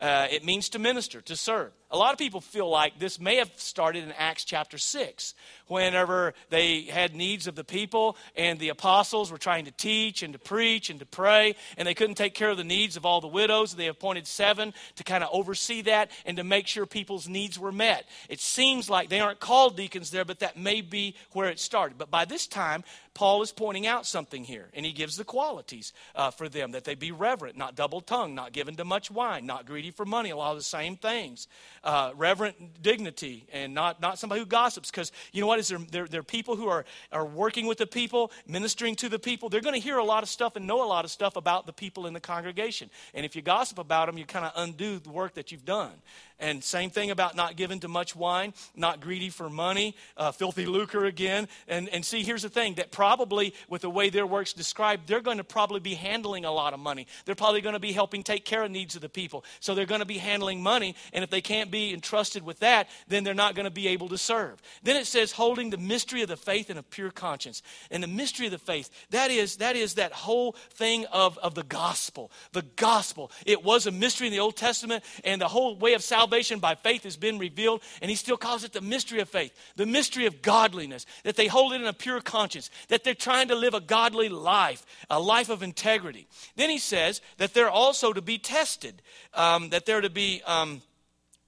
Uh, 0.00 0.28
it 0.30 0.44
means 0.44 0.68
to 0.68 0.78
minister, 0.78 1.20
to 1.22 1.34
serve. 1.34 1.72
A 1.92 1.96
lot 1.96 2.12
of 2.12 2.18
people 2.18 2.40
feel 2.40 2.70
like 2.70 3.00
this 3.00 3.18
may 3.18 3.36
have 3.36 3.50
started 3.56 4.04
in 4.04 4.12
Acts 4.12 4.44
chapter 4.44 4.78
6, 4.78 5.34
whenever 5.66 6.34
they 6.48 6.82
had 6.82 7.16
needs 7.16 7.48
of 7.48 7.56
the 7.56 7.64
people 7.64 8.16
and 8.36 8.60
the 8.60 8.68
apostles 8.68 9.32
were 9.32 9.38
trying 9.38 9.64
to 9.64 9.72
teach 9.72 10.22
and 10.22 10.32
to 10.32 10.38
preach 10.38 10.88
and 10.88 11.00
to 11.00 11.06
pray, 11.06 11.56
and 11.76 11.88
they 11.88 11.94
couldn't 11.94 12.14
take 12.14 12.34
care 12.34 12.50
of 12.50 12.56
the 12.56 12.64
needs 12.64 12.96
of 12.96 13.04
all 13.04 13.20
the 13.20 13.26
widows. 13.26 13.74
They 13.74 13.88
appointed 13.88 14.28
seven 14.28 14.72
to 14.96 15.04
kind 15.04 15.24
of 15.24 15.30
oversee 15.32 15.82
that 15.82 16.12
and 16.24 16.36
to 16.36 16.44
make 16.44 16.68
sure 16.68 16.86
people's 16.86 17.28
needs 17.28 17.58
were 17.58 17.72
met. 17.72 18.08
It 18.28 18.40
seems 18.40 18.88
like 18.88 19.08
they 19.08 19.20
aren't 19.20 19.40
called 19.40 19.76
deacons 19.76 20.12
there, 20.12 20.24
but 20.24 20.38
that 20.40 20.56
may 20.56 20.82
be 20.82 21.16
where 21.32 21.48
it 21.48 21.58
started. 21.58 21.98
But 21.98 22.10
by 22.10 22.24
this 22.24 22.46
time, 22.46 22.84
Paul 23.12 23.42
is 23.42 23.50
pointing 23.50 23.86
out 23.86 24.06
something 24.06 24.44
here, 24.44 24.68
and 24.72 24.86
he 24.86 24.92
gives 24.92 25.16
the 25.16 25.24
qualities 25.24 25.92
uh, 26.14 26.30
for 26.30 26.48
them 26.48 26.72
that 26.72 26.84
they 26.84 26.94
be 26.94 27.10
reverent, 27.10 27.56
not 27.56 27.74
double 27.74 28.00
tongued, 28.00 28.34
not 28.34 28.52
given 28.52 28.76
to 28.76 28.84
much 28.84 29.10
wine, 29.10 29.46
not 29.46 29.66
greedy 29.66 29.90
for 29.90 30.04
money, 30.04 30.30
a 30.30 30.36
lot 30.36 30.52
of 30.52 30.58
the 30.58 30.62
same 30.62 30.96
things. 30.96 31.48
Uh, 31.82 32.12
reverent 32.16 32.82
dignity, 32.82 33.46
and 33.52 33.74
not, 33.74 34.00
not 34.00 34.18
somebody 34.18 34.40
who 34.40 34.46
gossips, 34.46 34.90
because 34.90 35.10
you 35.32 35.40
know 35.40 35.48
what? 35.48 35.58
Is 35.58 35.68
there, 35.68 35.78
there, 35.90 36.06
there 36.06 36.20
are 36.20 36.24
people 36.24 36.54
who 36.54 36.68
are, 36.68 36.84
are 37.10 37.26
working 37.26 37.66
with 37.66 37.78
the 37.78 37.86
people, 37.86 38.30
ministering 38.46 38.94
to 38.96 39.08
the 39.08 39.18
people. 39.18 39.48
They're 39.48 39.60
going 39.60 39.74
to 39.74 39.80
hear 39.80 39.98
a 39.98 40.04
lot 40.04 40.22
of 40.22 40.28
stuff 40.28 40.54
and 40.54 40.66
know 40.66 40.84
a 40.84 40.86
lot 40.86 41.04
of 41.04 41.10
stuff 41.10 41.36
about 41.36 41.66
the 41.66 41.72
people 41.72 42.06
in 42.06 42.14
the 42.14 42.20
congregation. 42.20 42.90
And 43.12 43.26
if 43.26 43.34
you 43.34 43.42
gossip 43.42 43.78
about 43.78 44.06
them, 44.06 44.18
you 44.18 44.24
kind 44.24 44.44
of 44.44 44.52
undo 44.54 44.98
the 44.98 45.10
work 45.10 45.34
that 45.34 45.50
you've 45.50 45.64
done. 45.64 45.92
And 46.40 46.64
same 46.64 46.88
thing 46.88 47.10
about 47.10 47.36
not 47.36 47.56
giving 47.56 47.80
to 47.80 47.88
much 47.88 48.16
wine, 48.16 48.54
not 48.74 49.00
greedy 49.00 49.28
for 49.28 49.50
money, 49.50 49.94
uh, 50.16 50.32
filthy 50.32 50.64
lucre 50.64 51.04
again. 51.04 51.48
And, 51.68 51.88
and 51.90 52.02
see, 52.02 52.22
here's 52.22 52.42
the 52.42 52.48
thing 52.48 52.74
that 52.76 52.90
probably, 52.90 53.52
with 53.68 53.82
the 53.82 53.90
way 53.90 54.08
their 54.08 54.26
work's 54.26 54.54
described, 54.54 55.06
they're 55.06 55.20
going 55.20 55.36
to 55.36 55.44
probably 55.44 55.80
be 55.80 55.94
handling 55.94 56.46
a 56.46 56.50
lot 56.50 56.72
of 56.72 56.80
money. 56.80 57.06
They're 57.26 57.34
probably 57.34 57.60
going 57.60 57.74
to 57.74 57.78
be 57.78 57.92
helping 57.92 58.22
take 58.22 58.46
care 58.46 58.62
of 58.62 58.70
needs 58.70 58.96
of 58.96 59.02
the 59.02 59.10
people. 59.10 59.44
So 59.60 59.74
they're 59.74 59.84
going 59.84 60.00
to 60.00 60.06
be 60.06 60.16
handling 60.16 60.62
money. 60.62 60.96
And 61.12 61.22
if 61.22 61.28
they 61.28 61.42
can't 61.42 61.70
be 61.70 61.92
entrusted 61.92 62.42
with 62.42 62.60
that, 62.60 62.88
then 63.06 63.22
they're 63.22 63.34
not 63.34 63.54
going 63.54 63.64
to 63.64 63.70
be 63.70 63.88
able 63.88 64.08
to 64.08 64.18
serve. 64.18 64.62
Then 64.82 64.96
it 64.96 65.06
says, 65.06 65.32
holding 65.32 65.68
the 65.68 65.76
mystery 65.76 66.22
of 66.22 66.28
the 66.28 66.38
faith 66.38 66.70
in 66.70 66.78
a 66.78 66.82
pure 66.82 67.10
conscience. 67.10 67.62
And 67.90 68.02
the 68.02 68.08
mystery 68.08 68.46
of 68.46 68.52
the 68.52 68.58
faith, 68.58 68.88
that 69.10 69.30
is 69.30 69.56
that, 69.56 69.76
is 69.76 69.94
that 69.94 70.12
whole 70.12 70.52
thing 70.70 71.04
of, 71.12 71.36
of 71.38 71.54
the 71.54 71.64
gospel. 71.64 72.30
The 72.52 72.64
gospel. 72.76 73.30
It 73.44 73.62
was 73.62 73.86
a 73.86 73.90
mystery 73.90 74.28
in 74.28 74.32
the 74.32 74.40
Old 74.40 74.56
Testament, 74.56 75.04
and 75.22 75.38
the 75.38 75.48
whole 75.48 75.76
way 75.76 75.92
of 75.92 76.02
salvation 76.02 76.29
salvation 76.30 76.60
by 76.60 76.76
faith 76.76 77.02
has 77.02 77.16
been 77.16 77.38
revealed, 77.38 77.82
and 78.00 78.08
he 78.08 78.14
still 78.14 78.36
calls 78.36 78.62
it 78.62 78.72
the 78.72 78.80
mystery 78.80 79.18
of 79.20 79.28
faith, 79.28 79.52
the 79.74 79.84
mystery 79.84 80.26
of 80.26 80.42
godliness, 80.42 81.04
that 81.24 81.34
they 81.34 81.48
hold 81.48 81.72
it 81.72 81.80
in 81.80 81.88
a 81.88 81.92
pure 81.92 82.20
conscience, 82.20 82.70
that 82.86 83.02
they're 83.02 83.14
trying 83.14 83.48
to 83.48 83.56
live 83.56 83.74
a 83.74 83.80
godly 83.80 84.28
life, 84.28 84.86
a 85.10 85.18
life 85.18 85.48
of 85.50 85.64
integrity. 85.64 86.28
Then 86.54 86.70
he 86.70 86.78
says 86.78 87.20
that 87.38 87.52
they're 87.52 87.68
also 87.68 88.12
to 88.12 88.22
be 88.22 88.38
tested, 88.38 89.02
um, 89.34 89.70
that 89.70 89.86
they're 89.86 90.00
to 90.00 90.10
be 90.10 90.40
um, 90.46 90.82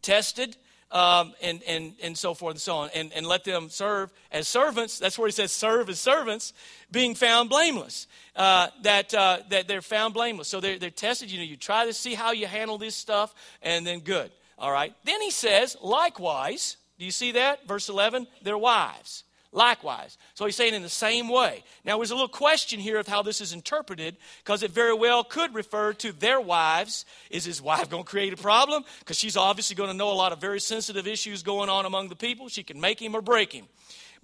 tested. 0.03 0.57
Um, 0.91 1.33
and, 1.41 1.63
and, 1.67 1.95
and 2.03 2.19
so 2.19 2.35
forth 2.35 2.53
and 2.53 2.61
so 2.61 2.77
on, 2.77 2.91
and, 2.95 3.15
and 3.15 3.27
let 3.27 3.45
them 3.45 3.71
serve 3.71 4.11
as 4.31 4.47
servants. 4.47 4.99
That's 4.99 5.19
where 5.19 5.27
he 5.27 5.33
says, 5.33 5.51
serve 5.51 5.89
as 5.89 5.99
servants, 5.99 6.53
being 6.91 7.15
found 7.15 7.49
blameless. 7.49 8.07
Uh, 8.37 8.69
that, 8.83 9.15
uh, 9.15 9.39
that 9.49 9.69
they're 9.69 9.81
found 9.81 10.13
blameless. 10.13 10.49
So 10.49 10.61
they're, 10.61 10.79
they're 10.79 10.91
tested. 10.91 11.31
You 11.31 11.39
know, 11.39 11.45
you 11.45 11.57
try 11.57 11.87
to 11.87 11.95
see 11.95 12.13
how 12.13 12.33
you 12.33 12.47
handle 12.47 12.77
this 12.77 12.95
stuff, 12.95 13.35
and 13.63 13.87
then 13.87 14.01
good. 14.01 14.31
All 14.59 14.73
right. 14.73 14.95
Then 15.05 15.21
he 15.21 15.31
says, 15.31 15.77
likewise, 15.83 16.77
do 16.99 17.05
you 17.05 17.11
see 17.11 17.33
that? 17.33 17.67
Verse 17.67 17.89
11, 17.89 18.27
their 18.43 18.59
wives. 18.59 19.25
Likewise. 19.55 20.17
So 20.33 20.47
he's 20.47 20.57
saying 20.57 20.73
in 20.73 20.83
the 20.83 20.89
same 20.89 21.29
way. 21.29 21.63
Now, 21.85 21.99
there's 21.99 22.11
a 22.11 22.15
little 22.15 22.27
question 22.27 22.81
here 22.81 22.99
of 22.99 23.07
how 23.07 23.23
this 23.23 23.43
is 23.43 23.53
interpreted 23.53 24.17
because 24.43 24.63
it 24.63 24.71
very 24.71 24.95
well 24.95 25.25
could 25.25 25.55
refer 25.55 25.93
to 25.95 26.13
their 26.13 26.41
wives. 26.41 27.05
Is 27.31 27.45
his 27.45 27.61
wife 27.61 27.91
going 27.91 28.05
to 28.05 28.09
create 28.09 28.33
a 28.33 28.37
problem? 28.37 28.83
Because 29.01 29.19
she's 29.19 29.37
obviously 29.37 29.77
going 29.77 29.91
to 29.91 29.97
know 29.97 30.11
a 30.11 30.15
lot 30.15 30.33
of 30.33 30.41
very 30.41 30.59
sensitive 30.59 31.07
issues 31.07 31.43
going 31.43 31.69
on 31.69 31.85
among 31.85 32.09
the 32.09 32.17
people. 32.17 32.49
She 32.49 32.63
can 32.63 32.81
make 32.81 33.01
him 33.01 33.15
or 33.15 33.21
break 33.21 33.53
him. 33.53 33.67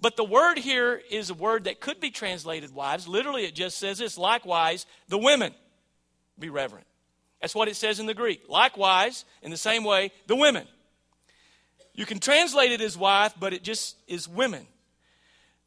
But 0.01 0.15
the 0.15 0.23
word 0.23 0.57
here 0.57 0.99
is 1.11 1.29
a 1.29 1.35
word 1.35 1.65
that 1.65 1.79
could 1.79 1.99
be 1.99 2.09
translated 2.09 2.73
wives. 2.73 3.07
Literally, 3.07 3.45
it 3.45 3.53
just 3.53 3.77
says 3.77 3.99
this 3.99 4.17
likewise, 4.17 4.87
the 5.09 5.17
women 5.17 5.53
be 6.39 6.49
reverent. 6.49 6.87
That's 7.41 7.55
what 7.55 7.67
it 7.67 7.75
says 7.75 7.99
in 7.99 8.05
the 8.05 8.13
Greek. 8.13 8.43
Likewise, 8.49 9.25
in 9.41 9.51
the 9.51 9.57
same 9.57 9.83
way, 9.83 10.11
the 10.27 10.35
women. 10.35 10.67
You 11.93 12.05
can 12.05 12.19
translate 12.19 12.71
it 12.71 12.81
as 12.81 12.97
wife, 12.97 13.33
but 13.39 13.53
it 13.53 13.63
just 13.63 13.97
is 14.07 14.27
women. 14.27 14.65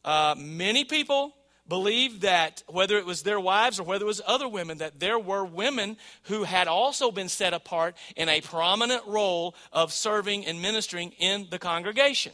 Uh, 0.05 0.35
many 0.37 0.85
people 0.85 1.35
believe 1.69 2.21
that 2.21 2.63
whether 2.67 2.99
it 2.99 3.07
was 3.07 3.23
their 3.23 3.41
wives 3.41 3.79
or 3.79 3.85
whether 3.85 4.05
it 4.05 4.07
was 4.07 4.21
other 4.27 4.49
women, 4.49 4.79
that 4.79 5.01
there 5.01 5.19
were 5.19 5.45
women 5.45 5.97
who 6.25 6.45
had 6.45 6.69
also 6.69 7.11
been 7.11 7.29
set 7.29 7.55
apart 7.55 7.97
in 8.17 8.29
a 8.29 8.41
prominent 8.41 9.07
role 9.07 9.55
of 9.73 9.93
serving 9.93 10.45
and 10.45 10.61
ministering 10.61 11.13
in 11.19 11.47
the 11.51 11.59
congregation. 11.59 12.33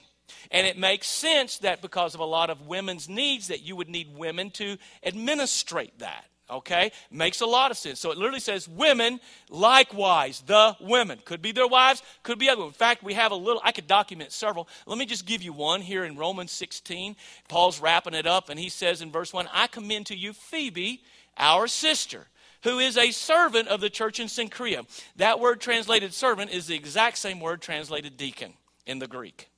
And 0.51 0.67
it 0.67 0.79
makes 0.79 1.09
sense 1.09 1.59
that 1.59 1.83
because 1.83 2.15
of 2.15 2.21
a 2.21 2.25
lot 2.25 2.51
of 2.51 2.67
women's 2.67 3.09
needs, 3.09 3.49
that 3.49 3.63
you 3.63 3.77
would 3.77 3.89
need 3.89 4.17
women 4.17 4.51
to 4.53 4.77
administrate 5.05 5.99
that. 5.99 6.25
Okay? 6.51 6.93
Makes 7.11 7.41
a 7.41 7.47
lot 7.47 7.71
of 7.71 7.77
sense. 7.77 8.01
So 8.01 8.11
it 8.11 8.19
literally 8.19 8.41
says 8.41 8.69
women, 8.69 9.21
likewise, 9.51 10.43
the 10.47 10.77
women. 10.81 11.19
Could 11.25 11.43
be 11.43 11.53
their 11.53 11.67
wives, 11.67 12.03
could 12.23 12.39
be 12.39 12.49
other. 12.49 12.63
In 12.63 12.71
fact, 12.71 13.03
we 13.03 13.15
have 13.15 13.33
a 13.33 13.37
little, 13.37 13.61
I 13.65 13.73
could 13.73 13.87
document 13.87 14.33
several. 14.33 14.69
Let 14.87 14.99
me 14.99 15.07
just 15.07 15.27
give 15.27 15.43
you 15.43 15.53
one 15.53 15.81
here 15.81 16.05
in 16.05 16.17
Romans 16.17 16.53
16. 16.53 17.17
Paul's 17.49 17.81
wrapping 17.81 18.15
it 18.15 18.27
up, 18.27 18.49
and 18.49 18.59
he 18.59 18.69
says 18.69 19.03
in 19.03 19.11
verse 19.11 19.33
1 19.33 19.49
I 19.53 19.67
commend 19.67 20.07
to 20.07 20.17
you 20.17 20.33
Phoebe, 20.33 21.03
our 21.37 21.67
sister 21.67 22.27
who 22.65 22.79
is 22.79 22.97
a 22.97 23.11
servant 23.11 23.69
of 23.69 23.81
the 23.81 23.91
church 23.91 24.21
in 24.21 24.27
Cenchrea. 24.27 24.87
That 25.17 25.41
word 25.41 25.61
translated 25.61 26.13
servant 26.13 26.51
is 26.51 26.67
the 26.67 26.75
exact 26.75 27.19
same 27.19 27.41
word 27.41 27.61
translated 27.61 28.17
deacon 28.17 28.55
in 28.87 28.99
the 28.99 29.07
Greek, 29.07 29.49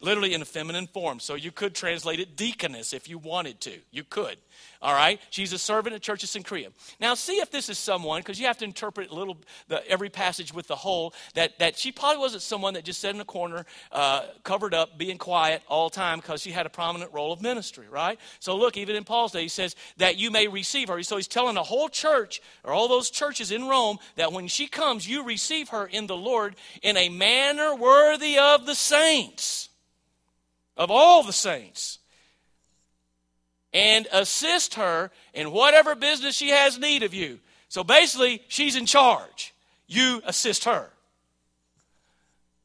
literally 0.00 0.34
in 0.34 0.42
a 0.42 0.46
feminine 0.46 0.86
form. 0.86 1.20
So 1.20 1.34
you 1.34 1.52
could 1.52 1.74
translate 1.74 2.20
it 2.20 2.36
deaconess 2.36 2.92
if 2.92 3.08
you 3.08 3.18
wanted 3.18 3.60
to. 3.62 3.72
You 3.90 4.04
could. 4.04 4.36
All 4.82 4.94
right? 4.94 5.20
She's 5.30 5.52
a 5.52 5.58
servant 5.58 5.94
at 5.94 6.02
Church 6.02 6.24
of 6.24 6.30
Cenchrea. 6.30 6.68
Now, 7.00 7.14
see 7.14 7.34
if 7.34 7.50
this 7.50 7.68
is 7.68 7.78
someone, 7.78 8.20
because 8.20 8.40
you 8.40 8.46
have 8.46 8.58
to 8.58 8.64
interpret 8.64 9.12
little 9.12 9.36
the, 9.68 9.86
every 9.88 10.08
passage 10.08 10.54
with 10.54 10.66
the 10.66 10.76
whole, 10.76 11.14
that, 11.34 11.58
that 11.58 11.78
she 11.78 11.92
probably 11.92 12.18
wasn't 12.18 12.42
someone 12.42 12.74
that 12.74 12.84
just 12.84 13.00
sat 13.00 13.14
in 13.14 13.20
a 13.20 13.24
corner, 13.24 13.66
uh, 13.92 14.22
covered 14.42 14.72
up, 14.72 14.96
being 14.96 15.18
quiet 15.18 15.62
all 15.68 15.88
the 15.88 15.94
time 15.94 16.18
because 16.18 16.40
she 16.40 16.50
had 16.50 16.66
a 16.66 16.70
prominent 16.70 17.12
role 17.12 17.32
of 17.32 17.42
ministry, 17.42 17.86
right? 17.90 18.18
So, 18.38 18.56
look, 18.56 18.76
even 18.76 18.96
in 18.96 19.04
Paul's 19.04 19.32
day, 19.32 19.42
he 19.42 19.48
says 19.48 19.76
that 19.98 20.16
you 20.16 20.30
may 20.30 20.48
receive 20.48 20.88
her. 20.88 21.02
So, 21.02 21.16
he's 21.16 21.28
telling 21.28 21.54
the 21.54 21.62
whole 21.62 21.88
church, 21.88 22.40
or 22.64 22.72
all 22.72 22.88
those 22.88 23.10
churches 23.10 23.50
in 23.50 23.68
Rome, 23.68 23.98
that 24.16 24.32
when 24.32 24.48
she 24.48 24.66
comes, 24.66 25.08
you 25.08 25.24
receive 25.24 25.70
her 25.70 25.86
in 25.86 26.06
the 26.06 26.16
Lord 26.16 26.56
in 26.82 26.96
a 26.96 27.08
manner 27.08 27.74
worthy 27.74 28.38
of 28.38 28.66
the 28.66 28.74
saints, 28.74 29.69
of 30.80 30.90
all 30.90 31.22
the 31.22 31.32
saints 31.32 31.98
and 33.72 34.08
assist 34.12 34.74
her 34.74 35.10
in 35.34 35.52
whatever 35.52 35.94
business 35.94 36.34
she 36.34 36.48
has 36.48 36.78
need 36.78 37.02
of 37.02 37.12
you. 37.12 37.38
So 37.68 37.84
basically, 37.84 38.42
she's 38.48 38.74
in 38.74 38.86
charge. 38.86 39.54
You 39.86 40.22
assist 40.24 40.64
her. 40.64 40.88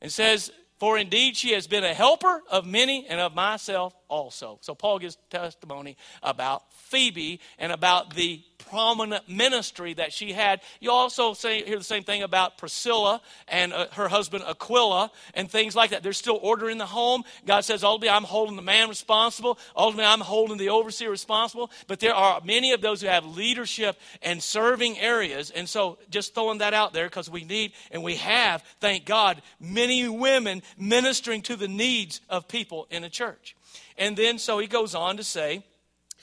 And 0.02 0.12
says, 0.12 0.50
For 0.80 0.98
indeed 0.98 1.36
she 1.36 1.52
has 1.52 1.68
been 1.68 1.84
a 1.84 1.94
helper 1.94 2.42
of 2.50 2.66
many 2.66 3.06
and 3.06 3.20
of 3.20 3.36
myself 3.36 3.94
also. 4.16 4.58
So 4.62 4.74
Paul 4.74 5.00
gives 5.00 5.18
testimony 5.30 5.98
about 6.24 6.64
Phoebe 6.74 7.42
and 7.60 7.72
about 7.74 8.16
the 8.16 8.42
prominent 8.70 9.28
ministry 9.28 9.94
that 9.94 10.14
she 10.14 10.32
had. 10.32 10.62
You 10.80 10.92
also 10.92 11.34
say, 11.34 11.64
hear 11.64 11.78
the 11.78 11.84
same 11.84 12.04
thing 12.04 12.24
about 12.24 12.58
Priscilla 12.58 13.22
and 13.48 13.74
uh, 13.74 13.88
her 13.92 14.08
husband 14.08 14.46
Aquila 14.48 15.12
and 15.34 15.52
things 15.52 15.76
like 15.76 15.90
that. 15.92 16.04
There's 16.04 16.18
still 16.18 16.40
order 16.42 16.70
in 16.70 16.78
the 16.78 16.86
home. 16.86 17.24
God 17.46 17.66
says, 17.66 17.84
ultimately, 17.84 18.16
I'm 18.16 18.24
holding 18.24 18.56
the 18.56 18.62
man 18.62 18.88
responsible. 18.88 19.60
Ultimately, 19.76 20.06
I'm 20.06 20.22
holding 20.22 20.58
the 20.58 20.70
overseer 20.70 21.10
responsible. 21.10 21.70
But 21.88 22.00
there 22.00 22.16
are 22.16 22.42
many 22.44 22.72
of 22.72 22.82
those 22.82 23.02
who 23.02 23.08
have 23.08 23.26
leadership 23.26 24.00
and 24.22 24.42
serving 24.42 24.98
areas. 25.00 25.52
And 25.52 25.68
so 25.68 25.98
just 26.10 26.34
throwing 26.34 26.60
that 26.60 26.74
out 26.74 26.94
there 26.94 27.08
because 27.08 27.30
we 27.30 27.44
need 27.44 27.74
and 27.92 28.04
we 28.04 28.16
have, 28.16 28.64
thank 28.80 29.06
God, 29.06 29.42
many 29.60 30.08
women 30.08 30.64
ministering 30.78 31.42
to 31.44 31.56
the 31.56 31.68
needs 31.68 32.22
of 32.30 32.48
people 32.48 32.88
in 32.90 33.04
a 33.04 33.10
church. 33.10 33.56
And 33.98 34.18
then 34.18 34.38
so 34.38 34.60
he 34.60 34.68
goes 34.68 34.96
on 34.96 35.18
to 35.18 35.24
say 35.24 35.64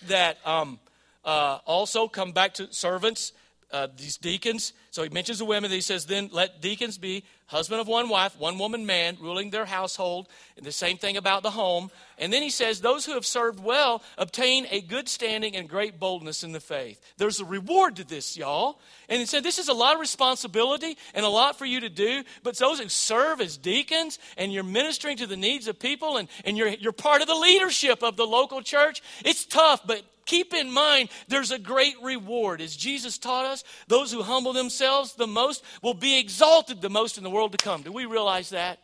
that 0.08 0.38
um, 0.46 0.78
uh, 1.24 1.58
also 1.66 2.08
come 2.08 2.32
back 2.32 2.54
to 2.54 2.72
servants, 2.72 3.32
uh, 3.70 3.88
these 3.96 4.16
deacons. 4.16 4.72
So 4.90 5.02
he 5.02 5.08
mentions 5.08 5.38
the 5.38 5.44
women. 5.44 5.70
He 5.70 5.80
says, 5.80 6.06
then 6.06 6.28
let 6.32 6.60
deacons 6.60 6.98
be 6.98 7.24
husband 7.52 7.80
of 7.80 7.86
one 7.86 8.08
wife, 8.08 8.36
one 8.38 8.58
woman 8.58 8.84
man, 8.86 9.16
ruling 9.20 9.50
their 9.50 9.66
household, 9.66 10.26
and 10.56 10.66
the 10.66 10.72
same 10.72 10.96
thing 10.96 11.16
about 11.16 11.42
the 11.42 11.50
home. 11.50 11.90
And 12.18 12.32
then 12.32 12.42
he 12.42 12.50
says, 12.50 12.80
Those 12.80 13.06
who 13.06 13.12
have 13.12 13.26
served 13.26 13.62
well 13.62 14.02
obtain 14.18 14.66
a 14.70 14.80
good 14.80 15.08
standing 15.08 15.54
and 15.54 15.68
great 15.68 16.00
boldness 16.00 16.42
in 16.42 16.52
the 16.52 16.60
faith. 16.60 17.00
There's 17.18 17.40
a 17.40 17.44
reward 17.44 17.96
to 17.96 18.04
this, 18.04 18.36
y'all. 18.36 18.80
And 19.08 19.20
he 19.20 19.26
said, 19.26 19.44
This 19.44 19.58
is 19.58 19.68
a 19.68 19.74
lot 19.74 19.94
of 19.94 20.00
responsibility 20.00 20.96
and 21.14 21.24
a 21.24 21.28
lot 21.28 21.58
for 21.58 21.66
you 21.66 21.80
to 21.80 21.88
do, 21.88 22.24
but 22.42 22.56
those 22.56 22.80
who 22.80 22.88
serve 22.88 23.40
as 23.40 23.56
deacons 23.56 24.18
and 24.36 24.52
you're 24.52 24.64
ministering 24.64 25.18
to 25.18 25.26
the 25.26 25.36
needs 25.36 25.68
of 25.68 25.78
people 25.78 26.16
and, 26.16 26.28
and 26.44 26.56
you're, 26.56 26.68
you're 26.68 26.92
part 26.92 27.20
of 27.20 27.28
the 27.28 27.34
leadership 27.34 28.02
of 28.02 28.16
the 28.16 28.26
local 28.26 28.62
church, 28.62 29.02
it's 29.24 29.44
tough, 29.44 29.86
but 29.86 30.02
keep 30.24 30.54
in 30.54 30.70
mind 30.70 31.08
there's 31.28 31.50
a 31.50 31.58
great 31.58 31.96
reward. 32.02 32.60
As 32.60 32.76
Jesus 32.76 33.18
taught 33.18 33.46
us, 33.46 33.64
those 33.88 34.12
who 34.12 34.22
humble 34.22 34.52
themselves 34.52 35.14
the 35.14 35.26
most 35.26 35.64
will 35.82 35.94
be 35.94 36.18
exalted 36.18 36.80
the 36.80 36.90
most 36.90 37.18
in 37.18 37.24
the 37.24 37.30
world 37.30 37.41
to 37.50 37.58
come. 37.58 37.82
Do 37.82 37.92
we 37.92 38.06
realize 38.06 38.50
that? 38.50 38.78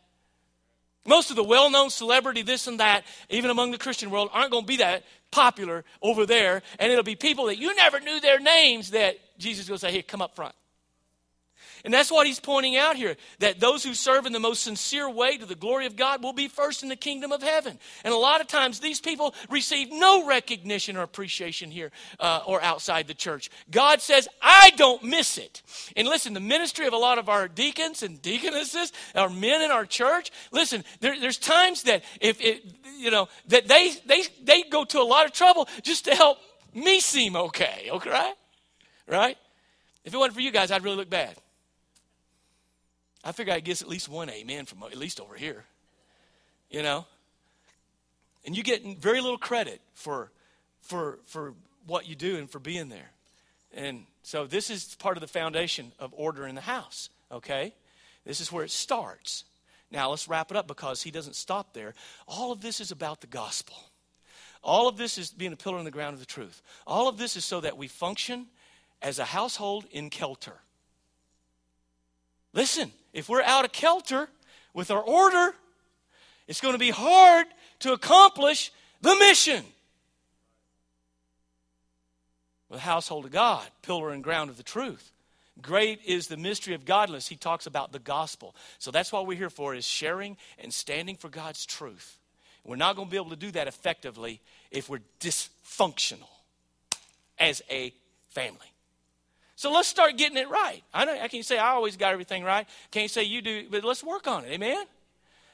Most 1.06 1.30
of 1.30 1.36
the 1.36 1.44
well 1.44 1.70
known 1.70 1.90
celebrity, 1.90 2.42
this 2.42 2.66
and 2.66 2.80
that, 2.80 3.04
even 3.30 3.50
among 3.50 3.70
the 3.70 3.78
Christian 3.78 4.10
world, 4.10 4.28
aren't 4.32 4.50
going 4.50 4.64
to 4.64 4.68
be 4.68 4.76
that 4.78 5.04
popular 5.30 5.84
over 6.02 6.26
there. 6.26 6.62
And 6.78 6.92
it'll 6.92 7.04
be 7.04 7.16
people 7.16 7.46
that 7.46 7.56
you 7.56 7.74
never 7.74 8.00
knew 8.00 8.20
their 8.20 8.40
names 8.40 8.90
that 8.90 9.18
Jesus 9.38 9.70
will 9.70 9.78
say, 9.78 9.90
hey, 9.90 10.02
come 10.02 10.20
up 10.20 10.36
front. 10.36 10.54
And 11.84 11.92
that's 11.92 12.10
what 12.10 12.26
he's 12.26 12.40
pointing 12.40 12.76
out 12.76 12.96
here 12.96 13.16
that 13.38 13.60
those 13.60 13.84
who 13.84 13.94
serve 13.94 14.26
in 14.26 14.32
the 14.32 14.40
most 14.40 14.62
sincere 14.62 15.08
way 15.08 15.36
to 15.36 15.46
the 15.46 15.54
glory 15.54 15.86
of 15.86 15.96
God 15.96 16.22
will 16.22 16.32
be 16.32 16.48
first 16.48 16.82
in 16.82 16.88
the 16.88 16.96
kingdom 16.96 17.32
of 17.32 17.42
heaven. 17.42 17.78
And 18.04 18.12
a 18.12 18.16
lot 18.16 18.40
of 18.40 18.46
times 18.46 18.80
these 18.80 19.00
people 19.00 19.34
receive 19.50 19.90
no 19.90 20.26
recognition 20.26 20.96
or 20.96 21.02
appreciation 21.02 21.70
here 21.70 21.90
uh, 22.20 22.40
or 22.46 22.62
outside 22.62 23.06
the 23.06 23.14
church. 23.14 23.50
God 23.70 24.00
says, 24.00 24.28
I 24.42 24.70
don't 24.76 25.02
miss 25.02 25.38
it. 25.38 25.62
And 25.96 26.08
listen, 26.08 26.34
the 26.34 26.40
ministry 26.40 26.86
of 26.86 26.92
a 26.92 26.98
lot 26.98 27.18
of 27.18 27.28
our 27.28 27.48
deacons 27.48 28.02
and 28.02 28.20
deaconesses, 28.20 28.92
our 29.14 29.30
men 29.30 29.62
in 29.62 29.70
our 29.70 29.84
church, 29.84 30.30
listen, 30.52 30.84
there, 31.00 31.18
there's 31.18 31.38
times 31.38 31.84
that 31.84 32.02
if 32.20 32.40
it, 32.40 32.64
you 32.98 33.10
know, 33.10 33.28
that 33.48 33.68
they, 33.68 33.92
they, 34.06 34.22
they 34.42 34.62
go 34.62 34.84
to 34.84 35.00
a 35.00 35.04
lot 35.04 35.26
of 35.26 35.32
trouble 35.32 35.68
just 35.82 36.04
to 36.06 36.14
help 36.14 36.38
me 36.74 37.00
seem 37.00 37.36
okay, 37.36 37.88
okay, 37.90 38.10
right? 38.10 38.34
Right? 39.06 39.38
If 40.04 40.14
it 40.14 40.16
wasn't 40.16 40.34
for 40.34 40.40
you 40.40 40.50
guys, 40.50 40.70
I'd 40.70 40.84
really 40.84 40.96
look 40.96 41.10
bad. 41.10 41.34
I 43.28 43.32
figure 43.32 43.52
I'd 43.52 43.62
get 43.62 43.82
at 43.82 43.88
least 43.88 44.08
one 44.08 44.30
amen 44.30 44.64
from 44.64 44.82
at 44.84 44.96
least 44.96 45.20
over 45.20 45.34
here. 45.34 45.66
You 46.70 46.82
know? 46.82 47.04
And 48.46 48.56
you 48.56 48.62
get 48.62 48.82
very 48.98 49.20
little 49.20 49.36
credit 49.36 49.82
for, 49.92 50.30
for, 50.80 51.18
for 51.26 51.52
what 51.86 52.08
you 52.08 52.14
do 52.14 52.38
and 52.38 52.48
for 52.48 52.58
being 52.58 52.88
there. 52.88 53.10
And 53.74 54.06
so 54.22 54.46
this 54.46 54.70
is 54.70 54.94
part 54.94 55.18
of 55.18 55.20
the 55.20 55.26
foundation 55.26 55.92
of 55.98 56.14
order 56.16 56.46
in 56.46 56.54
the 56.54 56.62
house, 56.62 57.10
okay? 57.30 57.74
This 58.24 58.40
is 58.40 58.50
where 58.50 58.64
it 58.64 58.70
starts. 58.70 59.44
Now 59.90 60.08
let's 60.08 60.26
wrap 60.26 60.50
it 60.50 60.56
up 60.56 60.66
because 60.66 61.02
he 61.02 61.10
doesn't 61.10 61.36
stop 61.36 61.74
there. 61.74 61.92
All 62.26 62.50
of 62.50 62.62
this 62.62 62.80
is 62.80 62.92
about 62.92 63.20
the 63.20 63.26
gospel. 63.26 63.76
All 64.64 64.88
of 64.88 64.96
this 64.96 65.18
is 65.18 65.30
being 65.30 65.52
a 65.52 65.56
pillar 65.56 65.78
in 65.78 65.84
the 65.84 65.90
ground 65.90 66.14
of 66.14 66.20
the 66.20 66.26
truth. 66.26 66.62
All 66.86 67.08
of 67.08 67.18
this 67.18 67.36
is 67.36 67.44
so 67.44 67.60
that 67.60 67.76
we 67.76 67.88
function 67.88 68.46
as 69.02 69.18
a 69.18 69.26
household 69.26 69.84
in 69.90 70.08
Kelter. 70.08 70.60
Listen, 72.54 72.90
if 73.18 73.28
we're 73.28 73.42
out 73.42 73.64
of 73.64 73.72
kelter 73.72 74.28
with 74.72 74.90
our 74.90 75.02
order, 75.02 75.54
it's 76.46 76.60
going 76.60 76.74
to 76.74 76.78
be 76.78 76.90
hard 76.90 77.46
to 77.80 77.92
accomplish 77.92 78.72
the 79.02 79.14
mission. 79.16 79.64
The 82.70 82.78
household 82.78 83.24
of 83.24 83.32
God, 83.32 83.66
pillar 83.82 84.10
and 84.10 84.22
ground 84.22 84.50
of 84.50 84.56
the 84.56 84.62
truth. 84.62 85.10
Great 85.60 86.00
is 86.06 86.28
the 86.28 86.36
mystery 86.36 86.74
of 86.74 86.84
godliness. 86.84 87.26
He 87.26 87.34
talks 87.34 87.66
about 87.66 87.90
the 87.90 87.98
gospel. 87.98 88.54
So 88.78 88.90
that's 88.90 89.10
what 89.10 89.26
we're 89.26 89.36
here 89.36 89.50
for 89.50 89.74
is 89.74 89.84
sharing 89.84 90.36
and 90.58 90.72
standing 90.72 91.16
for 91.16 91.28
God's 91.28 91.66
truth. 91.66 92.18
We're 92.64 92.76
not 92.76 92.94
going 92.94 93.08
to 93.08 93.10
be 93.10 93.16
able 93.16 93.30
to 93.30 93.36
do 93.36 93.50
that 93.52 93.66
effectively 93.66 94.40
if 94.70 94.88
we're 94.88 95.00
dysfunctional 95.18 96.28
as 97.38 97.62
a 97.70 97.92
family. 98.28 98.72
So 99.58 99.72
let's 99.72 99.88
start 99.88 100.16
getting 100.16 100.36
it 100.36 100.48
right. 100.48 100.84
I, 100.94 101.04
know, 101.04 101.18
I 101.20 101.26
can't 101.26 101.44
say 101.44 101.58
I 101.58 101.70
always 101.70 101.96
got 101.96 102.12
everything 102.12 102.44
right. 102.44 102.64
Can't 102.92 103.10
say 103.10 103.24
you 103.24 103.42
do, 103.42 103.66
but 103.68 103.82
let's 103.82 104.04
work 104.04 104.28
on 104.28 104.44
it. 104.44 104.52
Amen? 104.52 104.84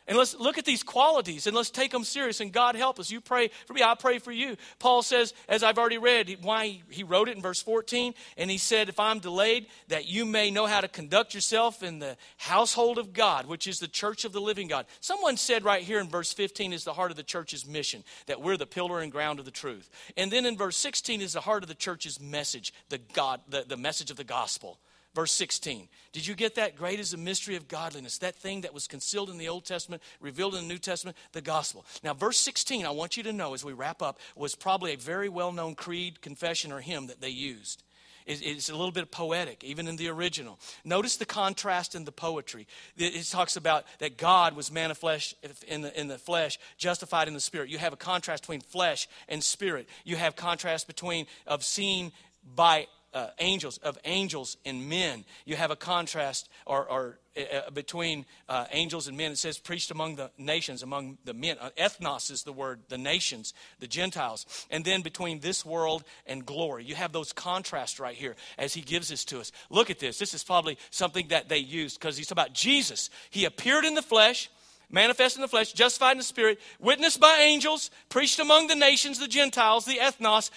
And 0.07 0.19
let's 0.19 0.35
look 0.35 0.59
at 0.59 0.67
these 0.67 0.83
qualities 0.83 1.47
and 1.47 1.57
let's 1.57 1.71
take 1.71 1.91
them 1.91 2.05
serious. 2.05 2.41
And 2.41 2.53
God 2.53 2.77
help 2.77 3.01
us. 3.01 3.11
You 3.11 3.23
pray 3.23 3.49
for 3.67 3.73
me, 3.73 3.83
I 3.83 3.95
pray 3.95 4.19
for 4.19 4.33
you. 4.33 4.57
Paul 4.79 5.03
says, 5.03 5.33
as 5.49 5.63
I've 5.63 5.79
already 5.79 5.97
read, 5.97 6.37
why 6.43 6.83
he 6.91 7.03
wrote 7.03 7.31
it 7.31 7.37
in 7.37 7.43
verse 7.43 7.63
14, 7.63 8.13
and 8.37 8.51
he 8.51 8.59
said, 8.59 8.91
If 8.91 9.01
I'm 9.01 9.19
delayed, 9.19 9.67
that 9.89 10.07
you 10.07 10.27
may 10.27 10.51
know 10.51 10.67
how 10.67 10.83
to 10.83 10.89
conduct 10.89 11.33
yourself 11.35 11.83
in 11.83 12.01
the 12.01 12.19
household 12.37 12.99
of 12.99 13.15
God, 13.15 13.47
which 13.47 13.67
is 13.67 13.79
the 13.79 13.89
church 13.89 14.27
of 14.27 14.33
the 14.33 14.43
living 14.43 14.69
God. 14.69 14.85
Someone 15.01 15.39
said 15.39 15.65
right 15.65 15.83
here 15.83 16.01
in 16.01 16.09
verse 16.09 16.35
15 16.35 16.75
is 16.75 16.85
the 16.85 16.93
heart 16.93 17.11
of 17.11 17.17
the 17.17 17.23
church's 17.23 17.67
mission, 17.67 18.05
that 18.27 18.43
we're 18.43 18.59
the 18.59 18.67
pillar 18.67 19.01
and 19.01 19.11
ground 19.11 19.39
of 19.39 19.47
the 19.47 19.51
truth. 19.51 19.89
And 20.19 20.31
then 20.31 20.45
in 20.45 20.59
verse 20.59 20.77
16 20.77 21.23
is 21.23 21.33
the 21.33 21.41
heart 21.41 21.63
of 21.63 21.69
the 21.69 21.75
church's 21.75 22.21
message, 22.21 22.75
the 22.91 22.99
God, 22.99 23.41
the, 23.49 23.65
the 23.67 23.79
message 23.79 24.11
of 24.11 24.19
the 24.19 24.25
gospel. 24.25 24.79
Verse 25.15 25.33
16. 25.33 25.89
Did 26.13 26.27
you 26.27 26.35
get 26.35 26.57
that? 26.57 26.77
Great 26.77 26.99
is 26.99 27.13
the 27.13 27.17
mystery 27.17 27.57
of 27.57 27.69
godliness. 27.69 28.19
That 28.19 28.35
thing 28.35 28.63
that 28.63 28.75
was 28.75 28.87
concealed 28.87 29.31
in 29.31 29.39
the 29.39 29.49
Old 29.49 29.65
Testament, 29.65 30.03
revealed 30.21 30.55
in 30.55 30.63
the 30.63 30.69
New 30.69 30.79
Testament, 30.79 31.17
the 31.33 31.41
gospel. 31.41 31.85
Now, 32.03 32.15
verse 32.15 32.39
16, 32.39 32.85
I 32.85 32.91
want 32.91 33.17
you 33.17 33.23
to 33.25 33.33
know 33.33 33.55
as 33.55 33.65
we 33.65 33.73
wrap 33.73 34.03
up, 34.03 34.19
was 34.35 34.55
probably 34.55 34.93
a 34.93 34.99
very 34.99 35.29
well 35.29 35.53
known 35.53 35.75
creed, 35.75 36.21
confession, 36.21 36.73
or 36.73 36.81
hymn 36.81 37.07
that 37.07 37.21
they 37.21 37.29
used. 37.29 37.85
It's 38.27 38.71
a 38.71 38.75
little 38.75 38.91
bit 38.91 39.11
poetic, 39.11 39.63
even 39.63 39.87
in 39.87 39.97
the 39.97 40.09
original. 40.09 40.59
Notice 40.83 41.17
the 41.17 41.27
contrast 41.27 41.95
in 41.95 42.07
the 42.07 42.13
poetry. 42.13 42.67
It 42.97 43.23
talks 43.27 43.57
about 43.57 43.85
that 43.99 44.17
God 44.17 44.57
was 44.57 44.73
manifest 44.73 45.35
in 45.69 45.83
the, 45.83 46.01
in 46.01 46.09
the 46.09 46.17
flesh, 46.17 46.59
justified 46.79 47.29
in 47.29 47.35
the 47.35 47.41
spirit. 47.41 47.69
You 47.69 47.77
have 47.77 47.93
a 47.93 47.99
contrast 47.99 48.45
between 48.45 48.63
flesh 48.63 49.09
and 49.29 49.45
spirit. 49.45 49.87
You 50.05 50.17
have 50.17 50.37
contrast 50.37 50.87
between 50.87 51.27
of 51.47 51.63
seen 51.63 52.13
by 52.57 52.87
uh, 53.15 53.29
angels 53.39 53.79
of 53.79 53.99
angels 54.05 54.57
and 54.65 54.89
men. 54.89 55.25
You 55.45 55.57
have 55.57 55.71
a 55.71 55.77
contrast 55.77 56.49
or, 56.67 56.87
or 56.87 57.19
uh, 57.37 57.71
between 57.71 58.27
uh, 58.49 58.67
angels 58.73 59.09
and 59.09 59.17
men. 59.17 59.33
It 59.33 59.39
says 59.39 59.59
preached 59.59 59.91
among 59.91 60.17
the 60.17 60.31
nations, 60.37 60.83
among 60.83 61.19
the 61.25 61.33
men. 61.33 61.57
Uh, 61.61 61.71
ethnos 61.79 62.31
is 62.31 62.43
the 62.43 62.53
word, 62.53 62.81
the 62.89 62.99
nations, 62.99 63.55
the 63.79 63.87
Gentiles. 63.87 64.67
And 64.71 64.85
then 64.85 65.03
between 65.03 65.41
this 65.41 65.65
world 65.65 66.05
and 66.27 66.45
glory. 66.45 66.85
You 66.85 66.97
have 66.97 67.13
those 67.13 67.33
contrasts 67.33 67.99
right 68.01 68.17
here 68.17 68.37
as 68.59 68.75
he 68.75 68.81
gives 68.81 69.09
this 69.09 69.25
to 69.27 69.41
us. 69.41 69.53
Look 69.71 69.91
at 69.91 70.01
this. 70.01 70.19
This 70.19 70.35
is 70.35 70.45
probably 70.45 70.77
something 70.91 71.29
that 71.29 71.49
they 71.49 71.59
used 71.59 71.99
because 71.99 72.17
he's 72.17 72.33
about 72.33 72.53
Jesus. 72.53 73.11
He 73.31 73.45
appeared 73.45 73.85
in 73.85 73.95
the 73.95 74.03
flesh 74.03 74.51
manifest 74.91 75.35
in 75.35 75.43
the 75.43 75.49
flesh, 75.49 75.73
justified 75.73 76.13
in 76.13 76.19
the 76.19 76.25
spirit, 76.25 76.61
witnessed 76.79 77.19
by 77.19 77.39
angels, 77.41 77.91
preached 78.11 78.39
among 78.39 78.69
the 78.69 78.77
nations, 78.77 79.19
the 79.19 79.27
Gentiles, 79.27 79.87
the 79.87 79.99
ethnos, 79.99 80.51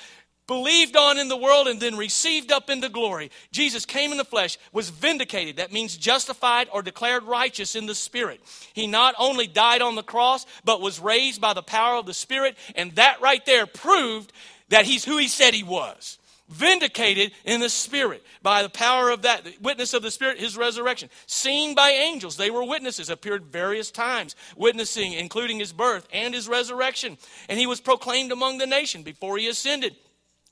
believed 0.47 0.95
on 0.95 1.17
in 1.17 1.27
the 1.27 1.37
world, 1.37 1.67
and 1.67 1.79
then 1.79 1.97
received 1.97 2.51
up 2.51 2.69
into 2.69 2.89
glory. 2.89 3.29
Jesus 3.51 3.85
came 3.85 4.11
in 4.11 4.17
the 4.17 4.25
flesh, 4.25 4.57
was 4.71 4.89
vindicated. 4.89 5.57
That 5.57 5.73
means 5.73 5.97
justified 5.97 6.69
or 6.71 6.81
declared 6.81 7.23
righteous 7.23 7.75
in 7.75 7.85
the 7.85 7.95
Spirit. 7.95 8.41
He 8.73 8.87
not 8.87 9.13
only 9.19 9.47
died 9.47 9.81
on 9.81 9.95
the 9.95 10.03
cross, 10.03 10.45
but 10.63 10.81
was 10.81 10.99
raised 10.99 11.41
by 11.41 11.53
the 11.53 11.61
power 11.61 11.97
of 11.97 12.05
the 12.05 12.13
Spirit. 12.13 12.57
And 12.75 12.93
that 12.95 13.21
right 13.21 13.45
there 13.45 13.65
proved 13.65 14.31
that 14.69 14.85
he's 14.85 15.05
who 15.05 15.17
he 15.17 15.27
said 15.27 15.53
he 15.53 15.63
was. 15.63 16.17
Vindicated 16.49 17.33
in 17.43 17.59
the 17.59 17.67
Spirit 17.67 18.23
by 18.41 18.63
the 18.63 18.69
power 18.69 19.09
of 19.09 19.23
that 19.23 19.45
witness 19.61 19.93
of 19.93 20.01
the 20.01 20.11
Spirit, 20.11 20.39
his 20.39 20.55
resurrection. 20.55 21.09
Seen 21.25 21.75
by 21.75 21.89
angels, 21.89 22.37
they 22.37 22.49
were 22.49 22.63
witnesses, 22.63 23.09
appeared 23.09 23.47
various 23.47 23.91
times, 23.91 24.33
witnessing, 24.55 25.11
including 25.11 25.59
his 25.59 25.73
birth 25.73 26.07
and 26.13 26.33
his 26.33 26.47
resurrection. 26.47 27.17
And 27.49 27.59
he 27.59 27.67
was 27.67 27.81
proclaimed 27.81 28.31
among 28.31 28.59
the 28.59 28.65
nation 28.65 29.03
before 29.03 29.37
he 29.37 29.49
ascended. 29.49 29.97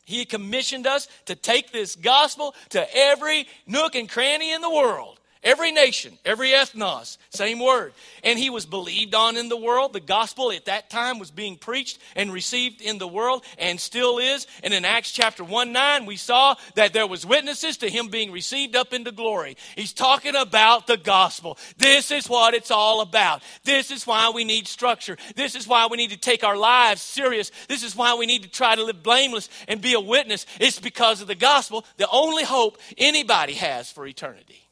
He 0.06 0.24
commissioned 0.24 0.88
us 0.88 1.08
to 1.26 1.36
take 1.36 1.72
this 1.72 1.96
gospel 1.96 2.56
to 2.70 2.88
every 2.96 3.48
nook 3.68 3.96
and 3.96 4.08
cranny 4.08 4.54
in 4.54 4.62
the 4.62 4.70
world. 4.70 5.15
Every 5.46 5.72
nation, 5.72 6.18
every 6.26 6.50
ethnos, 6.50 7.20
same 7.30 7.60
word. 7.60 7.94
And 8.24 8.40
he 8.40 8.50
was 8.50 8.66
believed 8.66 9.14
on 9.14 9.38
in 9.38 9.48
the 9.48 9.56
world. 9.56 9.94
The 9.94 10.00
gospel 10.00 10.52
at 10.52 10.66
that 10.66 10.90
time 10.90 11.20
was 11.20 11.30
being 11.30 11.56
preached 11.56 12.00
and 12.16 12.34
received 12.34 12.82
in 12.82 12.98
the 12.98 13.08
world 13.08 13.44
and 13.60 13.80
still 13.80 14.18
is. 14.18 14.48
And 14.64 14.74
in 14.74 14.86
Acts 14.86 15.12
chapter 15.12 15.44
1 15.44 15.72
9, 15.72 16.08
we 16.08 16.16
saw 16.16 16.56
that 16.74 16.94
there 16.94 17.06
was 17.06 17.28
witnesses 17.28 17.78
to 17.78 17.90
him 17.92 18.08
being 18.08 18.32
received 18.32 18.76
up 18.76 18.92
into 18.92 19.12
glory. 19.12 19.56
He's 19.76 19.94
talking 19.94 20.36
about 20.36 20.88
the 20.88 20.98
gospel. 20.98 21.60
This 21.78 22.10
is 22.10 22.28
what 22.28 22.56
it's 22.56 22.72
all 22.72 23.02
about. 23.02 23.44
This 23.64 23.92
is 23.92 24.08
why 24.08 24.32
we 24.34 24.46
need 24.46 24.68
structure. 24.68 25.16
This 25.36 25.54
is 25.54 25.68
why 25.68 25.86
we 25.86 25.98
need 25.98 26.10
to 26.10 26.18
take 26.18 26.44
our 26.44 26.58
lives 26.58 27.04
serious. 27.04 27.52
This 27.70 27.84
is 27.84 27.96
why 27.96 28.16
we 28.16 28.26
need 28.26 28.42
to 28.42 28.50
try 28.50 28.74
to 28.74 28.84
live 28.84 29.04
blameless 29.04 29.50
and 29.68 29.80
be 29.80 29.94
a 29.94 30.00
witness. 30.00 30.48
It's 30.60 30.80
because 30.80 31.22
of 31.22 31.28
the 31.28 31.36
gospel, 31.36 31.86
the 31.98 32.10
only 32.10 32.46
hope 32.46 32.80
anybody 32.98 33.54
has 33.54 33.92
for 33.92 34.08
eternity. 34.08 34.65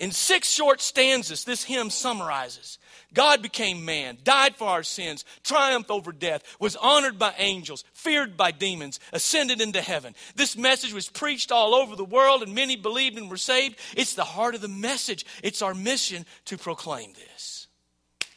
In 0.00 0.12
six 0.12 0.48
short 0.50 0.80
stanzas, 0.80 1.44
this 1.44 1.62
hymn 1.62 1.90
summarizes 1.90 2.78
God 3.12 3.42
became 3.42 3.84
man, 3.84 4.16
died 4.24 4.56
for 4.56 4.66
our 4.66 4.82
sins, 4.82 5.26
triumphed 5.42 5.90
over 5.90 6.10
death, 6.10 6.42
was 6.58 6.74
honored 6.76 7.18
by 7.18 7.34
angels, 7.36 7.84
feared 7.92 8.36
by 8.36 8.50
demons, 8.50 8.98
ascended 9.12 9.60
into 9.60 9.82
heaven. 9.82 10.14
This 10.36 10.56
message 10.56 10.94
was 10.94 11.08
preached 11.08 11.52
all 11.52 11.74
over 11.74 11.96
the 11.96 12.04
world, 12.04 12.42
and 12.42 12.54
many 12.54 12.76
believed 12.76 13.18
and 13.18 13.28
were 13.28 13.36
saved. 13.36 13.78
It's 13.94 14.14
the 14.14 14.24
heart 14.24 14.54
of 14.54 14.62
the 14.62 14.68
message. 14.68 15.26
It's 15.42 15.60
our 15.60 15.74
mission 15.74 16.24
to 16.46 16.56
proclaim 16.56 17.12
this. 17.12 17.66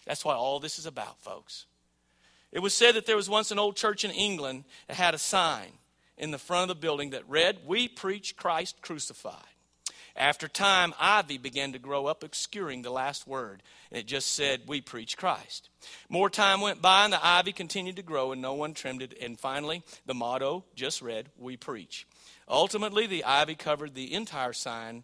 That's 0.06 0.26
why 0.26 0.34
all 0.34 0.60
this 0.60 0.80
is 0.80 0.86
about, 0.86 1.22
folks. 1.22 1.66
It 2.52 2.60
was 2.60 2.74
said 2.74 2.96
that 2.96 3.06
there 3.06 3.16
was 3.16 3.30
once 3.30 3.52
an 3.52 3.60
old 3.60 3.78
church 3.78 4.04
in 4.04 4.12
England 4.12 4.66
that 4.88 4.98
had 4.98 5.14
a 5.14 5.20
sign 5.20 5.72
in 6.18 6.32
the 6.32 6.38
front 6.38 6.70
of 6.70 6.76
the 6.76 6.82
building 6.82 7.12
that 7.12 7.30
read, 7.30 7.60
We 7.66 7.88
preach 7.88 8.36
Christ 8.36 8.82
crucified. 8.82 9.53
After 10.16 10.48
time, 10.48 10.94
ivy 11.00 11.40
began 11.40 11.74
to 11.74 11.80
grow 11.80 12.06
up, 12.06 12.24
obscuring 12.24 12.84
the 12.84 12.92
last 12.92 13.26
word. 13.26 13.64
And 13.90 14.00
it 14.00 14.06
just 14.06 14.32
said, 14.32 14.62
We 14.68 14.80
preach 14.80 15.18
Christ. 15.18 15.70
More 16.08 16.30
time 16.30 16.62
went 16.62 16.82
by, 16.82 17.06
and 17.06 17.14
the 17.14 17.26
ivy 17.26 17.52
continued 17.52 17.96
to 17.96 18.04
grow, 18.04 18.32
and 18.32 18.42
no 18.42 18.54
one 18.54 18.74
trimmed 18.74 19.02
it. 19.02 19.18
And 19.20 19.40
finally, 19.40 19.84
the 20.06 20.14
motto 20.14 20.66
just 20.76 21.02
read, 21.02 21.30
We 21.38 21.58
preach. 21.58 22.06
Ultimately, 22.48 23.08
the 23.08 23.24
ivy 23.24 23.56
covered 23.56 23.96
the 23.96 24.14
entire 24.14 24.54
sign, 24.54 25.04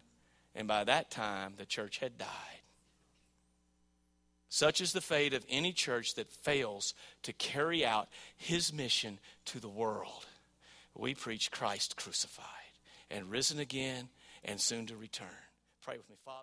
and 0.54 0.68
by 0.68 0.84
that 0.84 1.10
time, 1.10 1.54
the 1.56 1.66
church 1.66 1.98
had 1.98 2.16
died. 2.16 2.28
Such 4.48 4.80
is 4.80 4.92
the 4.92 5.00
fate 5.00 5.32
of 5.32 5.44
any 5.48 5.72
church 5.72 6.14
that 6.16 6.30
fails 6.30 6.94
to 7.22 7.32
carry 7.32 7.84
out 7.84 8.08
his 8.36 8.72
mission 8.72 9.18
to 9.46 9.60
the 9.60 9.68
world. 9.68 10.26
We 10.94 11.14
preach 11.14 11.50
Christ 11.52 11.96
crucified 11.96 12.46
and 13.10 13.30
risen 13.30 13.60
again 13.60 14.08
and 14.42 14.60
soon 14.60 14.86
to 14.86 14.96
return. 14.96 15.28
Pray 15.82 15.96
with 15.96 16.08
me, 16.08 16.16
Father. 16.24 16.38